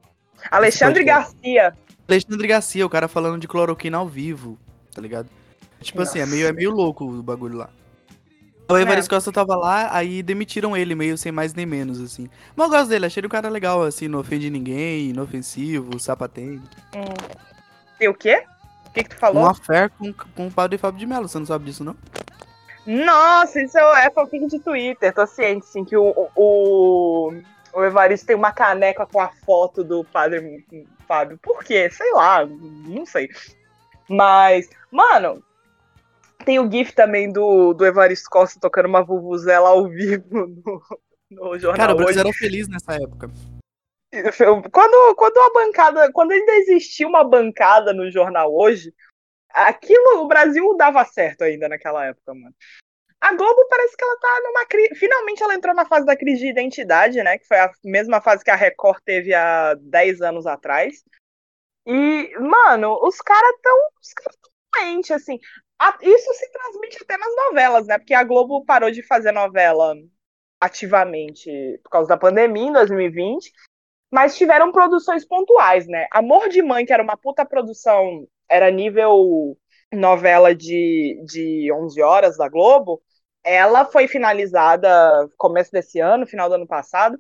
Alexandre 0.50 1.04
Garcia. 1.04 1.74
Alexandre 2.08 2.48
Garcia, 2.48 2.86
o 2.86 2.90
cara 2.90 3.08
falando 3.08 3.40
de 3.40 3.48
cloroquina 3.48 3.98
ao 3.98 4.08
vivo, 4.08 4.58
tá 4.94 5.02
ligado? 5.02 5.30
Tipo 5.82 6.00
Nossa. 6.00 6.12
assim, 6.12 6.20
é 6.22 6.26
meio, 6.26 6.48
é 6.48 6.52
meio 6.52 6.72
louco 6.72 7.06
o 7.06 7.22
bagulho 7.22 7.58
lá. 7.58 7.70
O 8.70 8.78
Evaristo 8.78 9.12
é. 9.12 9.18
Costa 9.18 9.32
tava 9.32 9.56
lá, 9.56 9.90
aí 9.92 10.22
demitiram 10.22 10.78
ele, 10.78 10.94
meio 10.94 11.18
sem 11.18 11.32
mais 11.32 11.56
nem 11.56 11.66
menos, 11.66 12.00
assim. 12.00 12.30
Mas 12.56 12.68
eu 12.68 12.72
gosto 12.72 12.90
dele, 12.90 13.08
achei 13.08 13.20
ele 13.20 13.28
um 13.28 13.32
cara 13.32 13.50
legal, 13.50 13.82
assim, 13.82 14.08
não 14.08 14.20
ofende 14.20 14.48
ninguém, 14.50 15.10
inofensivo, 15.10 16.00
sapatente. 16.00 16.70
Hum. 16.96 17.40
E 18.00 18.08
o 18.08 18.14
quê? 18.14 18.44
O 18.86 18.92
que, 18.92 19.04
que 19.04 19.10
tu 19.10 19.18
falou? 19.18 19.44
Um 19.44 19.48
affair 19.48 19.90
com, 19.90 20.14
com 20.14 20.48
o 20.48 20.52
padre 20.52 20.78
Fábio 20.78 21.00
de 21.00 21.08
Mello, 21.08 21.28
você 21.28 21.40
não 21.40 21.48
sabe 21.48 21.66
disso, 21.66 21.84
não? 21.84 21.96
Nossa, 22.86 23.62
isso 23.62 23.78
é 23.78 24.10
fanfic 24.12 24.46
de 24.48 24.60
Twitter, 24.60 25.14
tô 25.14 25.26
ciente, 25.26 25.66
assim, 25.68 25.84
que 25.84 25.98
o, 25.98 26.30
o, 26.36 27.34
o 27.74 27.84
Evaristo 27.84 28.28
tem 28.28 28.36
uma 28.36 28.52
caneca 28.52 29.06
com 29.06 29.20
a 29.20 29.30
foto 29.46 29.84
do 29.84 30.04
padre 30.04 30.64
Fábio. 31.08 31.40
Por 31.42 31.64
quê? 31.64 31.90
Sei 31.90 32.12
lá, 32.14 32.46
não 32.46 33.06
sei. 33.06 33.30
Mas, 34.08 34.70
mano, 34.92 35.44
tem 36.46 36.60
o 36.60 36.70
GIF 36.70 36.94
também 36.94 37.32
do, 37.32 37.74
do 37.74 37.86
Evaristo 37.86 38.30
Costa 38.30 38.60
tocando 38.60 38.88
uma 38.88 39.04
vuvuzela 39.04 39.70
ao 39.70 39.88
vivo 39.88 40.26
no, 40.32 40.82
no 41.30 41.60
jornal. 41.60 41.78
Cara, 41.78 41.94
o 41.94 41.98
Brasil 41.98 42.22
era 42.22 42.34
feliz 42.34 42.68
nessa 42.68 42.94
época. 42.96 43.30
Quando, 44.72 45.16
quando 45.16 45.38
a 45.38 45.54
bancada, 45.54 46.12
quando 46.12 46.32
ainda 46.32 46.54
existia 46.56 47.08
uma 47.08 47.24
bancada 47.24 47.94
no 47.94 48.10
jornal 48.10 48.52
hoje, 48.52 48.92
aquilo, 49.52 50.22
o 50.22 50.28
Brasil 50.28 50.76
dava 50.76 51.06
certo 51.06 51.44
ainda 51.44 51.70
naquela 51.70 52.06
época, 52.06 52.34
mano. 52.34 52.56
A 53.22 53.36
Globo 53.36 53.68
parece 53.70 53.98
que 53.98 54.04
ela 54.04 54.18
tá 54.18 54.42
numa 54.46 54.66
crise. 54.66 54.96
Finalmente 54.96 55.44
ela 55.44 55.54
entrou 55.54 55.76
na 55.76 55.86
fase 55.86 56.06
da 56.06 56.16
crise 56.16 56.40
de 56.40 56.48
identidade, 56.48 57.22
né? 57.22 57.38
Que 57.38 57.46
foi 57.46 57.60
a 57.60 57.70
mesma 57.84 58.22
fase 58.22 58.44
que 58.44 58.50
a 58.50 58.56
Record 58.56 59.02
teve 59.04 59.34
há 59.34 59.76
10 59.76 60.22
anos 60.22 60.48
atrás. 60.48 61.04
E, 61.86 62.34
mano, 62.40 62.98
os 63.04 63.18
caras 63.18 63.52
tão. 63.62 63.78
Os 64.02 64.14
caras 64.14 64.38
tão 64.38 64.52
doentes, 64.74 65.12
assim 65.12 65.38
isso 66.02 66.34
se 66.34 66.52
transmite 66.52 66.98
até 67.02 67.18
nas 67.18 67.36
novelas, 67.36 67.88
né? 67.88 67.98
Porque 67.98 68.14
a 68.14 68.24
Globo 68.24 68.66
parou 68.66 68.92
de 68.92 69.02
fazer 69.02 69.32
novela 69.32 69.96
ativamente 70.60 71.80
por 71.84 71.90
causa 71.90 72.10
da 72.10 72.18
pandemia 72.18 72.68
em 72.68 72.74
2020, 72.74 73.52
mas 74.12 74.38
tiveram 74.38 74.72
produções 74.72 75.26
pontuais, 75.26 75.88
né? 75.88 76.08
Amor 76.12 76.50
de 76.50 76.62
Mãe, 76.62 76.86
que 76.86 76.92
era 76.92 77.04
uma 77.04 77.16
puta 77.16 77.46
produção, 77.46 78.28
era 78.50 78.70
nível 78.70 79.58
novela 79.92 80.54
de, 80.54 81.22
de 81.26 81.72
11 81.72 82.02
horas 82.02 82.38
da 82.38 82.50
Globo, 82.50 83.02
ela 83.44 83.86
foi 83.86 84.08
finalizada 84.08 85.28
começo 85.38 85.72
desse 85.72 86.00
ano, 86.00 86.28
final 86.28 86.50
do 86.50 86.56
ano 86.56 86.68
passado, 86.68 87.18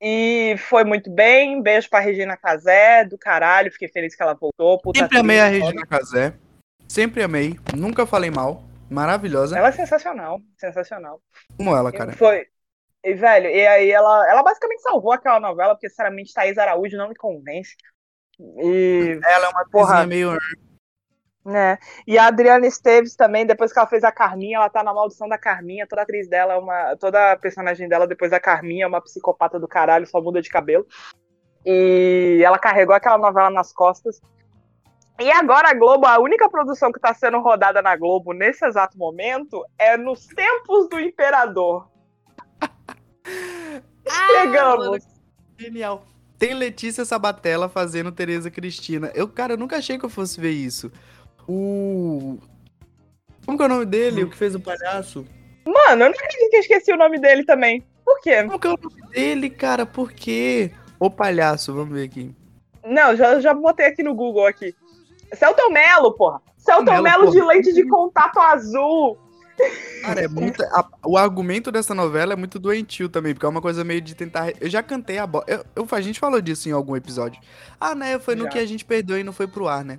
e 0.00 0.54
foi 0.58 0.84
muito 0.84 1.10
bem. 1.10 1.60
Beijo 1.62 1.88
pra 1.88 2.00
Regina 2.00 2.36
Casé, 2.36 3.04
do 3.04 3.18
caralho, 3.18 3.72
fiquei 3.72 3.88
feliz 3.88 4.14
que 4.14 4.22
ela 4.22 4.34
voltou. 4.34 4.80
Sempre 4.94 5.18
amei 5.18 5.40
a 5.40 5.46
Regina 5.46 5.86
Casé. 5.86 6.38
Sempre 6.88 7.22
amei, 7.22 7.58
nunca 7.76 8.06
falei 8.06 8.30
mal. 8.30 8.64
Maravilhosa. 8.90 9.58
Ela 9.58 9.68
é 9.68 9.72
sensacional, 9.72 10.40
sensacional. 10.56 11.20
Como 11.56 11.76
ela, 11.76 11.92
cara. 11.92 12.12
Foi. 12.12 12.46
E, 13.04 13.14
velho, 13.14 13.48
e 13.48 13.66
aí 13.66 13.90
ela, 13.90 14.28
ela 14.28 14.42
basicamente 14.42 14.82
salvou 14.82 15.12
aquela 15.12 15.38
novela, 15.38 15.74
porque, 15.74 15.88
sinceramente, 15.88 16.32
Thaís 16.32 16.56
Araújo 16.56 16.96
não 16.96 17.08
me 17.08 17.14
convence. 17.14 17.76
E. 18.40 19.20
Ela 19.22 19.46
é 19.46 19.48
uma 19.50 19.68
porra 19.70 20.06
meio. 20.06 20.36
Né? 21.44 21.78
E 22.06 22.18
a 22.18 22.26
Adriana 22.26 22.66
Esteves 22.66 23.14
também, 23.14 23.46
depois 23.46 23.72
que 23.72 23.78
ela 23.78 23.88
fez 23.88 24.04
a 24.04 24.12
Carminha, 24.12 24.56
ela 24.56 24.70
tá 24.70 24.82
na 24.82 24.92
maldição 24.92 25.28
da 25.28 25.38
Carminha. 25.38 25.86
Toda 25.86 26.02
atriz 26.02 26.28
dela 26.28 26.54
é 26.54 26.58
uma. 26.58 26.96
Toda 26.96 27.36
personagem 27.36 27.88
dela, 27.88 28.06
depois 28.06 28.30
da 28.30 28.40
Carminha, 28.40 28.84
é 28.84 28.88
uma 28.88 29.00
psicopata 29.00 29.58
do 29.60 29.68
caralho, 29.68 30.06
só 30.06 30.20
muda 30.20 30.40
de 30.40 30.48
cabelo. 30.48 30.86
E 31.64 32.40
ela 32.44 32.58
carregou 32.58 32.94
aquela 32.94 33.18
novela 33.18 33.50
nas 33.50 33.72
costas. 33.72 34.20
E 35.20 35.30
agora 35.32 35.70
a 35.70 35.74
Globo, 35.74 36.06
a 36.06 36.20
única 36.20 36.48
produção 36.48 36.92
que 36.92 36.98
está 36.98 37.12
sendo 37.12 37.40
rodada 37.40 37.82
na 37.82 37.96
Globo 37.96 38.32
nesse 38.32 38.64
exato 38.64 38.96
momento 38.96 39.64
é 39.76 39.96
Nos 39.96 40.26
Tempos 40.26 40.88
do 40.88 41.00
Imperador. 41.00 41.90
Chegamos. 44.30 45.04
Ah, 45.04 45.58
genial. 45.58 46.04
Tem 46.38 46.54
Letícia 46.54 47.04
Sabatella 47.04 47.68
fazendo 47.68 48.12
Tereza 48.12 48.48
Cristina. 48.48 49.10
Eu, 49.12 49.26
cara, 49.26 49.54
eu 49.54 49.56
nunca 49.56 49.76
achei 49.76 49.98
que 49.98 50.04
eu 50.04 50.08
fosse 50.08 50.40
ver 50.40 50.52
isso. 50.52 50.92
O. 51.48 52.38
Como 53.44 53.58
que 53.58 53.64
é 53.64 53.66
o 53.66 53.70
nome 53.70 53.86
dele? 53.86 54.22
O 54.22 54.30
que 54.30 54.36
fez 54.36 54.54
o 54.54 54.60
palhaço? 54.60 55.26
Mano, 55.66 56.04
eu 56.04 56.10
não 56.10 56.16
acredito 56.16 56.50
que 56.50 56.56
eu 56.56 56.60
esqueci 56.60 56.92
o 56.92 56.96
nome 56.96 57.18
dele 57.18 57.44
também. 57.44 57.84
Por 58.04 58.20
quê? 58.20 58.44
Como 58.44 58.58
que 58.58 58.66
é 58.68 58.70
o 58.70 58.78
nome 58.80 59.02
dele, 59.10 59.50
cara? 59.50 59.84
Por 59.84 60.12
quê? 60.12 60.70
O 61.00 61.10
palhaço, 61.10 61.74
vamos 61.74 61.92
ver 61.92 62.04
aqui. 62.04 62.32
Não, 62.84 63.16
já, 63.16 63.40
já 63.40 63.52
botei 63.52 63.86
aqui 63.86 64.02
no 64.04 64.14
Google 64.14 64.46
aqui. 64.46 64.74
Celton 65.34 65.70
Melo, 65.70 66.12
porra. 66.12 66.40
Celton 66.56 67.02
Melo 67.02 67.30
de 67.30 67.40
lente 67.40 67.72
de 67.72 67.86
contato 67.86 68.38
azul. 68.38 69.18
Cara, 70.02 70.20
é 70.20 70.28
muito. 70.28 70.62
A, 70.62 70.88
o 71.04 71.16
argumento 71.16 71.72
dessa 71.72 71.94
novela 71.94 72.32
é 72.32 72.36
muito 72.36 72.58
doentio 72.58 73.08
também, 73.08 73.34
porque 73.34 73.44
é 73.44 73.48
uma 73.48 73.60
coisa 73.60 73.82
meio 73.82 74.00
de 74.00 74.14
tentar. 74.14 74.52
Eu 74.60 74.70
já 74.70 74.82
cantei 74.82 75.18
a 75.18 75.26
bola. 75.26 75.44
Eu, 75.48 75.64
eu, 75.74 75.88
a 75.90 76.00
gente 76.00 76.20
falou 76.20 76.40
disso 76.40 76.68
em 76.68 76.72
algum 76.72 76.94
episódio. 76.94 77.40
Ah, 77.80 77.94
né? 77.94 78.18
Foi 78.18 78.36
já. 78.36 78.44
no 78.44 78.48
que 78.48 78.58
a 78.58 78.66
gente 78.66 78.84
perdeu 78.84 79.18
e 79.18 79.24
não 79.24 79.32
foi 79.32 79.48
pro 79.48 79.66
ar, 79.66 79.84
né? 79.84 79.98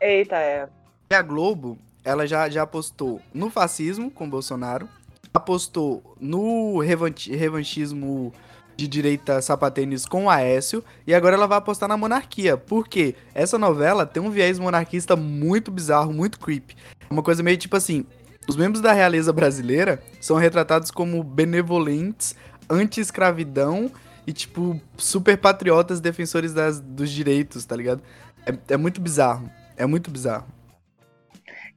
Eita, 0.00 0.36
é. 0.36 0.68
E 1.10 1.14
a 1.14 1.22
Globo, 1.22 1.78
ela 2.04 2.26
já, 2.26 2.48
já 2.48 2.62
apostou 2.62 3.20
no 3.34 3.50
fascismo 3.50 4.10
com 4.10 4.30
Bolsonaro, 4.30 4.88
apostou 5.34 6.16
no 6.20 6.78
revanchismo 6.80 8.32
de 8.76 8.88
direita 8.88 9.40
sapatênis 9.42 10.06
com 10.06 10.28
Aécio 10.28 10.82
e 11.06 11.14
agora 11.14 11.36
ela 11.36 11.46
vai 11.46 11.58
apostar 11.58 11.88
na 11.88 11.96
monarquia. 11.96 12.56
Por 12.56 12.88
quê? 12.88 13.14
Essa 13.34 13.58
novela 13.58 14.06
tem 14.06 14.22
um 14.22 14.30
viés 14.30 14.58
monarquista 14.58 15.16
muito 15.16 15.70
bizarro, 15.70 16.12
muito 16.12 16.38
creepy. 16.38 16.76
Uma 17.10 17.22
coisa 17.22 17.42
meio 17.42 17.56
tipo 17.56 17.76
assim, 17.76 18.06
os 18.48 18.56
membros 18.56 18.80
da 18.80 18.92
realeza 18.92 19.32
brasileira 19.32 20.02
são 20.20 20.36
retratados 20.36 20.90
como 20.90 21.22
benevolentes, 21.22 22.34
anti-escravidão 22.68 23.90
e, 24.26 24.32
tipo, 24.32 24.80
super 24.96 25.36
patriotas 25.36 26.00
defensores 26.00 26.52
das, 26.52 26.80
dos 26.80 27.10
direitos, 27.10 27.64
tá 27.64 27.76
ligado? 27.76 28.02
É, 28.46 28.74
é 28.74 28.76
muito 28.76 29.00
bizarro. 29.00 29.50
É 29.76 29.86
muito 29.86 30.10
bizarro. 30.10 30.46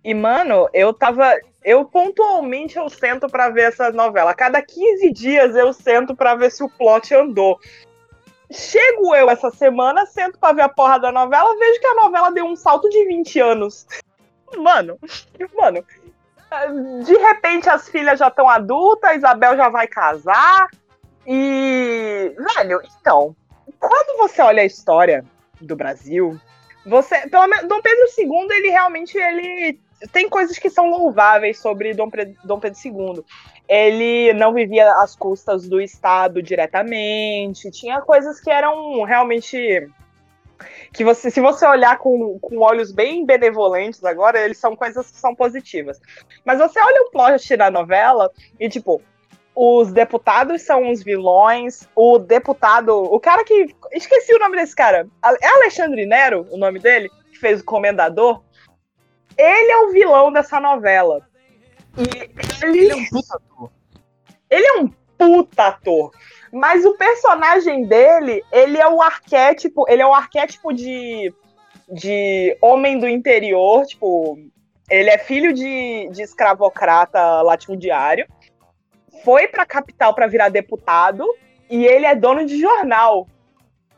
E, 0.04 0.14
mano, 0.14 0.70
eu 0.74 0.94
tava. 0.94 1.34
Eu 1.66 1.84
pontualmente 1.84 2.78
eu 2.78 2.88
sento 2.92 3.28
para 3.28 3.50
ver 3.50 3.70
essa 3.70 3.92
novela. 3.92 4.36
Cada 4.36 4.62
15 4.62 5.12
dias 5.12 5.56
eu 5.56 5.74
sento 5.74 6.16
para 6.16 6.36
ver 6.36 6.52
se 6.52 6.64
o 6.64 6.70
plot 6.70 7.12
andou. 7.16 7.60
Chego 8.52 9.16
eu 9.16 9.32
essa 9.32 9.50
semana, 9.50 10.06
sento 10.06 10.38
pra 10.38 10.54
ver 10.54 10.62
a 10.62 10.70
porra 10.70 11.00
da 11.00 11.12
novela, 11.12 11.58
vejo 11.58 11.80
que 11.80 11.88
a 11.88 11.96
novela 11.96 12.32
deu 12.32 12.46
um 12.46 12.56
salto 12.56 12.88
de 12.88 13.08
20 13.08 13.40
anos. 13.40 13.88
Mano, 14.56 15.00
mano, 15.58 15.84
de 17.04 17.18
repente 17.18 17.68
as 17.68 17.90
filhas 17.90 18.20
já 18.20 18.28
estão 18.28 18.48
adultas, 18.48 19.10
a 19.10 19.16
Isabel 19.16 19.58
já 19.58 19.68
vai 19.68 19.88
casar. 19.88 20.68
E, 21.26 22.32
velho, 22.38 22.80
então, 23.02 23.36
quando 23.80 24.20
você 24.20 24.40
olha 24.44 24.62
a 24.62 24.66
história 24.66 25.26
do 25.60 25.76
Brasil, 25.76 26.40
você, 26.86 27.28
pelo 27.28 27.48
menos, 27.48 27.68
Dom 27.68 27.82
Pedro 27.82 28.06
II, 28.16 28.48
ele 28.52 28.70
realmente 28.70 29.18
ele 29.18 29.80
tem 30.12 30.30
coisas 30.30 30.58
que 30.58 30.70
são 30.70 30.90
louváveis 30.90 31.60
sobre 31.60 31.94
Dom, 31.94 32.10
Dom 32.44 32.60
Pedro 32.60 32.80
II. 32.84 33.24
Ele 33.68 34.34
não 34.34 34.54
vivia 34.54 34.92
às 35.02 35.16
custas 35.16 35.68
do 35.68 35.82
Estado 35.82 36.42
diretamente, 36.42 37.72
tinha 37.72 38.02
coisas 38.02 38.40
que 38.40 38.52
eram 38.52 39.04
realmente 39.04 39.90
que 40.94 41.04
você, 41.04 41.30
se 41.30 41.42
você 41.42 41.66
olhar 41.66 41.98
com, 41.98 42.40
com 42.40 42.60
olhos 42.60 42.92
bem 42.92 43.26
benevolentes 43.26 44.04
agora, 44.04 44.40
eles 44.40 44.58
são 44.58 44.76
coisas 44.76 45.12
que 45.12 45.18
são 45.18 45.36
positivas. 45.36 46.00
Mas 46.46 46.60
você 46.60 46.80
olha 46.80 47.02
o 47.02 47.12
plot 47.12 47.58
da 47.58 47.70
novela 47.70 48.32
e, 48.60 48.70
tipo, 48.70 49.02
os 49.56 49.92
deputados 49.92 50.62
são 50.62 50.92
os 50.92 51.04
vilões, 51.04 51.88
o 51.96 52.20
deputado, 52.20 52.94
o 52.94 53.20
cara 53.20 53.44
que. 53.44 53.74
Esqueci 53.92 54.34
o 54.34 54.40
nome 54.40 54.58
desse 54.58 54.76
cara. 54.76 55.08
É 55.42 55.48
Alexandre 55.48 56.06
Nero, 56.06 56.48
o 56.52 56.58
nome 56.58 56.80
dele, 56.80 57.10
que 57.32 57.40
fez 57.40 57.62
o 57.62 57.66
Comendador. 57.66 58.42
Ele 59.38 59.72
é 59.72 59.78
o 59.86 59.92
vilão 59.92 60.32
dessa 60.32 60.60
novela. 60.60 61.28
E 61.98 62.66
ele, 62.66 62.80
ele 62.80 62.92
é 62.92 62.96
um 62.96 63.10
puta 63.10 63.36
ator. 63.36 63.72
Ele 64.50 64.66
é 64.66 64.80
um 64.80 64.88
puta 65.18 65.68
ator. 65.68 66.12
Mas 66.52 66.86
o 66.86 66.94
personagem 66.94 67.86
dele, 67.86 68.44
ele 68.52 68.78
é 68.78 68.88
o 68.88 69.02
arquétipo, 69.02 69.86
ele 69.90 70.02
é 70.02 70.08
o 70.08 70.14
arquétipo 70.14 70.72
de, 70.72 71.34
de 71.92 72.58
homem 72.62 72.98
do 72.98 73.08
interior, 73.10 73.86
tipo, 73.86 74.38
ele 74.90 75.10
é 75.10 75.18
filho 75.18 75.52
de, 75.52 76.10
de 76.12 76.22
escravocrata 76.22 77.42
latifundiário, 77.42 78.28
foi 79.24 79.48
pra 79.48 79.66
capital 79.66 80.14
para 80.14 80.28
virar 80.28 80.50
deputado 80.50 81.26
e 81.70 81.86
ele 81.86 82.06
é 82.06 82.16
dono 82.16 82.46
de 82.46 82.60
jornal. 82.60 83.28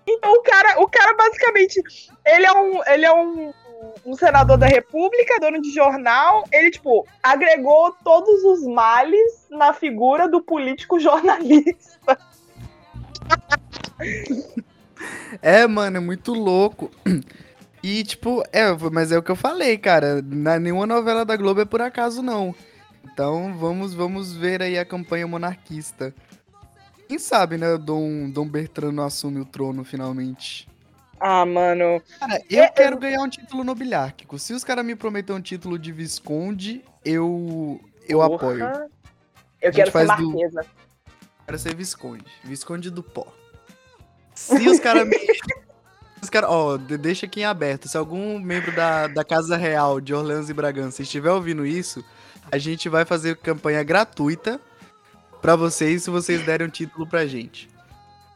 Então 0.07 0.31
o 0.33 0.41
cara, 0.41 0.81
o 0.81 0.87
cara 0.87 1.13
basicamente, 1.15 1.81
ele 2.25 2.45
é 2.45 2.53
um, 2.53 2.83
ele 2.85 3.05
é 3.05 3.13
um, 3.13 3.53
um 4.05 4.15
senador 4.15 4.57
da 4.57 4.67
República, 4.67 5.39
dono 5.39 5.61
de 5.61 5.73
jornal, 5.73 6.43
ele, 6.51 6.71
tipo, 6.71 7.05
agregou 7.21 7.95
todos 8.03 8.43
os 8.43 8.65
males 8.65 9.47
na 9.49 9.73
figura 9.73 10.27
do 10.27 10.41
político 10.41 10.99
jornalista. 10.99 12.17
É, 15.41 15.67
mano, 15.67 15.97
é 15.97 15.99
muito 15.99 16.33
louco. 16.33 16.89
E, 17.83 18.03
tipo, 18.03 18.43
é, 18.51 18.65
mas 18.91 19.11
é 19.11 19.17
o 19.17 19.23
que 19.23 19.31
eu 19.31 19.35
falei, 19.35 19.77
cara. 19.77 20.21
Na, 20.21 20.59
nenhuma 20.59 20.85
novela 20.85 21.23
da 21.23 21.35
Globo 21.35 21.61
é 21.61 21.65
por 21.65 21.81
acaso, 21.81 22.21
não. 22.21 22.53
Então, 23.05 23.55
vamos, 23.57 23.93
vamos 23.93 24.33
ver 24.33 24.61
aí 24.61 24.77
a 24.77 24.85
campanha 24.85 25.27
monarquista. 25.27 26.13
Quem 27.07 27.17
sabe, 27.17 27.57
né, 27.57 27.77
Dom, 27.77 28.29
Dom 28.29 28.47
Bertrano 28.47 29.01
assume 29.01 29.39
o 29.39 29.45
trono 29.45 29.83
finalmente. 29.83 30.67
Ah, 31.19 31.45
mano. 31.45 32.01
Cara, 32.19 32.41
eu 32.49 32.63
é, 32.63 32.69
quero 32.69 32.97
ganhar 32.97 33.21
um 33.21 33.29
título 33.29 33.63
nobiliárquico. 33.63 34.37
Se 34.37 34.53
os 34.53 34.63
caras 34.63 34.85
me 34.85 34.95
prometerem 34.95 35.39
um 35.39 35.41
título 35.41 35.79
de 35.79 35.91
Visconde, 35.91 36.83
eu, 37.03 37.81
eu 38.07 38.19
Porra. 38.19 38.35
apoio. 38.35 38.89
Eu 39.61 39.71
quero 39.71 39.91
ser 39.91 40.05
marquesa. 40.05 40.61
Do... 40.61 40.67
Quero 41.45 41.59
ser 41.59 41.75
Visconde. 41.75 42.25
Visconde 42.43 42.89
do 42.89 43.01
pó. 43.01 43.33
Se 44.35 44.67
os 44.67 44.79
caras 44.79 45.07
me. 45.07 45.17
Os 46.19 46.31
cara, 46.31 46.49
ó, 46.49 46.77
deixa 46.77 47.27
aqui 47.27 47.41
em 47.41 47.45
aberto. 47.45 47.87
Se 47.87 47.95
algum 47.95 48.39
membro 48.39 48.71
da, 48.71 49.05
da 49.05 49.23
Casa 49.23 49.55
Real 49.55 50.01
de 50.01 50.15
Orleans 50.15 50.49
e 50.49 50.53
Bragança 50.53 51.03
estiver 51.03 51.31
ouvindo 51.31 51.63
isso, 51.63 52.03
a 52.51 52.57
gente 52.57 52.89
vai 52.89 53.05
fazer 53.05 53.37
campanha 53.37 53.83
gratuita 53.83 54.59
para 55.39 55.55
vocês 55.55 56.03
se 56.03 56.09
vocês 56.09 56.43
derem 56.43 56.65
um 56.65 56.69
título 56.71 57.05
pra 57.05 57.27
gente. 57.27 57.69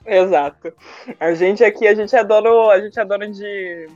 Exato. 0.06 0.74
A 1.20 1.34
gente 1.34 1.64
aqui, 1.64 1.88
a 1.88 1.93
gente 1.93 2.16
é 2.16 2.24
dono, 2.24 2.70
a 2.70 2.82
gente 2.82 3.04
dono 3.06 3.32
de, 3.32 3.88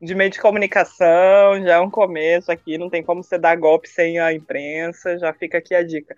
de 0.00 0.14
meio 0.14 0.30
de 0.30 0.40
comunicação, 0.40 1.60
já 1.62 1.74
é 1.74 1.80
um 1.80 1.90
começo 1.90 2.50
aqui, 2.50 2.78
não 2.78 2.88
tem 2.88 3.02
como 3.02 3.22
você 3.22 3.38
dar 3.38 3.56
golpe 3.56 3.88
sem 3.88 4.20
a 4.20 4.32
imprensa, 4.32 5.18
já 5.18 5.32
fica 5.32 5.58
aqui 5.58 5.74
a 5.74 5.82
dica. 5.82 6.16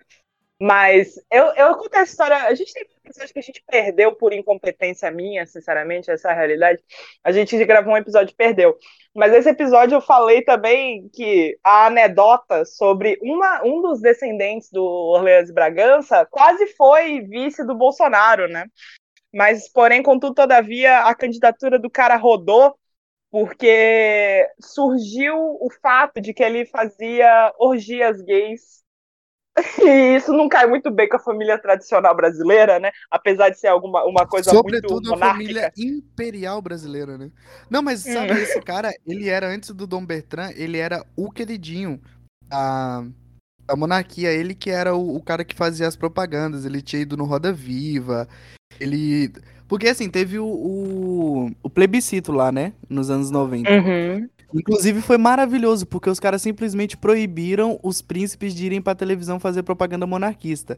Mas 0.61 1.15
eu, 1.31 1.45
eu 1.55 1.75
conto 1.75 1.95
a 1.95 2.03
história. 2.03 2.37
A 2.37 2.53
gente 2.53 2.71
tem 2.71 2.85
episódios 3.03 3.31
que 3.31 3.39
a 3.39 3.41
gente 3.41 3.63
perdeu 3.67 4.15
por 4.15 4.31
incompetência 4.31 5.09
minha, 5.09 5.43
sinceramente, 5.47 6.11
essa 6.11 6.29
é 6.29 6.31
a 6.31 6.35
realidade. 6.35 6.83
A 7.23 7.31
gente 7.31 7.57
gravou 7.65 7.93
um 7.93 7.97
episódio 7.97 8.31
e 8.31 8.35
perdeu. 8.35 8.77
Mas 9.15 9.33
esse 9.33 9.49
episódio 9.49 9.95
eu 9.95 10.01
falei 10.01 10.43
também 10.43 11.09
que 11.09 11.57
a 11.63 11.87
anedota 11.87 12.63
sobre 12.63 13.17
uma, 13.23 13.63
um 13.65 13.81
dos 13.81 14.01
descendentes 14.01 14.69
do 14.71 14.83
Orleans 14.83 15.49
Bragança 15.49 16.27
quase 16.29 16.67
foi 16.75 17.21
vice 17.21 17.65
do 17.65 17.73
Bolsonaro, 17.73 18.47
né? 18.47 18.65
Mas, 19.33 19.69
porém, 19.69 20.03
contudo, 20.03 20.35
todavia, 20.35 21.05
a 21.05 21.15
candidatura 21.15 21.79
do 21.79 21.89
cara 21.89 22.15
rodou 22.17 22.75
porque 23.29 24.45
surgiu 24.59 25.37
o 25.37 25.69
fato 25.81 26.19
de 26.19 26.33
que 26.33 26.43
ele 26.43 26.65
fazia 26.65 27.53
orgias 27.57 28.21
gays 28.21 28.81
E 29.85 30.15
isso 30.15 30.31
não 30.33 30.47
cai 30.47 30.65
muito 30.67 30.89
bem 30.89 31.07
com 31.09 31.17
a 31.17 31.19
família 31.19 31.57
tradicional 31.57 32.15
brasileira, 32.15 32.79
né? 32.79 32.91
Apesar 33.09 33.49
de 33.49 33.59
ser 33.59 33.67
alguma 33.67 34.03
uma 34.05 34.25
coisa 34.25 34.49
Sobretudo 34.49 34.93
muito 34.93 35.09
monárquica. 35.09 35.27
a 35.27 35.33
família 35.33 35.73
imperial 35.77 36.61
brasileira, 36.61 37.17
né? 37.17 37.31
Não, 37.69 37.81
mas 37.81 38.01
sabe, 38.01 38.33
hum. 38.33 38.37
esse 38.37 38.61
cara, 38.61 38.91
ele 39.05 39.29
era 39.29 39.47
antes 39.47 39.71
do 39.71 39.85
Dom 39.85 40.05
Bertrand, 40.05 40.51
ele 40.55 40.77
era 40.77 41.05
o 41.15 41.29
queridinho 41.31 42.01
da, 42.47 43.05
da 43.71 43.75
monarquia. 43.75 44.31
Ele 44.31 44.53
que 44.53 44.69
era 44.69 44.95
o, 44.95 45.15
o 45.15 45.21
cara 45.21 45.43
que 45.43 45.55
fazia 45.55 45.87
as 45.87 45.95
propagandas. 45.95 46.65
Ele 46.65 46.81
tinha 46.81 47.01
ido 47.01 47.17
no 47.17 47.23
Roda 47.23 47.51
Viva. 47.51 48.27
Ele. 48.79 49.31
Porque 49.67 49.87
assim, 49.87 50.09
teve 50.09 50.37
o, 50.37 50.45
o, 50.45 51.51
o 51.63 51.69
plebiscito 51.69 52.31
lá, 52.31 52.51
né? 52.51 52.73
Nos 52.89 53.09
anos 53.09 53.31
90. 53.31 53.69
Uhum. 53.69 54.29
Inclusive 54.53 55.01
foi 55.01 55.17
maravilhoso, 55.17 55.85
porque 55.85 56.09
os 56.09 56.19
caras 56.19 56.41
simplesmente 56.41 56.97
proibiram 56.97 57.79
os 57.81 58.01
príncipes 58.01 58.53
de 58.53 58.65
irem 58.65 58.81
pra 58.81 58.93
televisão 58.93 59.39
fazer 59.39 59.63
propaganda 59.63 60.05
monarquista. 60.05 60.77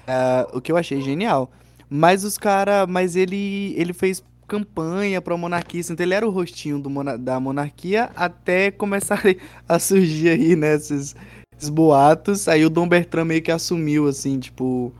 Uh, 0.00 0.58
o 0.58 0.60
que 0.60 0.72
eu 0.72 0.76
achei 0.76 1.00
genial. 1.00 1.50
Mas 1.88 2.24
os 2.24 2.36
caras. 2.36 2.88
Mas 2.88 3.14
ele 3.14 3.72
ele 3.76 3.92
fez 3.92 4.22
campanha 4.48 5.22
pra 5.22 5.36
monarquista. 5.36 5.92
Então 5.92 6.04
ele 6.04 6.14
era 6.14 6.26
o 6.26 6.30
rostinho 6.30 6.78
do 6.78 6.90
da 7.18 7.38
monarquia 7.38 8.10
até 8.16 8.70
começarem 8.70 9.36
a 9.68 9.78
surgir 9.78 10.30
aí, 10.30 10.56
né, 10.56 10.74
esses, 10.74 11.14
esses 11.56 11.68
boatos. 11.68 12.48
Aí 12.48 12.64
o 12.64 12.70
Dom 12.70 12.88
Bertrand 12.88 13.24
meio 13.24 13.42
que 13.42 13.52
assumiu, 13.52 14.06
assim, 14.08 14.38
tipo. 14.38 14.92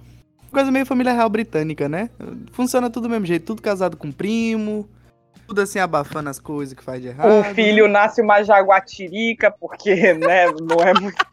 Coisa 0.50 0.70
meio 0.70 0.86
família 0.86 1.12
real 1.12 1.28
britânica, 1.28 1.88
né? 1.88 2.08
Funciona 2.52 2.88
tudo 2.88 3.04
do 3.04 3.10
mesmo 3.10 3.26
jeito, 3.26 3.44
tudo 3.44 3.60
casado 3.60 3.96
com 3.96 4.12
primo, 4.12 4.88
tudo 5.48 5.60
assim 5.60 5.80
abafando 5.80 6.30
as 6.30 6.38
coisas 6.38 6.74
que 6.74 6.82
faz 6.82 7.02
de 7.02 7.08
errado. 7.08 7.32
Um 7.32 7.54
filho 7.54 7.88
nasce 7.88 8.22
uma 8.22 8.42
jaguatirica, 8.42 9.50
porque, 9.50 9.94
né, 10.14 10.46
não 10.62 10.76
é 10.80 10.94
muito. 10.94 11.26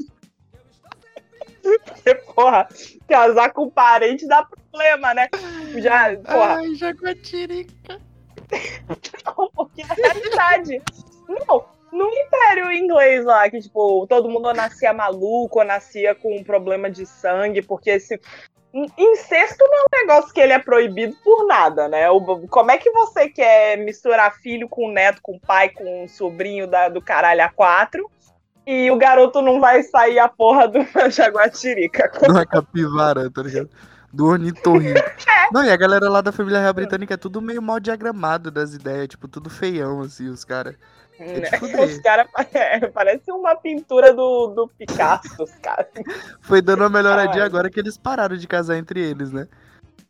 Porque, 1.62 2.16
porra, 2.34 2.68
casar 3.08 3.52
com 3.52 3.70
parente 3.70 4.28
dá 4.28 4.44
problema, 4.44 5.14
né? 5.14 5.28
Já, 5.78 6.16
porra, 6.18 6.56
Ai, 6.56 6.76
Jaguatirica. 6.76 8.02
não, 9.26 9.50
porque 9.54 9.82
é 9.82 9.86
a 9.86 9.94
realidade. 9.94 10.82
Não, 11.30 11.66
no 11.92 12.08
Império 12.10 12.72
Inglês 12.72 13.26
lá, 13.26 13.50
que, 13.50 13.60
tipo, 13.60 14.06
todo 14.08 14.30
mundo 14.30 14.54
nascia 14.54 14.94
maluco, 14.94 15.60
ou 15.60 15.66
nascia 15.66 16.16
com 16.16 16.36
um 16.36 16.44
problema 16.44 16.89
de 16.89 17.06
sangue, 17.06 17.62
porque 17.62 17.89
esse. 17.92 18.20
Incesto 18.74 19.66
não 19.68 19.80
é 19.80 19.82
um 19.82 20.08
negócio 20.08 20.34
que 20.34 20.39
ele 20.39 20.54
é 20.54 20.60
proibido 20.60 21.14
por 21.24 21.46
nada, 21.46 21.89
né? 21.89 22.10
O- 22.10 22.48
como 22.48 22.72
é 22.72 22.78
que 22.78 22.89
você 22.92 23.28
quer 23.28 23.78
misturar 23.78 24.34
filho 24.36 24.70
com 24.70 24.89
neto, 24.89 25.20
com 25.22 25.38
pai, 25.38 25.68
com 25.70 26.08
sobrinho 26.08 26.66
da, 26.68 26.88
do 26.88 27.02
caralho 27.02 27.44
a 27.44 27.50
quatro? 27.50 28.10
E 28.66 28.89
o 28.89 28.96
garoto 28.96 29.42
não 29.42 29.60
vai 29.60 29.84
sair 29.84 30.20
a 30.20 30.30
porra 30.30 30.70
do 30.70 30.80
jaguatirica. 31.12 32.10
Não 32.30 32.39
é 32.39 32.46
capivara, 32.46 33.30
tá 33.30 33.42
ligado? 33.44 33.70
Do 34.14 34.28
ornitorrinco. 34.28 35.00
Não, 35.52 35.66
e 35.66 35.70
a 35.70 35.76
galera 35.76 36.10
lá 36.10 36.22
da 36.22 36.32
família 36.32 36.60
real 36.62 36.74
britânica 36.74 37.16
é 37.16 37.18
tudo 37.18 37.42
meio 37.42 37.62
mal 37.62 37.78
diagramado 37.78 38.50
das 38.50 38.74
ideias, 38.74 39.10
tipo, 39.10 39.28
tudo 39.28 39.50
feião, 39.50 40.00
assim, 40.02 40.30
os 40.30 40.46
caras. 40.46 40.76
É 41.32 41.40
né? 41.40 41.50
Os 41.86 42.00
caras 42.00 42.28
parecem 42.94 43.34
uma 43.34 43.56
pintura 43.56 44.12
do, 44.14 44.48
do 44.48 44.68
Picasso, 44.68 45.44
os 45.44 45.52
caras. 45.62 45.86
Foi 46.42 46.62
dando 46.62 46.80
uma 46.82 46.90
melhoradinha 46.90 47.46
agora 47.46 47.70
que 47.70 47.80
eles 47.80 47.96
pararam 47.98 48.36
de 48.36 48.48
casar 48.48 48.76
entre 48.78 49.00
eles, 49.00 49.32
né? 49.32 49.48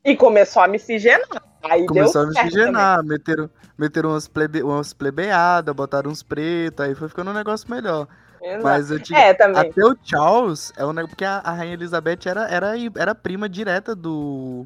E 0.05 0.15
começou 0.15 0.63
a 0.63 0.67
miscigenar. 0.67 1.43
Aí 1.63 1.85
Começou 1.85 2.21
a 2.23 2.27
miscigenar, 2.27 3.03
meteram, 3.03 3.49
meteram 3.77 4.09
umas, 4.11 4.27
plebe, 4.27 4.63
umas 4.63 4.93
plebeadas, 4.93 5.75
botaram 5.75 6.09
uns 6.09 6.23
pretos, 6.23 6.83
aí 6.85 6.95
foi 6.95 7.07
ficando 7.09 7.29
um 7.29 7.33
negócio 7.35 7.69
melhor. 7.69 8.07
também. 8.39 8.61
Mas 8.63 8.85
Exato. 8.89 8.99
antiga- 9.01 9.19
É, 9.19 9.33
também. 9.33 9.61
até 9.69 9.85
o 9.85 9.95
Charles, 10.03 10.73
é 10.77 10.85
um 10.85 10.93
negócio, 10.93 11.09
porque 11.09 11.25
a, 11.25 11.37
a 11.39 11.51
Rainha 11.51 11.73
Elizabeth 11.73 12.19
era, 12.25 12.47
era, 12.49 12.71
era 12.97 13.13
prima 13.13 13.47
direta 13.49 13.93
do. 13.95 14.65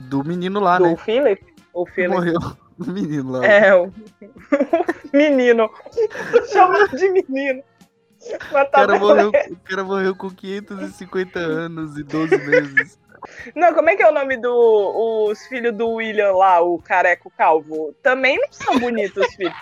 Do 0.00 0.24
menino 0.24 0.60
lá, 0.60 0.78
Do 0.78 0.84
né? 0.86 0.96
Philip? 0.96 1.44
O 1.72 1.86
Philip. 1.86 2.12
morreu. 2.14 2.38
O 2.78 2.84
menino 2.90 3.32
lá. 3.32 3.46
É, 3.46 3.74
o 3.74 3.92
menino. 5.12 5.70
Chama 6.52 6.88
de 6.88 7.08
menino. 7.10 7.62
Mas 8.52 8.66
O 8.66 8.70
tá 8.70 8.80
cara, 8.80 8.92
bem. 8.92 9.00
morreu, 9.00 9.28
o 9.28 9.56
cara 9.68 9.84
morreu 9.84 10.16
com 10.16 10.28
550 10.30 11.38
anos 11.38 11.96
e 11.96 12.02
12 12.02 12.36
meses. 12.38 12.98
Não, 13.54 13.74
como 13.74 13.88
é 13.90 13.96
que 13.96 14.02
é 14.02 14.08
o 14.08 14.14
nome 14.14 14.36
do 14.36 15.28
os 15.30 15.46
filhos 15.46 15.74
do 15.74 15.88
William 15.90 16.32
lá, 16.32 16.60
o 16.60 16.78
careco 16.78 17.30
calvo? 17.36 17.94
Também 18.02 18.36
não 18.36 18.48
são 18.50 18.78
bonitos, 18.78 19.26
os 19.26 19.34
filhos. 19.34 19.54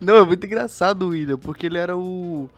Não, 0.00 0.16
é 0.16 0.24
muito 0.24 0.46
engraçado 0.46 1.02
o 1.06 1.08
William, 1.08 1.38
porque 1.38 1.66
ele 1.66 1.78
era 1.78 1.96
o. 1.96 2.48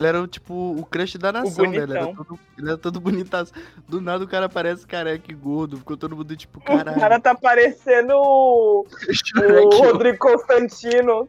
Ele 0.00 0.08
era 0.08 0.22
o 0.22 0.26
tipo 0.26 0.54
o 0.54 0.82
crush 0.86 1.18
da 1.18 1.30
nação? 1.30 1.66
Ele 1.66 1.76
era, 1.92 2.06
todo, 2.14 2.38
ele 2.56 2.68
era 2.68 2.78
todo 2.78 2.98
bonitaço. 2.98 3.52
Do 3.86 4.00
nada 4.00 4.24
o 4.24 4.26
cara 4.28 4.48
parece 4.48 4.86
careca 4.86 5.30
e 5.30 5.34
gordo. 5.34 5.76
Ficou 5.76 5.94
todo 5.94 6.16
mundo 6.16 6.34
tipo, 6.34 6.58
O 6.58 6.62
caralho. 6.62 6.98
cara 6.98 7.20
tá 7.20 7.34
parecendo 7.34 8.14
o, 8.16 8.86
o 9.36 9.82
Rodrigo 9.84 10.16
Constantino. 10.18 11.28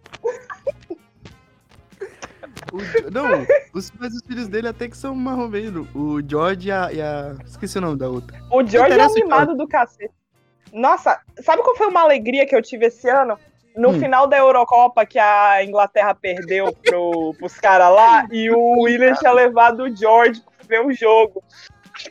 o- 2.72 3.11
não, 3.11 3.45
os, 3.74 3.91
mas 3.99 4.13
os 4.15 4.22
filhos 4.26 4.47
dele 4.47 4.69
até 4.69 4.88
que 4.88 4.95
são 4.97 5.13
marromeno. 5.13 5.86
O 5.93 6.22
George 6.26 6.69
e 6.69 6.72
a, 6.72 6.93
e 6.93 7.01
a- 7.01 7.36
Esqueci 7.45 7.78
o 7.78 7.82
nome 7.82 7.97
da 7.97 8.07
outra. 8.09 8.38
O 8.49 8.59
George 8.65 8.78
é 8.78 8.82
um 8.82 8.86
interessa 8.86 9.11
o 9.11 9.15
mimado 9.15 9.55
do 9.57 9.67
cacete. 9.67 10.13
Nossa, 10.72 11.19
sabe 11.43 11.61
qual 11.61 11.76
foi 11.76 11.88
uma 11.88 12.01
alegria 12.03 12.45
que 12.47 12.55
eu 12.55 12.61
tive 12.61 12.86
esse 12.86 13.09
ano? 13.09 13.38
No 13.76 13.89
Hum. 13.89 13.99
final 13.99 14.28
da 14.28 14.38
Eurocopa, 14.38 15.05
que 15.05 15.17
a 15.17 15.63
Inglaterra 15.63 16.13
perdeu 16.13 16.74
pro, 16.84 17.34
pros 17.38 17.53
caras 17.55 17.93
lá, 17.93 18.28
e 18.32 18.49
o 18.51 18.82
William 18.82 19.13
tinha 19.13 19.32
levado 19.32 19.84
o 19.84 19.95
George 19.95 20.41
pra 20.41 20.67
ver 20.67 20.86
o 20.86 20.91
jogo. 20.91 21.43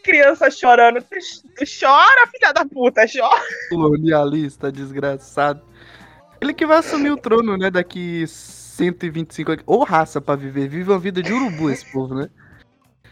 Criança 0.03 0.51
chorando. 0.51 1.01
Chora, 1.01 2.27
filha 2.31 2.53
da 2.53 2.65
puta, 2.65 3.03
chora. 3.07 3.43
Colonialista, 3.69 4.71
desgraçado. 4.71 5.63
Ele 6.41 6.55
que 6.55 6.67
vai 6.67 6.79
assumir 6.79 7.11
o 7.11 7.17
trono, 7.17 7.57
né? 7.57 7.71
Daqui 7.71 8.27
125 8.27 9.53
anos. 9.53 9.65
Ou 9.67 9.85
raça 9.85 10.21
pra 10.21 10.37
viver. 10.37 10.69
Vive 10.69 10.91
uma 10.91 10.99
vida 10.99 11.23
de 11.23 11.33
urubu 11.33 11.71
esse 11.71 11.91
povo, 11.93 12.15
né? 12.15 12.29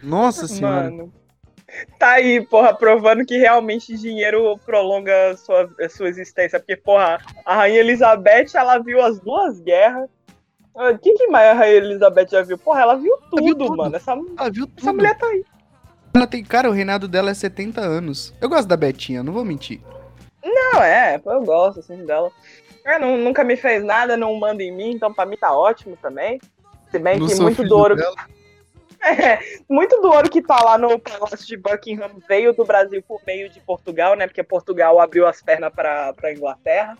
Nossa 0.03 0.47
senhora. 0.47 0.91
Mano. 0.91 1.13
Tá 1.99 2.13
aí, 2.13 2.41
porra, 2.47 2.73
provando 2.75 3.25
que 3.27 3.37
realmente 3.37 3.97
dinheiro 3.97 4.59
prolonga 4.65 5.37
sua, 5.37 5.69
sua 5.91 6.09
existência. 6.09 6.59
Porque, 6.59 6.77
porra, 6.77 7.19
a 7.45 7.55
Rainha 7.57 7.81
Elizabeth, 7.81 8.47
ela 8.55 8.79
viu 8.79 9.03
as 9.03 9.21
duas 9.21 9.61
guerras. 9.61 10.09
Ah, 10.75 10.91
O 10.91 10.99
que, 10.99 11.13
que 11.13 11.27
mais 11.29 11.51
a 11.51 11.53
Rainha 11.55 11.77
Elizabeth 11.77 12.29
já 12.31 12.43
viu? 12.43 12.57
Porra, 12.57 12.81
ela 12.83 12.95
viu 12.97 13.17
tudo, 13.31 13.45
viu 13.45 13.55
tudo. 13.55 13.77
mano. 13.77 13.95
Essa, 13.97 14.13
Ah, 14.37 14.49
viu 14.49 14.65
essa 14.65 14.87
tudo. 14.87 14.95
mulher 14.95 15.17
tá 15.19 15.27
aí. 15.27 15.45
Ela 16.15 16.27
tem, 16.27 16.43
cara, 16.43 16.69
o 16.71 16.73
reinado 16.73 17.07
dela 17.07 17.31
é 17.31 17.35
70 17.35 17.81
anos. 17.81 18.33
Eu 18.41 18.49
gosto 18.49 18.67
da 18.67 18.77
Betinha, 18.77 19.23
não 19.23 19.33
vou 19.33 19.45
mentir. 19.45 19.81
Não, 20.43 20.83
é, 20.83 21.21
eu 21.25 21.43
gosto, 21.45 21.81
assim, 21.81 22.05
dela. 22.07 22.31
É, 22.85 22.99
não- 22.99 23.19
nunca 23.19 23.45
me 23.45 23.57
fez 23.57 23.85
nada, 23.85 24.17
não 24.17 24.35
manda 24.37 24.63
em 24.63 24.73
mim, 24.73 24.93
então 24.93 25.13
pra 25.13 25.27
mim 25.27 25.37
tá 25.37 25.53
ótimo 25.53 25.99
também. 26.01 26.41
Se 26.91 26.99
bem 26.99 27.19
Não 27.19 27.27
que 27.27 27.35
muito 27.35 27.63
do 27.63 27.77
ouro 27.77 27.95
dela. 27.95 28.17
É, 29.01 29.39
muito 29.69 30.01
do 30.01 30.09
ouro 30.09 30.29
que 30.29 30.43
tá 30.43 30.61
lá 30.63 30.77
no 30.77 30.99
Palácio 30.99 31.47
de 31.47 31.57
Buckingham 31.57 32.11
veio 32.29 32.53
do 32.53 32.65
Brasil 32.65 33.03
por 33.07 33.21
meio 33.27 33.49
de 33.49 33.61
Portugal, 33.61 34.15
né? 34.17 34.27
Porque 34.27 34.43
Portugal 34.43 34.99
abriu 35.01 35.27
as 35.27 35.41
pernas 35.41 35.73
pra, 35.73 36.13
pra 36.13 36.33
Inglaterra 36.33 36.97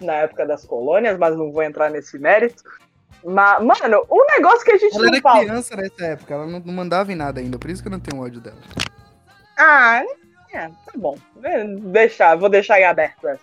na 0.00 0.14
época 0.14 0.44
das 0.46 0.64
colônias, 0.64 1.16
mas 1.18 1.36
não 1.36 1.50
vou 1.52 1.62
entrar 1.62 1.90
nesse 1.90 2.18
mérito. 2.18 2.62
Mas, 3.24 3.62
mano, 3.64 4.04
um 4.10 4.24
negócio 4.36 4.64
que 4.64 4.72
a 4.72 4.76
gente 4.78 4.94
Ela 4.94 5.04
não 5.06 5.12
era 5.14 5.22
fala. 5.22 5.40
criança 5.40 5.76
nessa 5.76 6.04
época, 6.06 6.34
ela 6.34 6.46
não, 6.46 6.60
não 6.60 6.72
mandava 6.72 7.12
em 7.12 7.16
nada 7.16 7.40
ainda, 7.40 7.58
por 7.58 7.70
isso 7.70 7.82
que 7.82 7.88
eu 7.88 7.92
não 7.92 8.00
tenho 8.00 8.22
ódio 8.22 8.40
dela. 8.40 8.58
Ah, 9.56 10.02
é, 10.52 10.68
tá 10.68 10.92
bom. 10.96 11.16
É, 11.42 11.64
Deixar, 11.64 12.36
vou 12.36 12.48
deixar 12.48 12.74
aí 12.74 12.84
aberto 12.84 13.26
essa. 13.26 13.42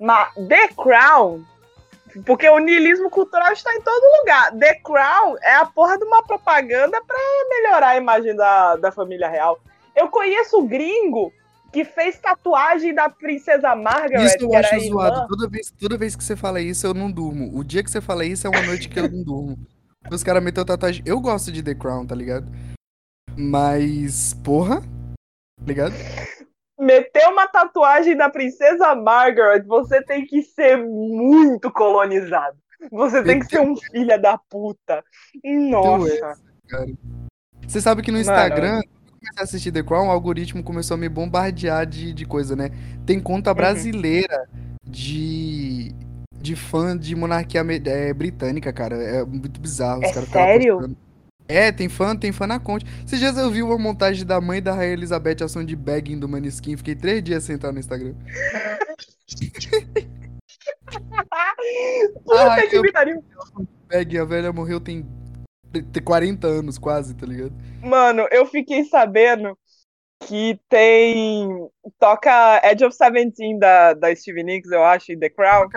Mas 0.00 0.32
The 0.34 0.68
Crown, 0.68 1.42
porque 2.24 2.48
o 2.48 2.58
niilismo 2.58 3.10
cultural 3.10 3.52
está 3.52 3.74
em 3.74 3.80
todo 3.80 4.20
lugar. 4.20 4.52
The 4.58 4.74
Crown 4.76 5.36
é 5.42 5.54
a 5.54 5.66
porra 5.66 5.98
de 5.98 6.04
uma 6.04 6.22
propaganda 6.22 7.02
pra 7.04 7.18
melhorar 7.48 7.88
a 7.88 7.96
imagem 7.96 8.36
da, 8.36 8.76
da 8.76 8.92
família 8.92 9.28
real. 9.28 9.58
Eu 9.94 10.08
conheço 10.08 10.62
gringo 10.62 11.32
que 11.72 11.84
fez 11.84 12.18
tatuagem 12.18 12.94
da 12.94 13.08
princesa 13.08 13.74
Margaret, 13.74 14.26
Isso 14.26 14.36
eu 14.40 14.54
acho 14.54 14.80
zoado. 14.80 15.26
Toda 15.26 15.48
vez, 15.48 15.72
toda 15.80 15.96
vez 15.96 16.14
que 16.14 16.22
você 16.22 16.36
fala 16.36 16.60
isso, 16.60 16.86
eu 16.86 16.92
não 16.92 17.10
durmo. 17.10 17.50
O 17.58 17.64
dia 17.64 17.82
que 17.82 17.90
você 17.90 18.00
fala 18.00 18.24
isso 18.24 18.46
é 18.46 18.50
uma 18.50 18.62
noite 18.62 18.88
que 18.88 19.00
eu 19.00 19.10
não 19.10 19.22
durmo. 19.22 19.56
Os 20.10 20.22
caras 20.22 20.42
meteu 20.42 20.64
tatuagem. 20.64 21.02
Eu 21.06 21.18
gosto 21.18 21.50
de 21.50 21.62
The 21.62 21.74
Crown, 21.74 22.06
tá 22.06 22.14
ligado? 22.14 22.46
Mas, 23.36 24.34
porra, 24.44 24.80
tá 24.80 25.66
ligado? 25.66 25.94
Meter 26.82 27.28
uma 27.28 27.46
tatuagem 27.46 28.16
da 28.16 28.28
princesa 28.28 28.94
Margaret, 28.94 29.62
você 29.62 30.02
tem 30.02 30.26
que 30.26 30.42
ser 30.42 30.76
muito 30.78 31.70
colonizado. 31.70 32.56
Você 32.90 33.22
tem 33.22 33.38
que 33.38 33.46
ser 33.46 33.60
um 33.60 33.76
filho 33.76 34.20
da 34.20 34.36
puta. 34.36 35.04
Nossa. 35.44 36.34
Você 37.66 37.80
sabe 37.80 38.02
que 38.02 38.10
no 38.10 38.18
Mano. 38.18 38.28
Instagram, 38.28 38.80
quando 38.80 39.06
eu 39.06 39.12
comecei 39.12 39.40
a 39.40 39.42
assistir 39.44 39.70
The 39.70 39.82
Crown, 39.84 40.08
o 40.08 40.10
algoritmo 40.10 40.62
começou 40.64 40.96
a 40.96 40.98
me 40.98 41.08
bombardear 41.08 41.86
de, 41.86 42.12
de 42.12 42.24
coisa, 42.26 42.56
né? 42.56 42.70
Tem 43.06 43.18
Uhum. 43.18 43.22
conta 43.22 43.54
brasileira 43.54 44.48
de, 44.84 45.94
de 46.36 46.56
fã 46.56 46.96
de 46.98 47.14
monarquia 47.14 47.64
é, 47.86 48.12
britânica, 48.12 48.72
cara. 48.72 48.96
É 48.96 49.24
muito 49.24 49.60
bizarro. 49.60 50.02
É 50.04 50.12
sério? 50.12 50.96
É, 51.48 51.70
tem 51.72 51.88
fã, 51.88 52.16
tem 52.16 52.32
fã 52.32 52.46
na 52.46 52.58
conta. 52.58 52.86
Esses 53.04 53.18
dias 53.18 53.36
eu 53.36 53.50
vi 53.50 53.62
uma 53.62 53.76
montagem 53.78 54.24
da 54.24 54.40
mãe 54.40 54.62
da 54.62 54.72
Rainha 54.72 54.92
Elizabeth, 54.94 55.42
ação 55.44 55.64
de 55.64 55.76
bagging 55.76 56.18
do 56.18 56.28
Maneskin. 56.28 56.76
Fiquei 56.76 56.94
três 56.94 57.22
dias 57.22 57.48
entrar 57.50 57.72
no 57.72 57.78
Instagram. 57.78 58.14
Puta 62.24 62.52
Ai, 62.52 62.66
que 62.68 62.76
eu- 62.76 62.92
pariu. 62.92 63.24
Bagging, 63.90 64.18
a 64.18 64.24
velha 64.24 64.52
morreu 64.52 64.80
tem, 64.80 65.06
tem 65.92 66.02
40 66.02 66.46
anos 66.46 66.78
quase, 66.78 67.14
tá 67.14 67.26
ligado? 67.26 67.52
Mano, 67.82 68.26
eu 68.30 68.46
fiquei 68.46 68.84
sabendo 68.84 69.56
que 70.26 70.58
tem. 70.68 71.48
Toca 71.98 72.60
Edge 72.64 72.84
of 72.84 72.94
Seventeen 72.96 73.58
da, 73.58 73.92
da 73.92 74.14
Stevie 74.14 74.44
Nicks, 74.44 74.70
eu 74.70 74.82
acho, 74.84 75.12
em 75.12 75.18
The 75.18 75.28
Crown. 75.30 75.68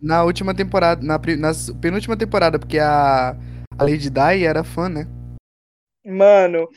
Na 0.00 0.22
última 0.24 0.54
temporada, 0.54 1.02
na, 1.04 1.18
na 1.18 1.52
penúltima 1.80 2.16
temporada, 2.16 2.58
porque 2.58 2.78
a, 2.78 3.34
a 3.78 3.84
Lady 3.84 4.10
Di 4.10 4.44
era 4.44 4.64
fã, 4.64 4.88
né? 4.88 5.06
Mano, 6.04 6.68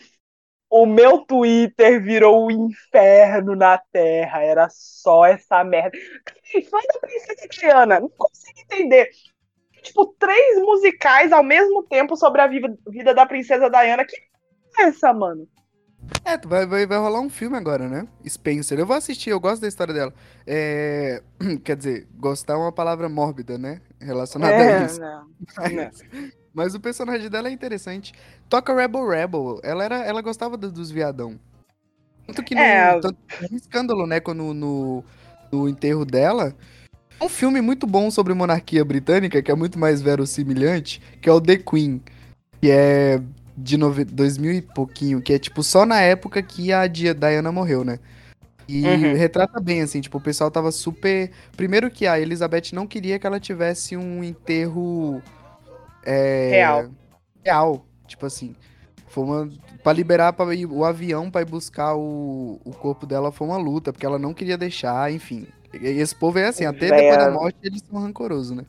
o 0.70 0.86
meu 0.86 1.20
Twitter 1.26 2.02
virou 2.02 2.46
um 2.46 2.52
inferno 2.52 3.56
na 3.56 3.78
Terra. 3.92 4.44
Era 4.44 4.68
só 4.70 5.26
essa 5.26 5.64
merda. 5.64 5.98
Fã 6.70 6.78
da 6.94 7.00
Princesa 7.00 7.48
Diana. 7.50 8.00
Não 8.00 8.10
consigo 8.10 8.60
entender. 8.60 9.10
Tipo, 9.82 10.16
três 10.20 10.62
musicais 10.62 11.32
ao 11.32 11.44
mesmo 11.44 11.84
tempo 11.84 12.16
sobre 12.16 12.42
a 12.42 12.48
vida 12.48 13.14
da 13.16 13.26
Princesa 13.26 13.70
Diana. 13.70 14.06
Que 14.06 14.16
é 14.78 14.84
essa, 14.84 15.12
mano? 15.12 15.48
É, 16.24 16.38
vai, 16.38 16.66
vai, 16.66 16.86
vai 16.86 16.98
rolar 16.98 17.20
um 17.20 17.30
filme 17.30 17.58
agora, 17.58 17.88
né? 17.88 18.08
Spencer. 18.28 18.78
Eu 18.78 18.86
vou 18.86 18.96
assistir, 18.96 19.30
eu 19.30 19.40
gosto 19.40 19.62
da 19.62 19.68
história 19.68 19.94
dela. 19.94 20.14
É... 20.46 21.24
Quer 21.64 21.76
dizer, 21.76 22.08
gostar 22.14 22.54
é 22.54 22.58
uma 22.58 22.72
palavra 22.72 23.10
mórbida, 23.10 23.58
né? 23.58 23.82
Relacionada 24.00 24.54
é, 24.54 24.78
a 24.78 24.86
isso. 24.86 25.00
Não, 25.00 25.28
mas, 25.58 25.74
não. 25.74 26.41
Mas, 26.54 26.76
o 26.76 26.80
personagem 26.80 27.30
dela 27.30 27.48
é 27.48 27.52
interessante. 27.52 28.14
Toca 28.50 28.76
Rebel 28.76 29.08
Rebel. 29.08 29.60
Ela, 29.64 29.84
era, 29.84 29.98
ela 30.06 30.22
gostava 30.22 30.58
dos 30.58 30.92
viadão. 30.92 31.40
Tanto 32.28 32.44
que 32.44 32.56
no, 32.56 32.62
é... 32.62 33.00
tanto, 33.00 33.18
um 33.52 33.56
escândalo, 33.56 34.06
né? 34.06 34.20
Quando 34.20 34.54
no, 34.54 35.04
no 35.52 35.68
enterro 35.68 36.06
dela. 36.06 36.56
Um 37.22 37.30
filme 37.30 37.62
muito 37.62 37.86
bom 37.86 38.10
sobre 38.10 38.34
monarquia 38.34 38.84
britânica, 38.84 39.42
que 39.42 39.52
é 39.52 39.56
muito 39.56 39.78
mais 39.78 40.02
verossimilhante, 40.02 41.02
que 41.22 41.30
é 41.30 41.32
o 41.32 41.40
The 41.40 41.58
Queen. 41.58 42.02
Que 42.60 42.72
é 42.72 43.22
de 43.56 43.78
nove... 43.78 44.04
2000 44.06 44.54
e 44.54 44.62
pouquinho, 44.62 45.22
que 45.22 45.34
é 45.34 45.40
tipo 45.40 45.62
só 45.62 45.86
na 45.86 46.02
época 46.02 46.42
que 46.42 46.74
a 46.74 46.88
Diana 46.88 47.52
morreu, 47.52 47.84
né? 47.84 48.00
E 48.68 48.86
uhum. 48.86 49.16
retrata 49.16 49.60
bem, 49.60 49.82
assim, 49.82 50.00
tipo, 50.00 50.18
o 50.18 50.22
pessoal 50.22 50.50
tava 50.50 50.72
super. 50.72 51.30
Primeiro 51.58 51.92
que 51.92 52.08
a 52.08 52.20
Elizabeth 52.20 52.72
não 52.74 52.88
queria 52.88 53.20
que 53.20 53.28
ela 53.28 53.40
tivesse 53.40 53.98
um 53.98 54.24
enterro. 54.24 55.22
É... 56.04 56.50
Real. 56.50 56.90
Real. 57.44 57.86
Tipo 58.08 58.26
assim. 58.26 58.56
Foi 59.08 59.24
uma. 59.24 59.50
Pra 59.84 59.94
liberar 59.94 60.34
pra 60.34 60.54
ir, 60.56 60.66
o 60.66 60.86
avião 60.86 61.30
pra 61.30 61.42
ir 61.42 61.46
buscar 61.46 61.96
o, 61.96 62.62
o 62.64 62.72
corpo 62.72 63.06
dela 63.06 63.32
foi 63.32 63.48
uma 63.48 63.58
luta, 63.58 63.92
porque 63.92 64.06
ela 64.06 64.20
não 64.20 64.34
queria 64.34 64.58
deixar, 64.58 65.12
enfim. 65.12 65.48
E 65.74 65.88
esse 65.88 66.16
povo 66.16 66.40
é 66.40 66.48
assim, 66.48 66.66
até 66.66 66.90
depois 66.90 67.18
da 67.18 67.32
morte 67.32 67.58
eles 67.64 67.84
são 67.90 68.00
rancorosos, 68.00 68.56
né? 68.56 68.66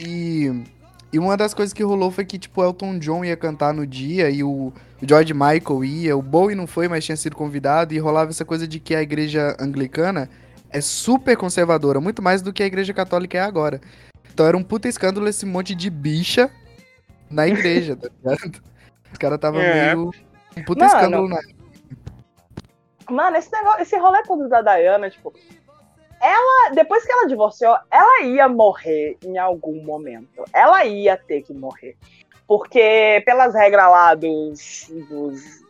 E. 0.00 0.64
E 1.12 1.18
uma 1.18 1.36
das 1.36 1.52
coisas 1.52 1.74
que 1.74 1.82
rolou 1.82 2.10
foi 2.10 2.24
que, 2.24 2.38
tipo, 2.38 2.64
Elton 2.64 2.98
John 2.98 3.22
ia 3.22 3.36
cantar 3.36 3.74
no 3.74 3.86
dia 3.86 4.30
e 4.30 4.42
o 4.42 4.72
George 5.02 5.34
Michael 5.34 5.84
ia, 5.84 6.16
o 6.16 6.22
Bowie 6.22 6.56
não 6.56 6.66
foi, 6.66 6.88
mas 6.88 7.04
tinha 7.04 7.16
sido 7.16 7.36
convidado, 7.36 7.92
e 7.92 7.98
rolava 7.98 8.30
essa 8.30 8.46
coisa 8.46 8.66
de 8.66 8.80
que 8.80 8.94
a 8.94 9.02
igreja 9.02 9.54
anglicana 9.60 10.30
é 10.70 10.80
super 10.80 11.36
conservadora, 11.36 12.00
muito 12.00 12.22
mais 12.22 12.40
do 12.40 12.50
que 12.50 12.62
a 12.62 12.66
igreja 12.66 12.94
católica 12.94 13.36
é 13.36 13.42
agora. 13.42 13.78
Então 14.32 14.46
era 14.46 14.56
um 14.56 14.62
puta 14.62 14.88
escândalo 14.88 15.28
esse 15.28 15.44
monte 15.44 15.74
de 15.74 15.90
bicha 15.90 16.50
na 17.30 17.46
igreja, 17.46 17.96
tá 17.96 18.08
ligado? 18.08 18.62
Os 19.12 19.18
caras 19.18 19.38
tava 19.38 19.62
é. 19.62 19.94
meio. 19.94 20.10
Um 20.56 20.64
puta 20.64 20.86
Mano, 20.86 20.96
escândalo 20.96 21.28
na 21.28 21.40
Mano, 23.10 23.36
esse 23.36 23.52
negócio, 23.52 23.82
esse 23.82 23.96
rolê 23.98 24.22
todo 24.22 24.48
da 24.48 24.62
Diana, 24.62 25.10
tipo, 25.10 25.32
ela, 26.20 26.70
depois 26.74 27.04
que 27.04 27.12
ela 27.12 27.26
divorciou, 27.26 27.76
ela 27.90 28.22
ia 28.22 28.48
morrer 28.48 29.18
em 29.24 29.38
algum 29.38 29.82
momento. 29.82 30.44
Ela 30.52 30.84
ia 30.84 31.16
ter 31.16 31.42
que 31.42 31.52
morrer. 31.52 31.96
Porque, 32.46 33.22
pelas 33.26 33.54
regras 33.54 33.90
lá 33.90 34.14
dos, 34.14 34.90
dos, 35.08 35.64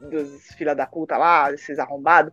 dos 0.00 0.46
filha 0.54 0.74
da 0.74 0.86
puta 0.86 1.16
lá, 1.16 1.52
esses 1.52 1.78
arrombados, 1.78 2.32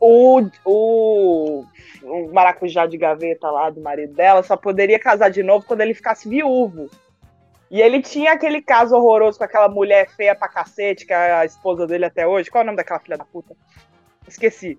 o, 0.00 0.40
o, 0.64 1.64
o 2.02 2.32
maracujá 2.32 2.86
de 2.86 2.96
gaveta 2.96 3.50
lá 3.50 3.70
do 3.70 3.80
marido 3.80 4.14
dela 4.14 4.42
só 4.42 4.56
poderia 4.56 4.98
casar 4.98 5.30
de 5.30 5.42
novo 5.42 5.66
quando 5.66 5.80
ele 5.80 5.94
ficasse 5.94 6.28
viúvo. 6.28 6.90
E 7.70 7.82
ele 7.82 8.00
tinha 8.00 8.32
aquele 8.32 8.62
caso 8.62 8.96
horroroso 8.96 9.36
com 9.36 9.44
aquela 9.44 9.68
mulher 9.68 10.08
feia 10.10 10.34
pra 10.34 10.48
cacete, 10.48 11.04
que 11.04 11.12
é 11.12 11.32
a 11.32 11.44
esposa 11.44 11.86
dele 11.86 12.06
até 12.06 12.26
hoje. 12.26 12.50
Qual 12.50 12.60
é 12.60 12.64
o 12.64 12.66
nome 12.66 12.76
daquela 12.76 13.00
filha 13.00 13.18
da 13.18 13.24
puta? 13.26 13.54
Esqueci 14.26 14.78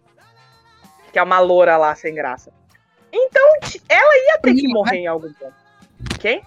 que 1.12 1.20
é 1.20 1.24
uma 1.24 1.40
loura 1.40 1.78
lá 1.78 1.94
sem 1.96 2.14
graça. 2.14 2.52
Então, 3.12 3.44
ela 3.88 4.18
ia 4.18 4.40
ter 4.40 4.50
Camila, 4.50 4.62
que 4.62 4.68
morrer 4.68 4.92
né? 4.92 4.98
em 4.98 5.08
algum 5.08 5.34
ponto. 5.34 5.56
Quem? 6.20 6.44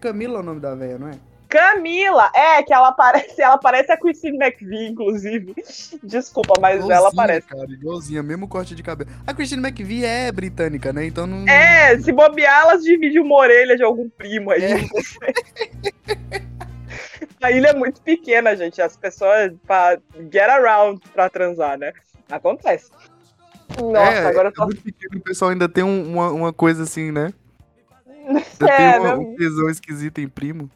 Camila 0.00 0.38
é 0.38 0.40
o 0.40 0.42
nome 0.42 0.60
da 0.60 0.74
velha, 0.74 0.98
não 0.98 1.08
é? 1.08 1.18
Camila, 1.54 2.32
é, 2.34 2.64
que 2.64 2.74
ela 2.74 2.90
parece, 2.90 3.40
ela 3.40 3.56
parece 3.56 3.92
a 3.92 3.96
Christine 3.96 4.36
McVie, 4.36 4.88
inclusive. 4.88 5.54
Desculpa, 6.02 6.54
mas 6.60 6.78
igualzinha, 6.78 6.96
ela 6.96 7.12
parece. 7.14 7.46
Cara, 7.46 7.70
igualzinha, 7.70 8.24
mesmo 8.24 8.48
corte 8.48 8.74
de 8.74 8.82
cabelo. 8.82 9.08
A 9.24 9.32
Christine 9.32 9.64
McVie 9.64 10.04
é 10.04 10.32
britânica, 10.32 10.92
né? 10.92 11.06
Então 11.06 11.28
não. 11.28 11.46
É, 11.46 11.96
se 12.00 12.10
bobear, 12.10 12.62
elas 12.62 12.82
dividem 12.82 13.20
uma 13.20 13.36
orelha 13.36 13.76
de 13.76 13.84
algum 13.84 14.08
primo 14.08 14.50
aí. 14.50 14.64
É. 14.64 14.80
a 17.40 17.52
ilha 17.52 17.68
é 17.68 17.74
muito 17.74 18.02
pequena, 18.02 18.56
gente. 18.56 18.82
As 18.82 18.96
pessoas, 18.96 19.52
pra 19.64 19.96
get 20.32 20.48
around 20.48 21.00
pra 21.12 21.30
transar, 21.30 21.78
né? 21.78 21.92
Acontece. 22.28 22.90
Nossa, 23.80 24.10
é, 24.10 24.26
agora 24.26 24.48
eu 24.48 24.52
tô. 24.52 24.64
É 24.64 24.74
pequeno, 24.74 25.18
o 25.18 25.20
pessoal 25.20 25.52
ainda 25.52 25.68
tem 25.68 25.84
um, 25.84 26.14
uma, 26.14 26.32
uma 26.32 26.52
coisa 26.52 26.82
assim, 26.82 27.12
né? 27.12 27.32
Ainda 28.26 28.72
é, 28.72 28.92
tem 28.92 29.00
uma, 29.00 29.14
um 29.18 29.36
tesão 29.36 29.68
esquisito 29.68 30.18
em 30.18 30.26
primo. 30.26 30.68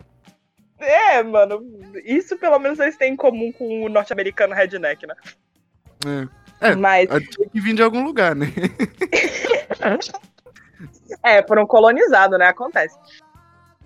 É, 0.78 1.22
mano. 1.22 1.60
Isso 2.04 2.38
pelo 2.38 2.58
menos 2.58 2.78
eles 2.78 2.96
têm 2.96 3.12
em 3.12 3.16
comum 3.16 3.52
com 3.52 3.84
o 3.84 3.88
norte-americano 3.88 4.54
redneck, 4.54 5.06
né? 5.06 5.14
É. 6.06 6.38
É, 6.60 6.74
Mas... 6.74 7.08
tinha 7.08 7.48
que 7.48 7.60
vir 7.60 7.74
de 7.74 7.82
algum 7.82 8.04
lugar, 8.04 8.34
né? 8.34 8.46
é, 11.22 11.46
foram 11.46 11.66
colonizados, 11.66 12.38
né? 12.38 12.46
Acontece. 12.46 12.98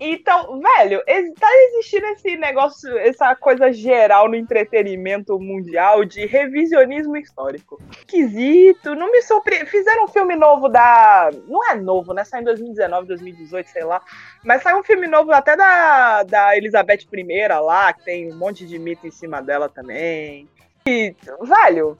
Então, 0.05 0.59
velho, 0.59 1.01
tá 1.39 1.47
existindo 1.69 2.07
esse 2.07 2.35
negócio, 2.35 2.97
essa 2.97 3.33
coisa 3.37 3.71
geral 3.71 4.27
no 4.27 4.35
entretenimento 4.35 5.39
mundial 5.39 6.03
de 6.03 6.25
revisionismo 6.25 7.15
histórico. 7.15 7.81
Esquisito, 7.89 8.95
não 8.95 9.09
me 9.09 9.21
surpreende. 9.21 9.67
Fizeram 9.67 10.03
um 10.03 10.09
filme 10.09 10.35
novo 10.35 10.67
da. 10.67 11.29
Não 11.47 11.65
é 11.69 11.75
novo, 11.75 12.13
né? 12.13 12.25
Saiu 12.25 12.41
em 12.41 12.45
2019, 12.45 13.07
2018, 13.07 13.69
sei 13.69 13.85
lá. 13.85 14.01
Mas 14.43 14.61
saiu 14.61 14.79
um 14.79 14.83
filme 14.83 15.07
novo 15.07 15.31
até 15.31 15.55
da, 15.55 16.23
da 16.23 16.57
Elizabeth 16.57 17.07
I 17.13 17.47
lá, 17.61 17.93
que 17.93 18.03
tem 18.03 18.29
um 18.29 18.35
monte 18.35 18.67
de 18.67 18.77
mito 18.77 19.07
em 19.07 19.11
cima 19.11 19.41
dela 19.41 19.69
também. 19.69 20.49
E, 20.85 21.15
velho, 21.41 21.97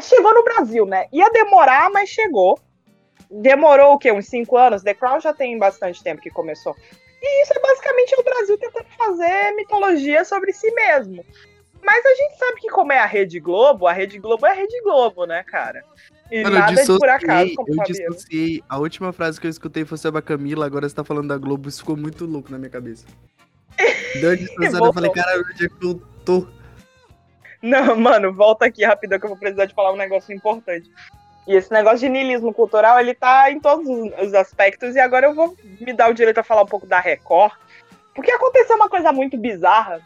chegou 0.00 0.32
no 0.32 0.44
Brasil, 0.44 0.86
né? 0.86 1.06
Ia 1.12 1.28
demorar, 1.30 1.90
mas 1.90 2.08
chegou 2.08 2.60
demorou 3.40 3.94
o 3.94 3.98
quê? 3.98 4.12
Uns 4.12 4.26
cinco 4.26 4.56
anos? 4.56 4.82
The 4.82 4.94
Crown 4.94 5.20
já 5.20 5.32
tem 5.32 5.58
bastante 5.58 6.02
tempo 6.02 6.20
que 6.20 6.30
começou. 6.30 6.76
E 7.22 7.42
isso 7.42 7.52
é 7.54 7.60
basicamente 7.60 8.14
o 8.18 8.22
Brasil 8.22 8.58
tentando 8.58 8.86
fazer 8.98 9.52
mitologia 9.52 10.24
sobre 10.24 10.52
si 10.52 10.70
mesmo. 10.72 11.24
Mas 11.84 12.04
a 12.06 12.14
gente 12.14 12.38
sabe 12.38 12.60
que 12.60 12.68
como 12.68 12.92
é 12.92 12.98
a 12.98 13.06
Rede 13.06 13.40
Globo, 13.40 13.86
a 13.86 13.92
Rede 13.92 14.18
Globo 14.18 14.46
é 14.46 14.50
a 14.50 14.54
Rede 14.54 14.80
Globo, 14.82 15.24
né, 15.24 15.42
cara? 15.42 15.84
E 16.30 16.42
Mano, 16.42 16.58
nada 16.58 16.80
é 16.80 16.84
de 16.84 16.98
por 16.98 17.08
acaso, 17.08 17.54
como 17.56 17.74
Eu 17.74 17.82
dissociei. 17.84 18.62
A 18.68 18.78
última 18.78 19.12
frase 19.12 19.40
que 19.40 19.46
eu 19.46 19.50
escutei 19.50 19.84
foi 19.84 19.98
sobre 19.98 20.18
a 20.20 20.22
Camila, 20.22 20.64
agora 20.64 20.88
você 20.88 20.94
tá 20.94 21.04
falando 21.04 21.28
da 21.28 21.38
Globo, 21.38 21.68
isso 21.68 21.80
ficou 21.80 21.96
muito 21.96 22.24
louco 22.24 22.50
na 22.50 22.58
minha 22.58 22.70
cabeça. 22.70 23.04
Deu 24.20 24.36
dissociada, 24.36 24.86
eu 24.86 24.92
falei, 24.92 25.10
cara, 25.10 25.40
onde 25.40 25.64
é 25.64 25.68
que 25.68 25.84
eu 25.84 26.00
tô? 26.24 26.46
Não, 27.60 27.96
mano, 27.96 28.32
volta 28.32 28.66
aqui 28.66 28.84
rapidão 28.84 29.18
que 29.18 29.24
eu 29.24 29.30
vou 29.30 29.38
precisar 29.38 29.66
de 29.66 29.74
falar 29.74 29.92
um 29.92 29.96
negócio 29.96 30.34
importante. 30.34 30.90
E 31.46 31.54
esse 31.54 31.72
negócio 31.72 31.98
de 31.98 32.08
niilismo 32.08 32.54
cultural, 32.54 33.00
ele 33.00 33.14
tá 33.14 33.50
em 33.50 33.58
todos 33.58 33.86
os 34.20 34.34
aspectos, 34.34 34.94
e 34.94 35.00
agora 35.00 35.26
eu 35.26 35.34
vou 35.34 35.56
me 35.80 35.92
dar 35.92 36.10
o 36.10 36.14
direito 36.14 36.38
a 36.38 36.44
falar 36.44 36.62
um 36.62 36.66
pouco 36.66 36.86
da 36.86 37.00
Record, 37.00 37.54
porque 38.14 38.30
aconteceu 38.30 38.76
uma 38.76 38.88
coisa 38.88 39.12
muito 39.12 39.36
bizarra 39.36 40.00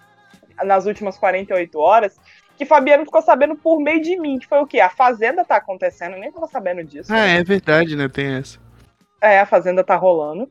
nas 0.64 0.86
últimas 0.86 1.18
48 1.18 1.78
horas, 1.78 2.16
que 2.56 2.64
Fabiano 2.64 3.04
ficou 3.04 3.20
sabendo 3.20 3.54
por 3.54 3.78
meio 3.78 4.00
de 4.00 4.18
mim, 4.18 4.38
que 4.38 4.46
foi 4.46 4.58
o 4.60 4.66
quê? 4.66 4.80
A 4.80 4.88
Fazenda 4.88 5.44
tá 5.44 5.56
acontecendo, 5.56 6.14
eu 6.14 6.20
nem 6.20 6.32
tava 6.32 6.46
sabendo 6.46 6.82
disso. 6.82 7.12
Ah, 7.12 7.26
né? 7.26 7.38
é 7.38 7.44
verdade, 7.44 7.94
né? 7.94 8.08
Tem 8.08 8.36
essa. 8.36 8.58
É, 9.20 9.40
a 9.40 9.46
Fazenda 9.46 9.84
tá 9.84 9.94
rolando. 9.94 10.50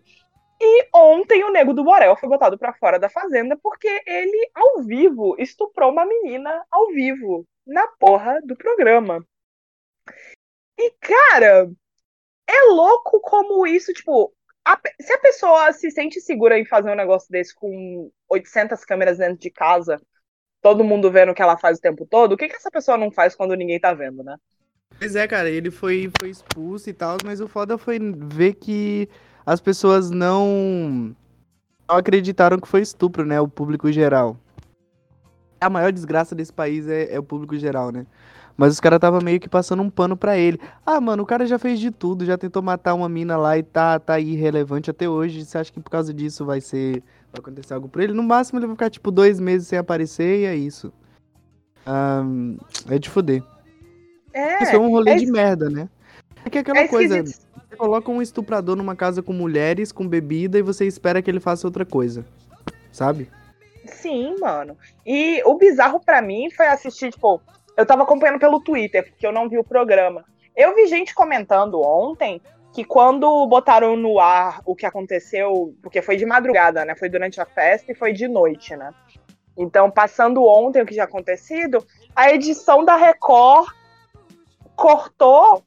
E 0.62 0.88
ontem 0.94 1.44
o 1.44 1.52
Nego 1.52 1.74
do 1.74 1.84
Borel 1.84 2.16
foi 2.16 2.30
botado 2.30 2.58
para 2.58 2.74
fora 2.74 3.00
da 3.00 3.10
Fazenda 3.10 3.58
porque 3.62 3.90
ele, 4.06 4.50
ao 4.54 4.84
vivo, 4.84 5.36
estuprou 5.40 5.92
uma 5.92 6.06
menina 6.06 6.64
ao 6.72 6.88
vivo, 6.88 7.46
na 7.66 7.88
porra 8.00 8.40
do 8.42 8.56
programa. 8.56 9.26
E, 10.78 10.92
cara, 11.00 11.70
é 12.48 12.64
louco 12.70 13.20
como 13.22 13.66
isso, 13.66 13.94
tipo, 13.94 14.34
a, 14.66 14.80
se 15.00 15.14
a 15.14 15.20
pessoa 15.20 15.72
se 15.74 15.92
sente 15.92 16.20
segura 16.20 16.58
em 16.58 16.66
fazer 16.66 16.92
um 16.92 16.96
negócio 16.96 17.30
desse 17.30 17.54
com 17.54 18.12
800 18.30 18.84
câmeras 18.84 19.18
dentro 19.18 19.38
de 19.38 19.50
casa, 19.50 20.02
todo 20.62 20.84
mundo 20.84 21.12
vendo 21.12 21.32
o 21.32 21.36
que 21.36 21.42
ela 21.42 21.58
faz 21.58 21.78
o 21.78 21.82
tempo 21.82 22.08
todo, 22.10 22.34
o 22.34 22.38
que, 22.38 22.50
que 22.50 22.56
essa 22.56 22.72
pessoa 22.72 22.98
não 22.98 23.12
faz 23.12 23.36
quando 23.36 23.56
ninguém 23.56 23.80
tá 23.80 23.94
vendo, 23.94 24.24
né? 24.24 24.36
Pois 24.98 25.16
é, 25.16 25.28
cara, 25.28 25.50
ele 25.50 25.70
foi, 25.70 26.12
foi 26.20 26.30
expulso 26.30 26.90
e 26.90 26.94
tal, 26.94 27.18
mas 27.24 27.42
o 27.42 27.48
foda 27.48 27.78
foi 27.78 28.00
ver 28.00 28.56
que 28.56 29.10
as 29.46 29.62
pessoas 29.62 30.10
não, 30.10 31.16
não 31.88 31.96
acreditaram 31.98 32.60
que 32.60 32.68
foi 32.68 32.82
estupro, 32.82 33.26
né? 33.26 33.40
O 33.40 33.48
público 33.48 33.92
geral. 33.92 34.38
A 35.60 35.70
maior 35.70 35.92
desgraça 35.92 36.34
desse 36.34 36.52
país 36.52 36.88
é, 36.88 37.14
é 37.14 37.20
o 37.20 37.24
público 37.24 37.58
geral, 37.58 37.92
né? 37.92 38.06
Mas 38.58 38.74
os 38.74 38.80
caras 38.80 39.00
tava 39.00 39.20
meio 39.20 39.40
que 39.40 39.50
passando 39.50 39.84
um 39.84 39.90
pano 39.90 40.16
pra 40.16 40.38
ele. 40.38 40.60
Ah, 40.86 41.02
mano, 41.02 41.24
o 41.24 41.26
cara 41.26 41.46
já 41.46 41.60
fez 41.60 41.80
de 41.80 41.92
tudo, 41.92 42.26
já 42.26 42.38
tentou 42.38 42.62
matar 42.62 42.94
uma 42.94 43.10
mina 43.10 43.36
lá 43.36 43.58
e 43.58 43.64
tá, 43.64 44.00
tá 44.00 44.20
irrelevante 44.20 44.90
até 44.90 45.10
hoje. 45.10 45.44
Você 45.44 45.58
acha 45.58 45.72
que 45.72 45.80
por 45.80 45.90
causa 45.90 46.14
disso 46.14 46.46
vai 46.46 46.62
ser. 46.62 47.04
Vai 47.32 47.40
acontecer 47.40 47.74
algo 47.74 47.90
pra 47.90 48.04
ele? 48.04 48.14
No 48.14 48.24
máximo 48.24 48.60
ele 48.60 48.68
vai 48.68 48.76
ficar, 48.76 48.90
tipo, 48.90 49.12
dois 49.12 49.40
meses 49.40 49.68
sem 49.68 49.78
aparecer 49.78 50.42
e 50.42 50.46
é 50.46 50.56
isso. 50.56 50.94
Um, 51.86 52.58
é 52.90 52.98
de 52.98 53.10
foder. 53.10 53.44
É. 54.34 54.64
Isso 54.64 54.76
é 54.76 54.80
um 54.80 54.90
rolê 54.90 55.12
é 55.12 55.16
de 55.16 55.26
merda, 55.26 55.70
né? 55.70 55.90
É 56.46 56.50
que 56.50 56.58
é 56.58 56.62
aquela 56.62 56.80
é 56.80 56.88
coisa. 56.88 57.24
Você 57.24 57.76
coloca 57.78 58.10
um 58.10 58.22
estuprador 58.22 58.76
numa 58.76 58.96
casa 58.96 59.22
com 59.22 59.34
mulheres, 59.34 59.92
com 59.92 60.08
bebida, 60.08 60.58
e 60.58 60.62
você 60.62 60.86
espera 60.86 61.22
que 61.22 61.30
ele 61.30 61.40
faça 61.42 61.68
outra 61.68 61.86
coisa. 61.86 62.26
Sabe? 62.92 63.30
Sim, 63.86 64.36
mano. 64.40 64.78
E 65.06 65.44
o 65.46 65.56
bizarro 65.56 66.00
pra 66.00 66.22
mim 66.22 66.50
foi 66.50 66.68
assistir, 66.68 67.12
tipo, 67.12 67.42
eu 67.78 67.86
tava 67.86 68.04
acompanhando 68.04 68.40
pelo 68.40 68.60
Twitter, 68.60 69.10
porque 69.10 69.26
eu 69.26 69.32
não 69.32 69.50
vi 69.50 69.58
o 69.58 69.64
programa. 69.64 70.26
Eu 70.56 70.74
vi 70.74 70.88
gente 70.88 71.14
comentando 71.14 71.82
ontem 71.82 72.42
que 72.74 72.84
quando 72.84 73.48
botaram 73.48 73.96
no 73.96 74.20
ar 74.20 74.62
o 74.66 74.76
que 74.76 74.86
aconteceu, 74.86 75.74
porque 75.82 76.02
foi 76.02 76.18
de 76.18 76.26
madrugada, 76.26 76.84
né? 76.84 76.96
Foi 76.96 77.10
durante 77.10 77.40
a 77.40 77.46
festa 77.46 77.92
e 77.92 77.96
foi 77.96 78.12
de 78.14 78.28
noite, 78.28 78.76
né? 78.76 78.94
Então, 79.58 79.90
passando 79.90 80.44
ontem 80.46 80.82
o 80.82 80.86
que 80.86 80.94
já 80.94 81.06
acontecido, 81.06 81.86
a 82.14 82.32
edição 82.34 82.84
da 82.84 82.96
Record 82.96 83.70
cortou 84.76 85.64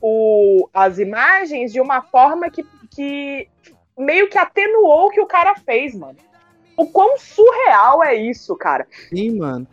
o- 0.00 0.68
as 0.72 0.98
imagens 0.98 1.72
de 1.72 1.80
uma 1.80 2.02
forma 2.02 2.50
que, 2.50 2.64
que 2.90 3.48
meio 3.98 4.28
que 4.28 4.38
atenuou 4.38 5.06
o 5.06 5.10
que 5.10 5.20
o 5.20 5.26
cara 5.26 5.54
fez, 5.56 5.94
mano. 5.94 6.18
O 6.76 6.86
quão 6.86 7.16
surreal 7.18 8.02
é 8.02 8.14
isso, 8.14 8.54
cara. 8.56 8.86
Sim, 9.08 9.38
mano. 9.38 9.66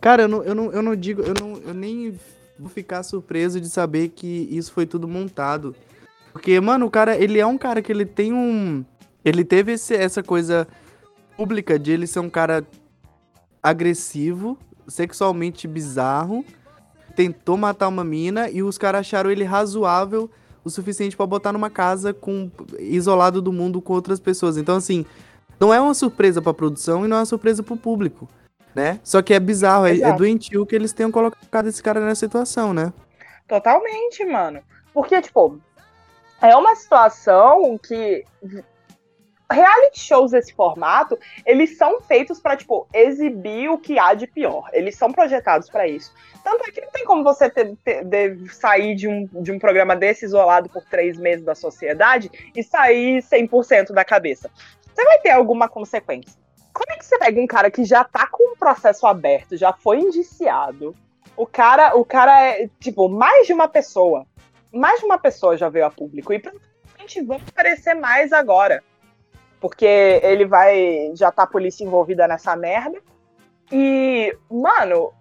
Cara, 0.00 0.22
eu 0.22 0.28
não, 0.28 0.42
eu 0.44 0.54
não, 0.54 0.72
eu 0.72 0.82
não 0.82 0.96
digo, 0.96 1.22
eu, 1.22 1.34
não, 1.40 1.56
eu 1.58 1.74
nem 1.74 2.18
vou 2.58 2.68
ficar 2.68 3.02
surpreso 3.02 3.60
de 3.60 3.68
saber 3.68 4.08
que 4.10 4.48
isso 4.50 4.72
foi 4.72 4.86
tudo 4.86 5.08
montado. 5.08 5.74
Porque, 6.32 6.58
mano, 6.60 6.86
o 6.86 6.90
cara, 6.90 7.16
ele 7.16 7.38
é 7.38 7.46
um 7.46 7.58
cara 7.58 7.82
que 7.82 7.90
ele 7.92 8.06
tem 8.06 8.32
um. 8.32 8.84
Ele 9.24 9.44
teve 9.44 9.72
esse- 9.72 9.94
essa 9.94 10.22
coisa 10.22 10.66
pública 11.36 11.78
de 11.78 11.92
ele 11.92 12.06
ser 12.06 12.20
um 12.20 12.30
cara 12.30 12.64
agressivo, 13.62 14.58
sexualmente 14.88 15.68
bizarro, 15.68 16.44
tentou 17.14 17.56
matar 17.56 17.88
uma 17.88 18.02
mina 18.04 18.50
e 18.50 18.62
os 18.62 18.78
caras 18.78 19.00
acharam 19.00 19.30
ele 19.30 19.44
razoável 19.44 20.30
o 20.64 20.70
suficiente 20.70 21.16
pra 21.16 21.26
botar 21.26 21.52
numa 21.52 21.68
casa 21.70 22.12
com 22.14 22.50
isolado 22.78 23.42
do 23.42 23.52
mundo 23.52 23.80
com 23.82 23.92
outras 23.92 24.18
pessoas. 24.20 24.56
Então, 24.56 24.76
assim, 24.76 25.04
não 25.60 25.72
é 25.72 25.80
uma 25.80 25.94
surpresa 25.94 26.40
pra 26.40 26.54
produção 26.54 27.04
e 27.04 27.08
não 27.08 27.16
é 27.16 27.20
uma 27.20 27.26
surpresa 27.26 27.62
pro 27.62 27.76
público, 27.76 28.28
né? 28.74 28.98
Só 29.04 29.22
que 29.22 29.34
é 29.34 29.40
bizarro, 29.40 29.86
é, 29.86 29.98
é 29.98 30.12
doentio 30.12 30.64
que 30.66 30.74
eles 30.74 30.92
tenham 30.92 31.10
colocado 31.10 31.68
esse 31.68 31.82
cara 31.82 32.00
nessa 32.00 32.20
situação, 32.20 32.72
né? 32.72 32.92
Totalmente, 33.48 34.24
mano. 34.24 34.62
Porque, 34.94 35.20
tipo, 35.20 35.58
é 36.40 36.54
uma 36.56 36.74
situação 36.74 37.78
que. 37.78 38.24
Reality 39.50 40.00
shows 40.00 40.30
desse 40.30 40.54
formato, 40.54 41.18
eles 41.44 41.76
são 41.76 42.00
feitos 42.00 42.40
pra, 42.40 42.56
tipo, 42.56 42.86
exibir 42.94 43.68
o 43.68 43.76
que 43.76 43.98
há 43.98 44.14
de 44.14 44.26
pior. 44.26 44.70
Eles 44.72 44.96
são 44.96 45.12
projetados 45.12 45.68
pra 45.68 45.86
isso. 45.86 46.10
Tanto 46.42 46.64
é 46.66 46.70
que 46.70 46.80
não 46.80 46.90
tem 46.90 47.04
como 47.04 47.22
você 47.22 47.50
ter- 47.50 47.76
ter- 47.84 48.02
de- 48.02 48.48
sair 48.54 48.94
de 48.94 49.06
um, 49.06 49.28
de 49.30 49.52
um 49.52 49.58
programa 49.58 49.94
desse 49.94 50.24
isolado 50.24 50.70
por 50.70 50.82
três 50.86 51.18
meses 51.18 51.44
da 51.44 51.54
sociedade 51.54 52.30
e 52.56 52.62
sair 52.62 53.20
100% 53.22 53.92
da 53.92 54.06
cabeça. 54.06 54.50
Você 54.94 55.04
vai 55.04 55.18
ter 55.18 55.30
alguma 55.32 55.68
consequência. 55.68 56.32
Como 56.72 56.90
é 56.92 56.96
que 56.96 57.04
você 57.04 57.18
pega 57.18 57.40
um 57.40 57.46
cara 57.46 57.70
que 57.70 57.84
já 57.84 58.02
tá 58.04 58.26
com 58.26 58.52
um 58.52 58.56
processo 58.56 59.06
aberto, 59.06 59.56
já 59.56 59.72
foi 59.72 60.00
indiciado, 60.00 60.94
o 61.36 61.46
cara, 61.46 61.96
o 61.96 62.04
cara 62.04 62.40
é, 62.40 62.68
tipo, 62.78 63.08
mais 63.08 63.46
de 63.46 63.52
uma 63.52 63.68
pessoa. 63.68 64.26
Mais 64.72 65.00
de 65.00 65.06
uma 65.06 65.18
pessoa 65.18 65.56
já 65.56 65.68
veio 65.68 65.86
a 65.86 65.90
público. 65.90 66.32
E 66.32 66.38
provavelmente 66.38 67.22
vão 67.22 67.36
aparecer 67.36 67.94
mais 67.94 68.32
agora. 68.32 68.82
Porque 69.60 69.86
ele 70.22 70.44
vai. 70.44 71.12
Já 71.14 71.30
tá 71.30 71.44
a 71.44 71.46
polícia 71.46 71.84
envolvida 71.84 72.26
nessa 72.26 72.56
merda. 72.56 73.00
E, 73.70 74.36
mano, 74.50 75.12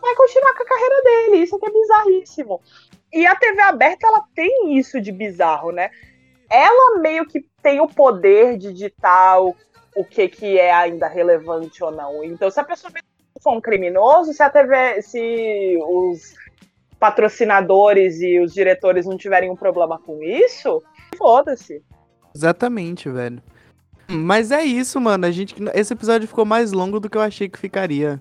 vai 0.00 0.14
continuar 0.14 0.54
com 0.54 0.62
a 0.62 0.66
carreira 0.66 1.02
dele. 1.02 1.36
Isso 1.44 1.56
aqui 1.56 1.66
é 1.66 1.72
bizarríssimo. 1.72 2.60
E 3.12 3.26
a 3.26 3.36
TV 3.36 3.60
aberta, 3.60 4.06
ela 4.06 4.24
tem 4.34 4.76
isso 4.76 5.00
de 5.00 5.12
bizarro, 5.12 5.70
né? 5.70 5.90
Ela 6.50 6.98
meio 6.98 7.26
que 7.26 7.46
tem 7.62 7.80
o 7.80 7.88
poder 7.88 8.58
de 8.58 8.72
ditar 8.72 9.40
o, 9.40 9.54
o 9.94 10.04
que, 10.04 10.28
que 10.28 10.58
é 10.58 10.72
ainda 10.72 11.06
relevante 11.06 11.82
ou 11.82 11.90
não. 11.90 12.24
Então, 12.24 12.50
se 12.50 12.58
a 12.58 12.64
pessoa 12.64 12.92
for 13.42 13.56
um 13.56 13.60
criminoso, 13.60 14.32
se 14.32 14.42
a 14.42 14.50
TV, 14.50 15.02
se 15.02 15.78
os 15.86 16.34
patrocinadores 16.98 18.20
e 18.20 18.40
os 18.40 18.54
diretores 18.54 19.06
não 19.06 19.16
tiverem 19.16 19.50
um 19.50 19.56
problema 19.56 19.98
com 19.98 20.22
isso, 20.22 20.82
foda-se. 21.16 21.82
Exatamente, 22.34 23.08
velho. 23.08 23.42
Mas 24.08 24.50
é 24.50 24.62
isso, 24.62 25.00
mano. 25.00 25.26
A 25.26 25.30
gente, 25.30 25.54
esse 25.74 25.92
episódio 25.92 26.28
ficou 26.28 26.44
mais 26.44 26.72
longo 26.72 26.98
do 26.98 27.08
que 27.08 27.16
eu 27.16 27.22
achei 27.22 27.48
que 27.48 27.58
ficaria. 27.58 28.20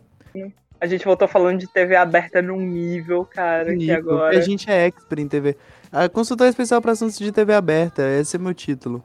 A 0.79 0.85
gente 0.85 1.05
voltou 1.05 1.27
falando 1.27 1.59
de 1.59 1.67
TV 1.67 1.95
aberta 1.95 2.41
num 2.41 2.59
nível, 2.59 3.25
cara, 3.25 3.75
que 3.75 3.89
agora. 3.89 4.37
A 4.37 4.41
gente 4.41 4.69
é 4.69 4.87
expert 4.87 5.19
em 5.19 5.27
TV. 5.27 5.55
Ah, 5.91 6.09
consultor 6.09 6.47
especial 6.47 6.81
para 6.81 6.91
assuntos 6.91 7.17
de 7.17 7.31
TV 7.31 7.53
aberta. 7.53 8.05
Esse 8.19 8.35
é 8.35 8.39
meu 8.39 8.53
título. 8.53 9.03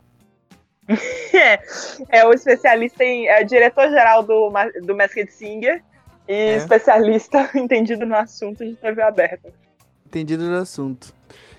é, 1.34 1.60
é 2.20 2.24
o 2.26 2.32
especialista 2.32 3.04
em. 3.04 3.26
É 3.26 3.42
o 3.42 3.46
diretor-geral 3.46 4.22
do, 4.22 4.50
do 4.82 4.96
Masked 4.96 5.30
Singer 5.30 5.82
e 6.26 6.32
É. 6.32 6.56
especialista 6.56 7.50
entendido 7.54 8.06
no 8.06 8.16
assunto 8.16 8.64
de 8.64 8.74
TV 8.74 9.02
aberta. 9.02 9.52
Entendido 10.06 10.46
do 10.48 10.54
assunto. 10.56 11.12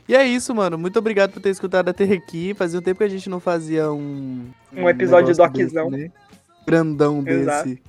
E 0.07 0.15
é 0.15 0.25
isso, 0.25 0.55
mano. 0.55 0.75
Muito 0.77 0.97
obrigado 0.97 1.31
por 1.31 1.39
ter 1.41 1.49
escutado 1.51 1.89
até 1.89 2.03
aqui. 2.05 2.55
Fazia 2.55 2.79
um 2.79 2.81
tempo 2.81 2.97
que 2.97 3.03
a 3.03 3.09
gente 3.09 3.29
não 3.29 3.39
fazia 3.39 3.91
um. 3.91 4.49
Um 4.73 4.89
episódio 4.89 5.27
negócio 5.27 5.67
doczão. 5.67 5.91
desse, 5.91 6.03
né? 6.05 6.11
Grandão 6.65 7.23
Exato. 7.27 7.69
desse. 7.69 7.83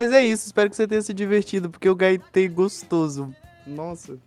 Mas 0.00 0.12
é 0.12 0.24
isso. 0.24 0.46
Espero 0.46 0.68
que 0.68 0.74
você 0.74 0.88
tenha 0.88 1.00
se 1.02 1.14
divertido, 1.14 1.70
porque 1.70 1.88
eu 1.88 1.94
gaitei 1.94 2.48
gostoso. 2.48 3.32
Nossa. 3.64 4.18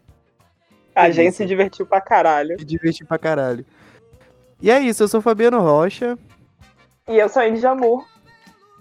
A 0.96 1.10
gente 1.10 1.36
se 1.36 1.46
divertiu 1.46 1.86
pra 1.86 2.00
caralho. 2.00 2.56
Me 2.58 2.64
diverti 2.64 3.04
pra 3.04 3.18
caralho. 3.18 3.66
E 4.62 4.72
é 4.72 4.80
isso. 4.80 5.04
Eu 5.04 5.10
sou 5.10 5.22
Fabiano 5.22 5.60
Rocha. 5.60 6.18
E 7.08 7.18
eu 7.18 7.30
sou 7.30 7.44
a 7.44 7.48
Indy 7.48 7.60
Jamur. 7.60 8.04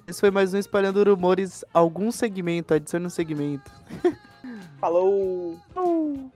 Esse 0.08 0.20
foi 0.20 0.30
mais 0.30 0.54
um 0.54 0.58
Espalhando 0.58 1.04
Rumores. 1.04 1.62
Algum 1.74 2.10
segmento. 2.10 2.72
Adicione 2.72 3.04
um 3.04 3.10
segmento. 3.10 3.70
Falou! 4.80 5.60
Uh. 5.76 6.30